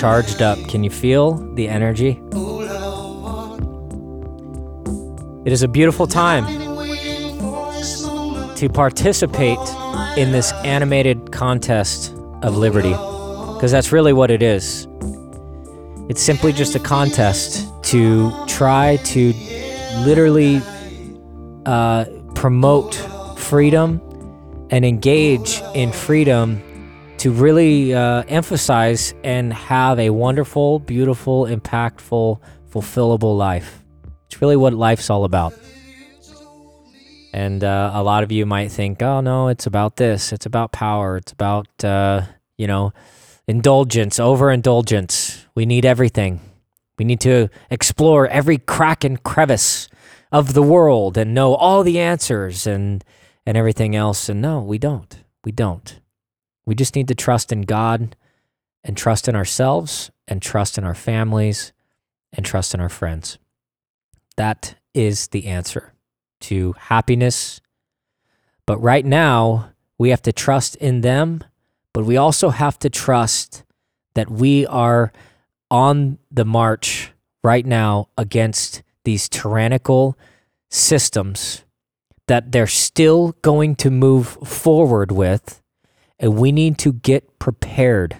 Charged 0.00 0.40
up. 0.40 0.58
Can 0.66 0.82
you 0.82 0.88
feel 0.88 1.34
the 1.56 1.68
energy? 1.68 2.22
It 5.44 5.52
is 5.52 5.62
a 5.62 5.68
beautiful 5.68 6.06
time 6.06 6.46
to 8.56 8.68
participate 8.72 9.58
in 10.16 10.32
this 10.32 10.52
animated 10.64 11.32
contest 11.32 12.14
of 12.42 12.56
liberty 12.56 12.94
because 13.54 13.70
that's 13.70 13.92
really 13.92 14.14
what 14.14 14.30
it 14.30 14.42
is. 14.42 14.88
It's 16.08 16.22
simply 16.22 16.54
just 16.54 16.74
a 16.74 16.80
contest 16.80 17.68
to 17.84 18.32
try 18.46 18.96
to 19.04 19.34
literally 20.06 20.62
uh, 21.66 22.06
promote 22.34 22.94
freedom 23.36 24.00
and 24.70 24.86
engage 24.86 25.60
in 25.74 25.92
freedom 25.92 26.62
to 27.20 27.30
really 27.30 27.92
uh, 27.92 28.22
emphasize 28.28 29.12
and 29.22 29.52
have 29.52 29.98
a 29.98 30.08
wonderful, 30.08 30.78
beautiful, 30.78 31.44
impactful, 31.44 32.40
fulfillable 32.70 33.36
life. 33.36 33.84
It's 34.24 34.40
really 34.40 34.56
what 34.56 34.72
life's 34.72 35.10
all 35.10 35.24
about. 35.24 35.52
And 37.34 37.62
uh, 37.62 37.90
a 37.92 38.02
lot 38.02 38.22
of 38.22 38.32
you 38.32 38.46
might 38.46 38.72
think, 38.72 39.02
oh, 39.02 39.20
no, 39.20 39.48
it's 39.48 39.66
about 39.66 39.96
this. 39.96 40.32
It's 40.32 40.46
about 40.46 40.72
power. 40.72 41.18
It's 41.18 41.32
about, 41.32 41.68
uh, 41.84 42.22
you 42.56 42.66
know, 42.66 42.94
indulgence, 43.46 44.18
overindulgence. 44.18 45.44
We 45.54 45.66
need 45.66 45.84
everything. 45.84 46.40
We 46.98 47.04
need 47.04 47.20
to 47.20 47.50
explore 47.70 48.28
every 48.28 48.56
crack 48.56 49.04
and 49.04 49.22
crevice 49.22 49.90
of 50.32 50.54
the 50.54 50.62
world 50.62 51.18
and 51.18 51.34
know 51.34 51.54
all 51.54 51.82
the 51.82 51.98
answers 52.00 52.66
and, 52.66 53.04
and 53.44 53.58
everything 53.58 53.94
else. 53.94 54.30
And 54.30 54.40
no, 54.40 54.62
we 54.62 54.78
don't. 54.78 55.22
We 55.44 55.52
don't. 55.52 56.00
We 56.66 56.74
just 56.74 56.94
need 56.94 57.08
to 57.08 57.14
trust 57.14 57.52
in 57.52 57.62
God 57.62 58.16
and 58.84 58.96
trust 58.96 59.28
in 59.28 59.36
ourselves 59.36 60.10
and 60.28 60.40
trust 60.40 60.78
in 60.78 60.84
our 60.84 60.94
families 60.94 61.72
and 62.32 62.46
trust 62.46 62.74
in 62.74 62.80
our 62.80 62.88
friends. 62.88 63.38
That 64.36 64.76
is 64.94 65.28
the 65.28 65.46
answer 65.46 65.92
to 66.42 66.74
happiness. 66.78 67.60
But 68.66 68.78
right 68.78 69.04
now, 69.04 69.72
we 69.98 70.10
have 70.10 70.22
to 70.22 70.32
trust 70.32 70.76
in 70.76 71.02
them, 71.02 71.44
but 71.92 72.04
we 72.04 72.16
also 72.16 72.50
have 72.50 72.78
to 72.80 72.90
trust 72.90 73.64
that 74.14 74.30
we 74.30 74.66
are 74.66 75.12
on 75.70 76.18
the 76.30 76.44
march 76.44 77.12
right 77.42 77.66
now 77.66 78.08
against 78.16 78.82
these 79.04 79.28
tyrannical 79.28 80.16
systems 80.70 81.64
that 82.26 82.52
they're 82.52 82.66
still 82.66 83.32
going 83.42 83.74
to 83.76 83.90
move 83.90 84.28
forward 84.28 85.10
with. 85.10 85.62
And 86.20 86.36
we 86.36 86.52
need 86.52 86.78
to 86.78 86.92
get 86.92 87.38
prepared 87.40 88.16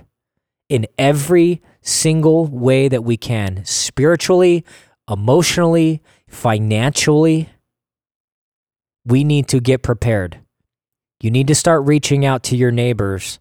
in 0.68 0.86
every 0.98 1.62
single 1.82 2.46
way 2.46 2.88
that 2.88 3.05
we 3.05 3.16
can 3.16 3.64
spiritually, 3.64 4.64
emotionally, 5.09 6.03
financially. 6.26 7.51
We 9.05 9.22
need 9.22 9.48
to 9.48 9.61
get 9.61 9.82
prepared. 9.82 10.40
You 11.20 11.30
need 11.30 11.46
to 11.48 11.55
start 11.55 11.86
reaching 11.86 12.24
out 12.24 12.42
to 12.44 12.57
your 12.57 12.70
neighbors 12.70 13.38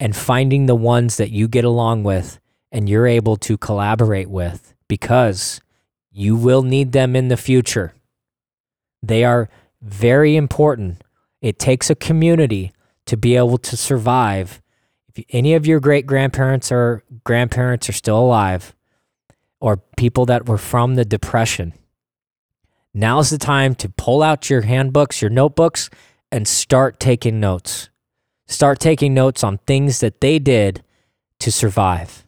and 0.00 0.16
finding 0.16 0.66
the 0.66 0.74
ones 0.74 1.16
that 1.18 1.30
you 1.30 1.46
get 1.46 1.64
along 1.64 2.02
with 2.02 2.40
and 2.72 2.88
you're 2.88 3.06
able 3.06 3.36
to 3.36 3.56
collaborate 3.56 4.28
with 4.28 4.74
because 4.88 5.60
you 6.10 6.34
will 6.34 6.62
need 6.62 6.90
them 6.90 7.14
in 7.14 7.28
the 7.28 7.36
future. 7.36 7.94
They 9.00 9.22
are 9.22 9.48
very 9.80 10.34
important. 10.34 11.02
It 11.40 11.58
takes 11.58 11.88
a 11.88 11.94
community 11.94 12.72
to 13.06 13.16
be 13.16 13.36
able 13.36 13.58
to 13.58 13.76
survive. 13.76 14.62
If 15.14 15.24
any 15.30 15.54
of 15.54 15.66
your 15.66 15.80
great 15.80 16.06
grandparents 16.06 16.72
or 16.72 17.02
grandparents 17.24 17.88
are 17.88 17.92
still 17.92 18.18
alive, 18.18 18.74
or 19.60 19.78
people 19.96 20.26
that 20.26 20.46
were 20.48 20.58
from 20.58 20.94
the 20.94 21.04
Depression, 21.04 21.72
now's 22.94 23.30
the 23.30 23.38
time 23.38 23.74
to 23.76 23.88
pull 23.88 24.22
out 24.22 24.50
your 24.50 24.62
handbooks, 24.62 25.20
your 25.20 25.30
notebooks, 25.30 25.90
and 26.30 26.48
start 26.48 26.98
taking 26.98 27.40
notes. 27.40 27.90
Start 28.46 28.80
taking 28.80 29.14
notes 29.14 29.44
on 29.44 29.58
things 29.58 30.00
that 30.00 30.20
they 30.20 30.38
did 30.38 30.82
to 31.40 31.52
survive 31.52 32.26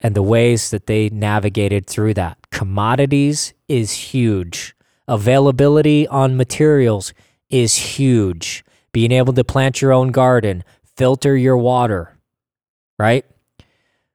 and 0.00 0.14
the 0.14 0.22
ways 0.22 0.70
that 0.70 0.86
they 0.86 1.08
navigated 1.08 1.86
through 1.86 2.14
that. 2.14 2.38
Commodities 2.50 3.54
is 3.68 3.92
huge. 3.92 4.74
Availability 5.06 6.06
on 6.08 6.36
materials 6.36 7.12
is 7.50 7.74
huge. 7.74 8.64
Being 8.92 9.12
able 9.12 9.32
to 9.34 9.44
plant 9.44 9.82
your 9.82 9.92
own 9.92 10.10
garden, 10.10 10.64
filter 10.96 11.36
your 11.36 11.56
water, 11.56 12.16
right? 12.98 13.24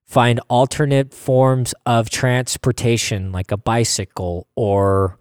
Find 0.05 0.39
alternate 0.49 1.13
forms 1.13 1.73
of 1.85 2.09
transportation 2.09 3.31
like 3.31 3.51
a 3.51 3.57
bicycle 3.57 4.47
or 4.55 5.17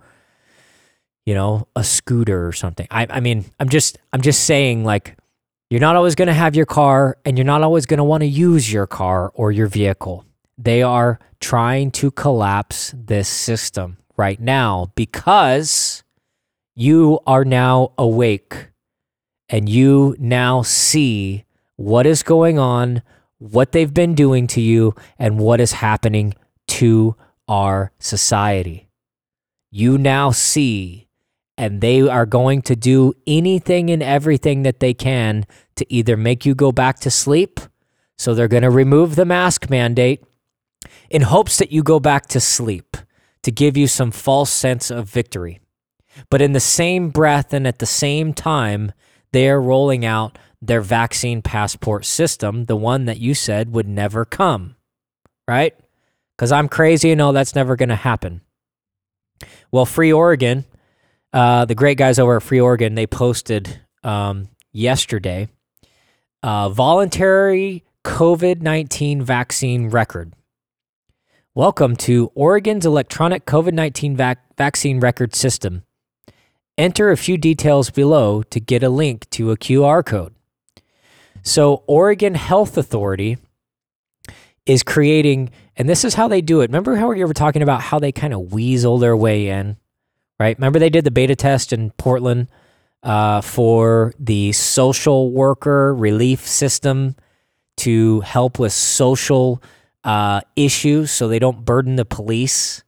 you 1.24 1.34
know, 1.34 1.68
a 1.76 1.84
scooter 1.84 2.46
or 2.46 2.53
something. 2.53 2.86
I 2.90 3.07
I 3.09 3.20
mean, 3.20 3.44
I'm 3.61 3.68
just 3.68 3.98
I'm 4.12 4.20
just 4.22 4.44
saying 4.44 4.84
like 4.84 5.16
you're 5.70 5.80
not 5.80 5.96
always 5.96 6.14
going 6.14 6.28
to 6.28 6.34
have 6.34 6.55
your 6.55 6.66
car 6.66 7.16
and 7.24 7.38
you're 7.38 7.46
not 7.46 7.62
always 7.62 7.86
going 7.86 7.98
to 7.98 8.05
want 8.05 8.22
to 8.22 8.26
use 8.26 8.70
your 8.70 8.86
car 8.86 9.30
or 9.34 9.53
your 9.53 9.68
vehicle. 9.68 10.26
They 10.59 10.82
are 10.82 11.18
trying 11.40 11.92
to 11.92 12.11
collapse 12.11 12.94
this 12.94 13.28
system 13.28 13.96
right 14.16 14.38
now 14.38 14.92
because 14.94 16.03
you 16.74 17.20
are 17.26 17.44
now 17.44 17.92
awake 17.96 18.68
and 19.53 19.68
you 19.68 20.16
now 20.18 20.62
see 20.62 21.44
what 21.76 22.07
is 22.07 22.22
going 22.22 22.59
on, 22.59 23.03
what 23.38 23.72
they've 23.72 23.92
been 23.92 24.14
doing 24.14 24.46
to 24.46 24.62
you, 24.62 24.94
and 25.18 25.38
what 25.38 25.61
is 25.61 25.72
happening 25.72 26.34
to 26.66 27.14
our 27.46 27.92
society. 27.98 28.88
You 29.70 29.98
now 29.98 30.30
see, 30.30 31.07
and 31.59 31.82
they 31.82 32.00
are 32.00 32.24
going 32.24 32.62
to 32.62 32.74
do 32.74 33.12
anything 33.26 33.90
and 33.90 34.03
everything 34.03 34.62
that 34.62 34.80
they 34.80 34.94
can 34.94 35.44
to 35.76 35.92
either 35.92 36.16
make 36.16 36.46
you 36.46 36.55
go 36.55 36.72
back 36.72 36.98
to 37.00 37.11
sleep. 37.11 37.61
So 38.16 38.34
they're 38.34 38.48
going 38.48 38.62
to 38.62 38.70
remove 38.70 39.16
the 39.16 39.26
mask 39.26 39.68
mandate 39.68 40.24
in 41.11 41.22
hopes 41.22 41.59
that 41.59 41.72
you 41.72 41.82
go 41.82 42.00
back 42.00 42.26
to 42.28 42.40
sleep 42.40 42.96
to 43.42 43.50
give 43.50 43.76
you 43.76 43.86
some 43.86 44.12
false 44.12 44.50
sense 44.50 44.90
of 44.90 45.11
victory. 45.11 45.61
But 46.30 46.40
in 46.40 46.53
the 46.53 46.61
same 46.61 47.11
breath 47.11 47.53
and 47.53 47.66
at 47.66 47.80
the 47.80 47.86
same 47.86 48.32
time, 48.32 48.92
they 49.32 49.48
are 49.48 49.60
rolling 49.60 50.04
out 50.04 50.38
their 50.60 50.80
vaccine 50.80 51.42
passport 51.42 52.04
system, 52.04 52.66
the 52.66 52.76
one 52.76 53.06
that 53.06 53.18
you 53.18 53.34
said 53.34 53.72
would 53.72 53.88
never 53.88 54.24
come, 54.24 54.76
right? 55.48 55.74
Because 56.36 56.52
I'm 56.52 56.68
crazy 56.68 57.10
and 57.10 57.18
know 57.18 57.32
that's 57.32 57.54
never 57.54 57.76
going 57.76 57.88
to 57.88 57.96
happen. 57.96 58.42
Well, 59.70 59.86
Free 59.86 60.12
Oregon, 60.12 60.64
uh, 61.32 61.64
the 61.64 61.74
great 61.74 61.98
guys 61.98 62.18
over 62.18 62.36
at 62.36 62.42
Free 62.42 62.60
Oregon, 62.60 62.94
they 62.94 63.06
posted 63.06 63.80
um, 64.04 64.48
yesterday 64.72 65.48
voluntary 66.42 67.84
COVID 68.04 68.60
19 68.62 69.22
vaccine 69.22 69.88
record. 69.88 70.34
Welcome 71.54 71.96
to 71.96 72.32
Oregon's 72.34 72.86
electronic 72.86 73.44
COVID 73.46 73.74
19 73.74 74.16
vac- 74.16 74.56
vaccine 74.56 75.00
record 75.00 75.34
system. 75.34 75.84
Enter 76.78 77.10
a 77.10 77.16
few 77.16 77.36
details 77.36 77.90
below 77.90 78.42
to 78.44 78.60
get 78.60 78.82
a 78.82 78.88
link 78.88 79.28
to 79.30 79.50
a 79.50 79.56
QR 79.56 80.04
code. 80.04 80.34
So, 81.42 81.82
Oregon 81.86 82.34
Health 82.34 82.76
Authority 82.76 83.36
is 84.64 84.82
creating, 84.82 85.50
and 85.76 85.88
this 85.88 86.04
is 86.04 86.14
how 86.14 86.28
they 86.28 86.40
do 86.40 86.60
it. 86.60 86.70
Remember 86.70 86.96
how 86.96 87.08
we 87.08 87.24
were 87.24 87.34
talking 87.34 87.62
about 87.62 87.80
how 87.82 87.98
they 87.98 88.12
kind 88.12 88.32
of 88.32 88.52
weasel 88.52 88.98
their 88.98 89.16
way 89.16 89.48
in, 89.48 89.76
right? 90.38 90.56
Remember 90.56 90.78
they 90.78 90.90
did 90.90 91.04
the 91.04 91.10
beta 91.10 91.34
test 91.34 91.72
in 91.72 91.90
Portland 91.92 92.48
uh, 93.02 93.40
for 93.40 94.14
the 94.18 94.52
social 94.52 95.32
worker 95.32 95.94
relief 95.94 96.46
system 96.46 97.16
to 97.78 98.20
help 98.20 98.58
with 98.58 98.72
social 98.72 99.62
uh, 100.04 100.40
issues 100.56 101.10
so 101.10 101.26
they 101.26 101.38
don't 101.38 101.64
burden 101.64 101.96
the 101.96 102.04
police. 102.04 102.84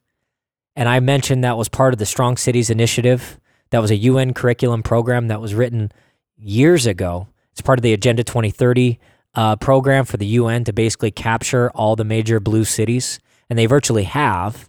And 0.77 0.89
I 0.89 1.01
mentioned 1.01 1.45
that 1.45 1.59
was 1.59 1.69
part 1.69 1.93
of 1.93 1.99
the 1.99 2.07
Strong 2.07 2.37
Cities 2.37 2.71
Initiative. 2.71 3.39
That 3.75 3.83
was 3.83 3.91
a 3.91 3.97
UN 3.97 4.35
curriculum 4.35 4.83
program 4.83 5.29
that 5.29 5.41
was 5.41 5.55
written 5.55 5.93
years 6.39 6.87
ago 6.87 7.29
it's 7.55 7.61
part 7.61 7.79
of 7.79 7.85
the 7.85 7.93
Agenda 7.93 8.25
2030 8.25 8.99
uh, 9.37 9.55
program 9.57 10.05
for 10.05 10.17
the 10.17 10.27
UN 10.27 10.65
to 10.65 10.73
basically 10.73 11.13
capture 11.13 11.71
all 11.71 11.95
the 11.95 12.05
major 12.05 12.41
blue 12.41 12.65
cities, 12.65 13.21
and 13.49 13.57
they 13.57 13.67
virtually 13.67 14.03
have. 14.03 14.69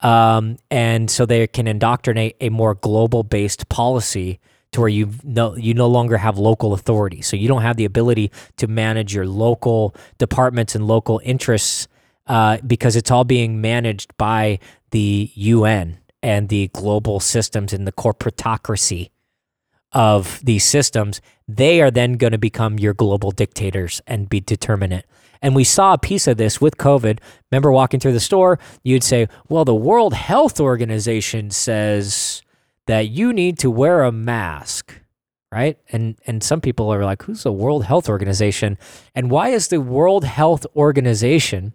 Um, 0.00 0.58
and 0.70 1.10
so 1.10 1.24
they 1.24 1.46
can 1.46 1.66
indoctrinate 1.66 2.36
a 2.42 2.50
more 2.50 2.74
global 2.74 3.22
based 3.22 3.70
policy 3.70 4.40
to 4.72 4.80
where 4.80 4.90
you 4.90 5.10
no 5.24 5.56
you 5.56 5.72
no 5.72 5.86
longer 5.86 6.18
have 6.18 6.36
local 6.36 6.74
authority. 6.74 7.22
So 7.22 7.34
you 7.34 7.48
don't 7.48 7.62
have 7.62 7.78
the 7.78 7.86
ability 7.86 8.30
to 8.58 8.66
manage 8.66 9.14
your 9.14 9.26
local 9.26 9.94
departments 10.18 10.74
and 10.74 10.86
local 10.86 11.18
interests 11.24 11.88
uh, 12.26 12.58
because 12.66 12.94
it's 12.94 13.10
all 13.10 13.24
being 13.24 13.62
managed 13.62 14.14
by 14.18 14.58
the 14.90 15.32
UN 15.34 15.98
and 16.22 16.48
the 16.48 16.68
global 16.68 17.20
systems 17.20 17.72
and 17.72 17.86
the 17.86 17.92
corporatocracy 17.92 19.10
of 19.92 20.40
these 20.44 20.64
systems, 20.64 21.20
they 21.46 21.80
are 21.80 21.90
then 21.90 22.14
going 22.14 22.32
to 22.32 22.38
become 22.38 22.78
your 22.78 22.94
global 22.94 23.30
dictators 23.30 24.02
and 24.06 24.28
be 24.28 24.40
determinate. 24.40 25.06
And 25.40 25.54
we 25.54 25.64
saw 25.64 25.94
a 25.94 25.98
piece 25.98 26.26
of 26.26 26.36
this 26.36 26.60
with 26.60 26.76
COVID. 26.76 27.20
Remember 27.50 27.70
walking 27.70 28.00
through 28.00 28.12
the 28.12 28.20
store, 28.20 28.58
you'd 28.82 29.04
say, 29.04 29.28
well, 29.48 29.64
the 29.64 29.74
World 29.74 30.14
Health 30.14 30.60
Organization 30.60 31.50
says 31.50 32.42
that 32.86 33.08
you 33.08 33.32
need 33.32 33.58
to 33.60 33.70
wear 33.70 34.02
a 34.02 34.12
mask, 34.12 35.00
right? 35.52 35.78
And 35.90 36.18
and 36.26 36.42
some 36.42 36.60
people 36.60 36.92
are 36.92 37.04
like, 37.04 37.22
who's 37.22 37.44
the 37.44 37.52
World 37.52 37.84
Health 37.84 38.08
Organization? 38.08 38.78
And 39.14 39.30
why 39.30 39.50
is 39.50 39.68
the 39.68 39.80
World 39.80 40.24
Health 40.24 40.66
Organization 40.74 41.74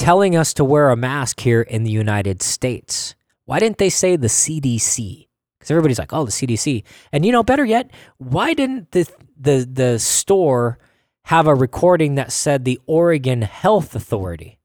telling 0.00 0.34
us 0.34 0.52
to 0.54 0.64
wear 0.64 0.90
a 0.90 0.96
mask 0.96 1.40
here 1.40 1.62
in 1.62 1.84
the 1.84 1.90
United 1.90 2.42
States? 2.42 3.14
Why 3.44 3.60
didn't 3.60 3.78
they 3.78 3.90
say 3.90 4.16
the 4.16 4.28
CDC? 4.28 5.28
because 5.60 5.70
everybody's 5.70 5.98
like, 5.98 6.12
"Oh, 6.12 6.24
the 6.24 6.32
CDC." 6.32 6.82
And 7.12 7.24
you 7.24 7.32
know, 7.32 7.42
better 7.42 7.64
yet, 7.64 7.90
why 8.16 8.54
didn't 8.54 8.90
the 8.92 9.08
the 9.38 9.68
the 9.70 9.98
store 9.98 10.78
have 11.24 11.46
a 11.46 11.54
recording 11.54 12.14
that 12.14 12.32
said 12.32 12.64
the 12.64 12.80
Oregon 12.86 13.42
Health 13.42 13.94
Authority? 13.94 14.58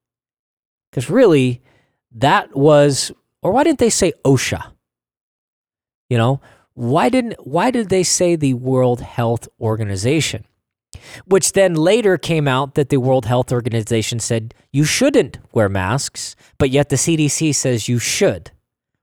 Because 0.90 1.10
really, 1.10 1.62
that 2.12 2.56
was, 2.56 3.12
or 3.42 3.52
why 3.52 3.62
didn't 3.62 3.78
they 3.78 3.90
say 3.90 4.14
OSHA? 4.24 4.72
You 6.08 6.16
know, 6.16 6.40
why 6.72 7.10
didn't 7.10 7.46
why 7.46 7.70
did 7.70 7.90
they 7.90 8.02
say 8.02 8.34
the 8.34 8.54
World 8.54 9.02
Health 9.02 9.48
Organization? 9.60 10.46
Which 11.26 11.52
then 11.52 11.74
later 11.74 12.18
came 12.18 12.48
out 12.48 12.74
that 12.74 12.88
the 12.88 12.98
World 12.98 13.26
Health 13.26 13.52
Organization 13.52 14.18
said 14.20 14.54
you 14.72 14.84
shouldn't 14.84 15.38
wear 15.52 15.68
masks, 15.68 16.36
but 16.58 16.70
yet 16.70 16.88
the 16.88 16.96
CDC 16.96 17.54
says 17.54 17.88
you 17.88 17.98
should 17.98 18.50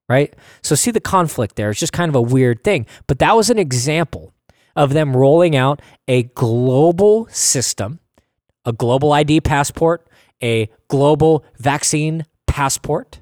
right? 0.09 0.33
So 0.61 0.75
see 0.75 0.91
the 0.91 0.99
conflict 0.99 1.55
there. 1.55 1.71
It's 1.71 1.79
just 1.79 1.93
kind 1.93 2.09
of 2.09 2.15
a 2.15 2.21
weird 2.21 2.63
thing. 2.63 2.85
But 3.07 3.19
that 3.19 3.35
was 3.35 3.49
an 3.49 3.57
example 3.57 4.33
of 4.75 4.93
them 4.93 5.15
rolling 5.15 5.55
out 5.55 5.81
a 6.07 6.23
global 6.23 7.27
system, 7.27 7.99
a 8.65 8.73
global 8.73 9.13
ID 9.13 9.41
passport, 9.41 10.07
a 10.41 10.69
global 10.87 11.45
vaccine 11.57 12.25
passport. 12.47 13.21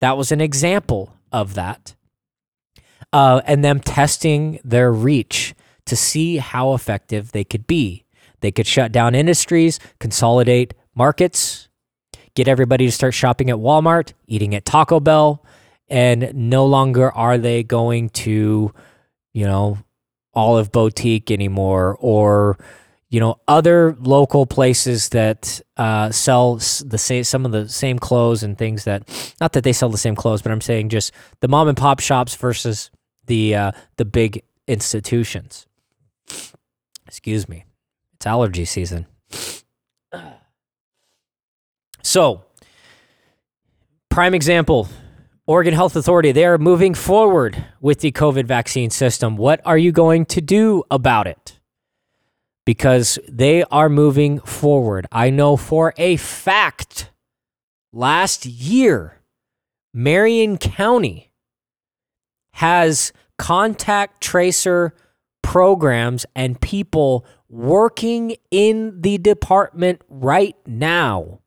That 0.00 0.16
was 0.16 0.32
an 0.32 0.40
example 0.40 1.14
of 1.32 1.54
that. 1.54 1.94
Uh, 3.12 3.40
and 3.46 3.64
them 3.64 3.80
testing 3.80 4.60
their 4.64 4.92
reach 4.92 5.54
to 5.86 5.96
see 5.96 6.36
how 6.36 6.74
effective 6.74 7.32
they 7.32 7.44
could 7.44 7.66
be. 7.66 8.04
They 8.40 8.52
could 8.52 8.66
shut 8.66 8.92
down 8.92 9.14
industries, 9.14 9.80
consolidate 9.98 10.74
markets, 10.94 11.68
get 12.34 12.48
everybody 12.48 12.86
to 12.86 12.92
start 12.92 13.14
shopping 13.14 13.50
at 13.50 13.56
Walmart, 13.56 14.12
eating 14.26 14.54
at 14.54 14.64
Taco 14.64 15.00
Bell, 15.00 15.44
and 15.88 16.32
no 16.34 16.66
longer 16.66 17.10
are 17.12 17.38
they 17.38 17.62
going 17.62 18.10
to, 18.10 18.72
you 19.32 19.44
know, 19.46 19.78
Olive 20.34 20.70
Boutique 20.70 21.30
anymore 21.30 21.96
or 21.98 22.58
you 23.08 23.20
know 23.20 23.40
other 23.48 23.96
local 24.00 24.46
places 24.46 25.08
that 25.10 25.60
uh, 25.76 26.10
sell 26.10 26.56
the 26.56 26.98
same 26.98 27.24
some 27.24 27.46
of 27.46 27.52
the 27.52 27.68
same 27.68 27.98
clothes 27.98 28.42
and 28.42 28.58
things 28.58 28.84
that 28.84 29.08
not 29.40 29.52
that 29.54 29.64
they 29.64 29.72
sell 29.72 29.88
the 29.88 29.98
same 29.98 30.14
clothes, 30.14 30.42
but 30.42 30.52
I'm 30.52 30.60
saying 30.60 30.90
just 30.90 31.12
the 31.40 31.48
mom 31.48 31.68
and 31.68 31.76
pop 31.76 32.00
shops 32.00 32.34
versus 32.34 32.90
the 33.26 33.54
uh, 33.54 33.72
the 33.96 34.04
big 34.04 34.42
institutions. 34.68 35.66
Excuse 37.06 37.48
me, 37.48 37.64
it's 38.14 38.26
allergy 38.26 38.64
season. 38.64 39.06
So, 42.02 42.44
prime 44.10 44.34
example 44.34 44.88
Oregon 45.46 45.74
Health 45.74 45.94
Authority, 45.94 46.32
they 46.32 46.44
are 46.44 46.58
moving 46.58 46.94
forward 46.94 47.64
with 47.80 48.00
the 48.00 48.10
COVID 48.10 48.46
vaccine 48.46 48.90
system. 48.90 49.36
What 49.36 49.60
are 49.64 49.78
you 49.78 49.92
going 49.92 50.26
to 50.26 50.40
do 50.40 50.82
about 50.90 51.26
it? 51.28 51.60
Because 52.64 53.18
they 53.28 53.62
are 53.64 53.88
moving 53.88 54.40
forward. 54.40 55.06
I 55.12 55.30
know 55.30 55.56
for 55.56 55.94
a 55.96 56.16
fact 56.16 57.10
last 57.92 58.44
year, 58.44 59.20
Marion 59.94 60.58
County 60.58 61.32
has 62.54 63.12
contact 63.38 64.20
tracer 64.20 64.94
programs 65.46 66.26
and 66.34 66.60
people 66.60 67.24
working 67.48 68.36
in 68.50 69.00
the 69.00 69.18
department 69.18 70.02
right 70.08 70.56
now. 70.66 71.40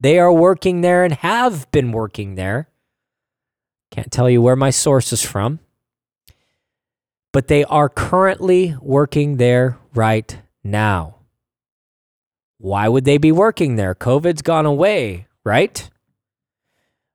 They 0.00 0.18
are 0.18 0.32
working 0.32 0.80
there 0.80 1.04
and 1.04 1.14
have 1.14 1.70
been 1.70 1.92
working 1.92 2.34
there 2.34 2.68
can't 3.90 4.12
tell 4.12 4.28
you 4.28 4.42
where 4.42 4.56
my 4.56 4.70
source 4.70 5.12
is 5.12 5.22
from, 5.22 5.60
but 7.32 7.48
they 7.48 7.64
are 7.64 7.88
currently 7.88 8.76
working 8.80 9.36
there 9.36 9.78
right 9.94 10.38
now. 10.62 11.16
Why 12.58 12.88
would 12.88 13.04
they 13.04 13.18
be 13.18 13.32
working 13.32 13.76
there? 13.76 13.94
COVID's 13.94 14.42
gone 14.42 14.66
away, 14.66 15.26
right? 15.44 15.88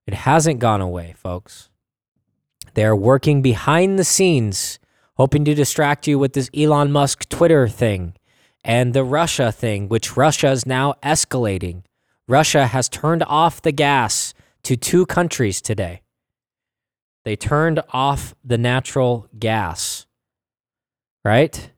It 0.07 0.13
hasn't 0.13 0.59
gone 0.59 0.81
away, 0.81 1.13
folks. 1.17 1.69
They're 2.73 2.95
working 2.95 3.41
behind 3.41 3.99
the 3.99 4.03
scenes, 4.03 4.79
hoping 5.17 5.45
to 5.45 5.53
distract 5.53 6.07
you 6.07 6.17
with 6.17 6.33
this 6.33 6.49
Elon 6.55 6.91
Musk 6.91 7.29
Twitter 7.29 7.67
thing 7.67 8.13
and 8.63 8.93
the 8.93 9.03
Russia 9.03 9.51
thing, 9.51 9.89
which 9.89 10.17
Russia 10.17 10.51
is 10.51 10.65
now 10.65 10.93
escalating. 11.03 11.83
Russia 12.27 12.67
has 12.67 12.87
turned 12.87 13.23
off 13.23 13.61
the 13.61 13.71
gas 13.71 14.33
to 14.63 14.77
two 14.77 15.05
countries 15.05 15.61
today. 15.61 16.01
They 17.25 17.35
turned 17.35 17.81
off 17.89 18.33
the 18.43 18.57
natural 18.57 19.27
gas, 19.37 20.05
right? 21.23 21.71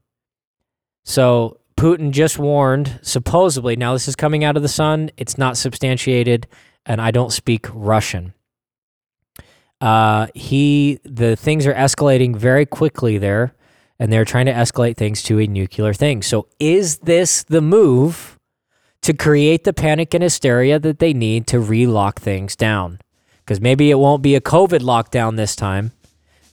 So 1.03 1.59
Putin 1.77 2.11
just 2.11 2.39
warned, 2.39 2.99
supposedly, 3.01 3.75
now 3.75 3.93
this 3.93 4.07
is 4.07 4.15
coming 4.15 4.43
out 4.43 4.55
of 4.55 4.63
the 4.63 4.69
sun, 4.69 5.11
it's 5.17 5.38
not 5.38 5.57
substantiated, 5.57 6.47
and 6.86 7.01
I 7.01 7.11
don't 7.11 7.33
speak 7.33 7.67
Russian. 7.73 8.33
Uh, 9.82 10.28
he, 10.34 10.99
the 11.03 11.36
things 11.36 11.65
are 11.67 11.73
escalating 11.73 12.36
very 12.36 12.65
quickly 12.65 13.17
there, 13.17 13.53
and 13.99 14.11
they're 14.11 14.26
trying 14.26 14.45
to 14.45 14.53
escalate 14.53 14.97
things 14.97 15.21
to 15.23 15.39
a 15.39 15.47
nuclear 15.47 15.93
thing. 15.93 16.21
So, 16.21 16.47
is 16.59 16.99
this 16.99 17.43
the 17.43 17.61
move 17.61 18.39
to 19.01 19.13
create 19.13 19.63
the 19.63 19.73
panic 19.73 20.13
and 20.13 20.23
hysteria 20.23 20.80
that 20.80 20.99
they 20.99 21.13
need 21.13 21.47
to 21.47 21.59
relock 21.59 22.19
things 22.19 22.55
down? 22.55 22.99
because 23.45 23.61
maybe 23.61 23.91
it 23.91 23.99
won't 23.99 24.23
be 24.23 24.34
a 24.36 24.41
COVID 24.41 24.80
lockdown 24.80 25.36
this 25.38 25.55
time. 25.55 25.91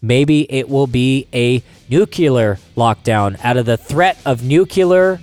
maybe 0.05 0.53
it 0.53 0.69
will 0.69 0.89
be 0.89 1.29
a 1.33 1.63
nuclear 1.89 2.59
lockdown 2.77 3.39
out 3.45 3.57
of 3.57 3.67
the 3.67 3.77
threat 3.77 4.19
of 4.27 4.43
nuclear 4.43 5.21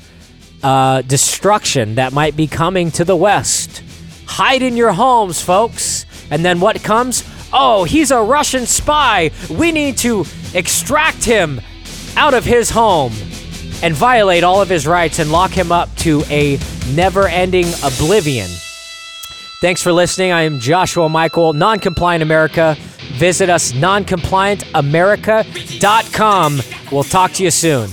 uh, 0.64 1.02
destruction 1.02 1.96
that 1.96 2.14
might 2.14 2.36
be 2.38 2.48
coming 2.48 2.90
to 2.90 3.04
the 3.04 3.16
West. 3.16 3.84
Hide 4.26 4.62
in 4.62 4.78
your 4.78 4.94
homes, 4.94 5.42
folks. 5.42 6.06
And 6.32 6.46
then 6.46 6.62
what 6.62 6.82
comes? 6.82 7.24
Oh, 7.52 7.84
he's 7.84 8.12
a 8.12 8.22
Russian 8.22 8.66
spy. 8.66 9.32
We 9.50 9.72
need 9.72 9.98
to 10.00 10.26
extract 10.54 11.24
him 11.24 11.62
out 12.16 12.34
of 12.34 12.46
his 12.46 12.70
home 12.70 13.14
and 13.82 13.96
violate 13.96 14.44
all 14.44 14.62
of 14.62 14.70
his 14.70 14.86
rights 14.86 15.20
and 15.20 15.32
lock 15.32 15.52
him 15.52 15.72
up 15.72 15.94
to 15.98 16.22
a 16.30 16.60
never 16.94 17.28
ending 17.28 17.68
oblivion. 17.84 18.50
Thanks 19.62 19.82
for 19.82 19.92
listening. 19.92 20.32
I 20.32 20.44
am 20.44 20.60
Joshua 20.60 21.10
Michael, 21.10 21.54
Noncompliant 21.54 22.22
America. 22.22 22.78
Visit 23.14 23.50
us, 23.50 23.72
noncompliantamerica.com. 23.74 26.62
We'll 26.92 27.04
talk 27.04 27.34
to 27.34 27.44
you 27.44 27.52
soon. 27.52 27.90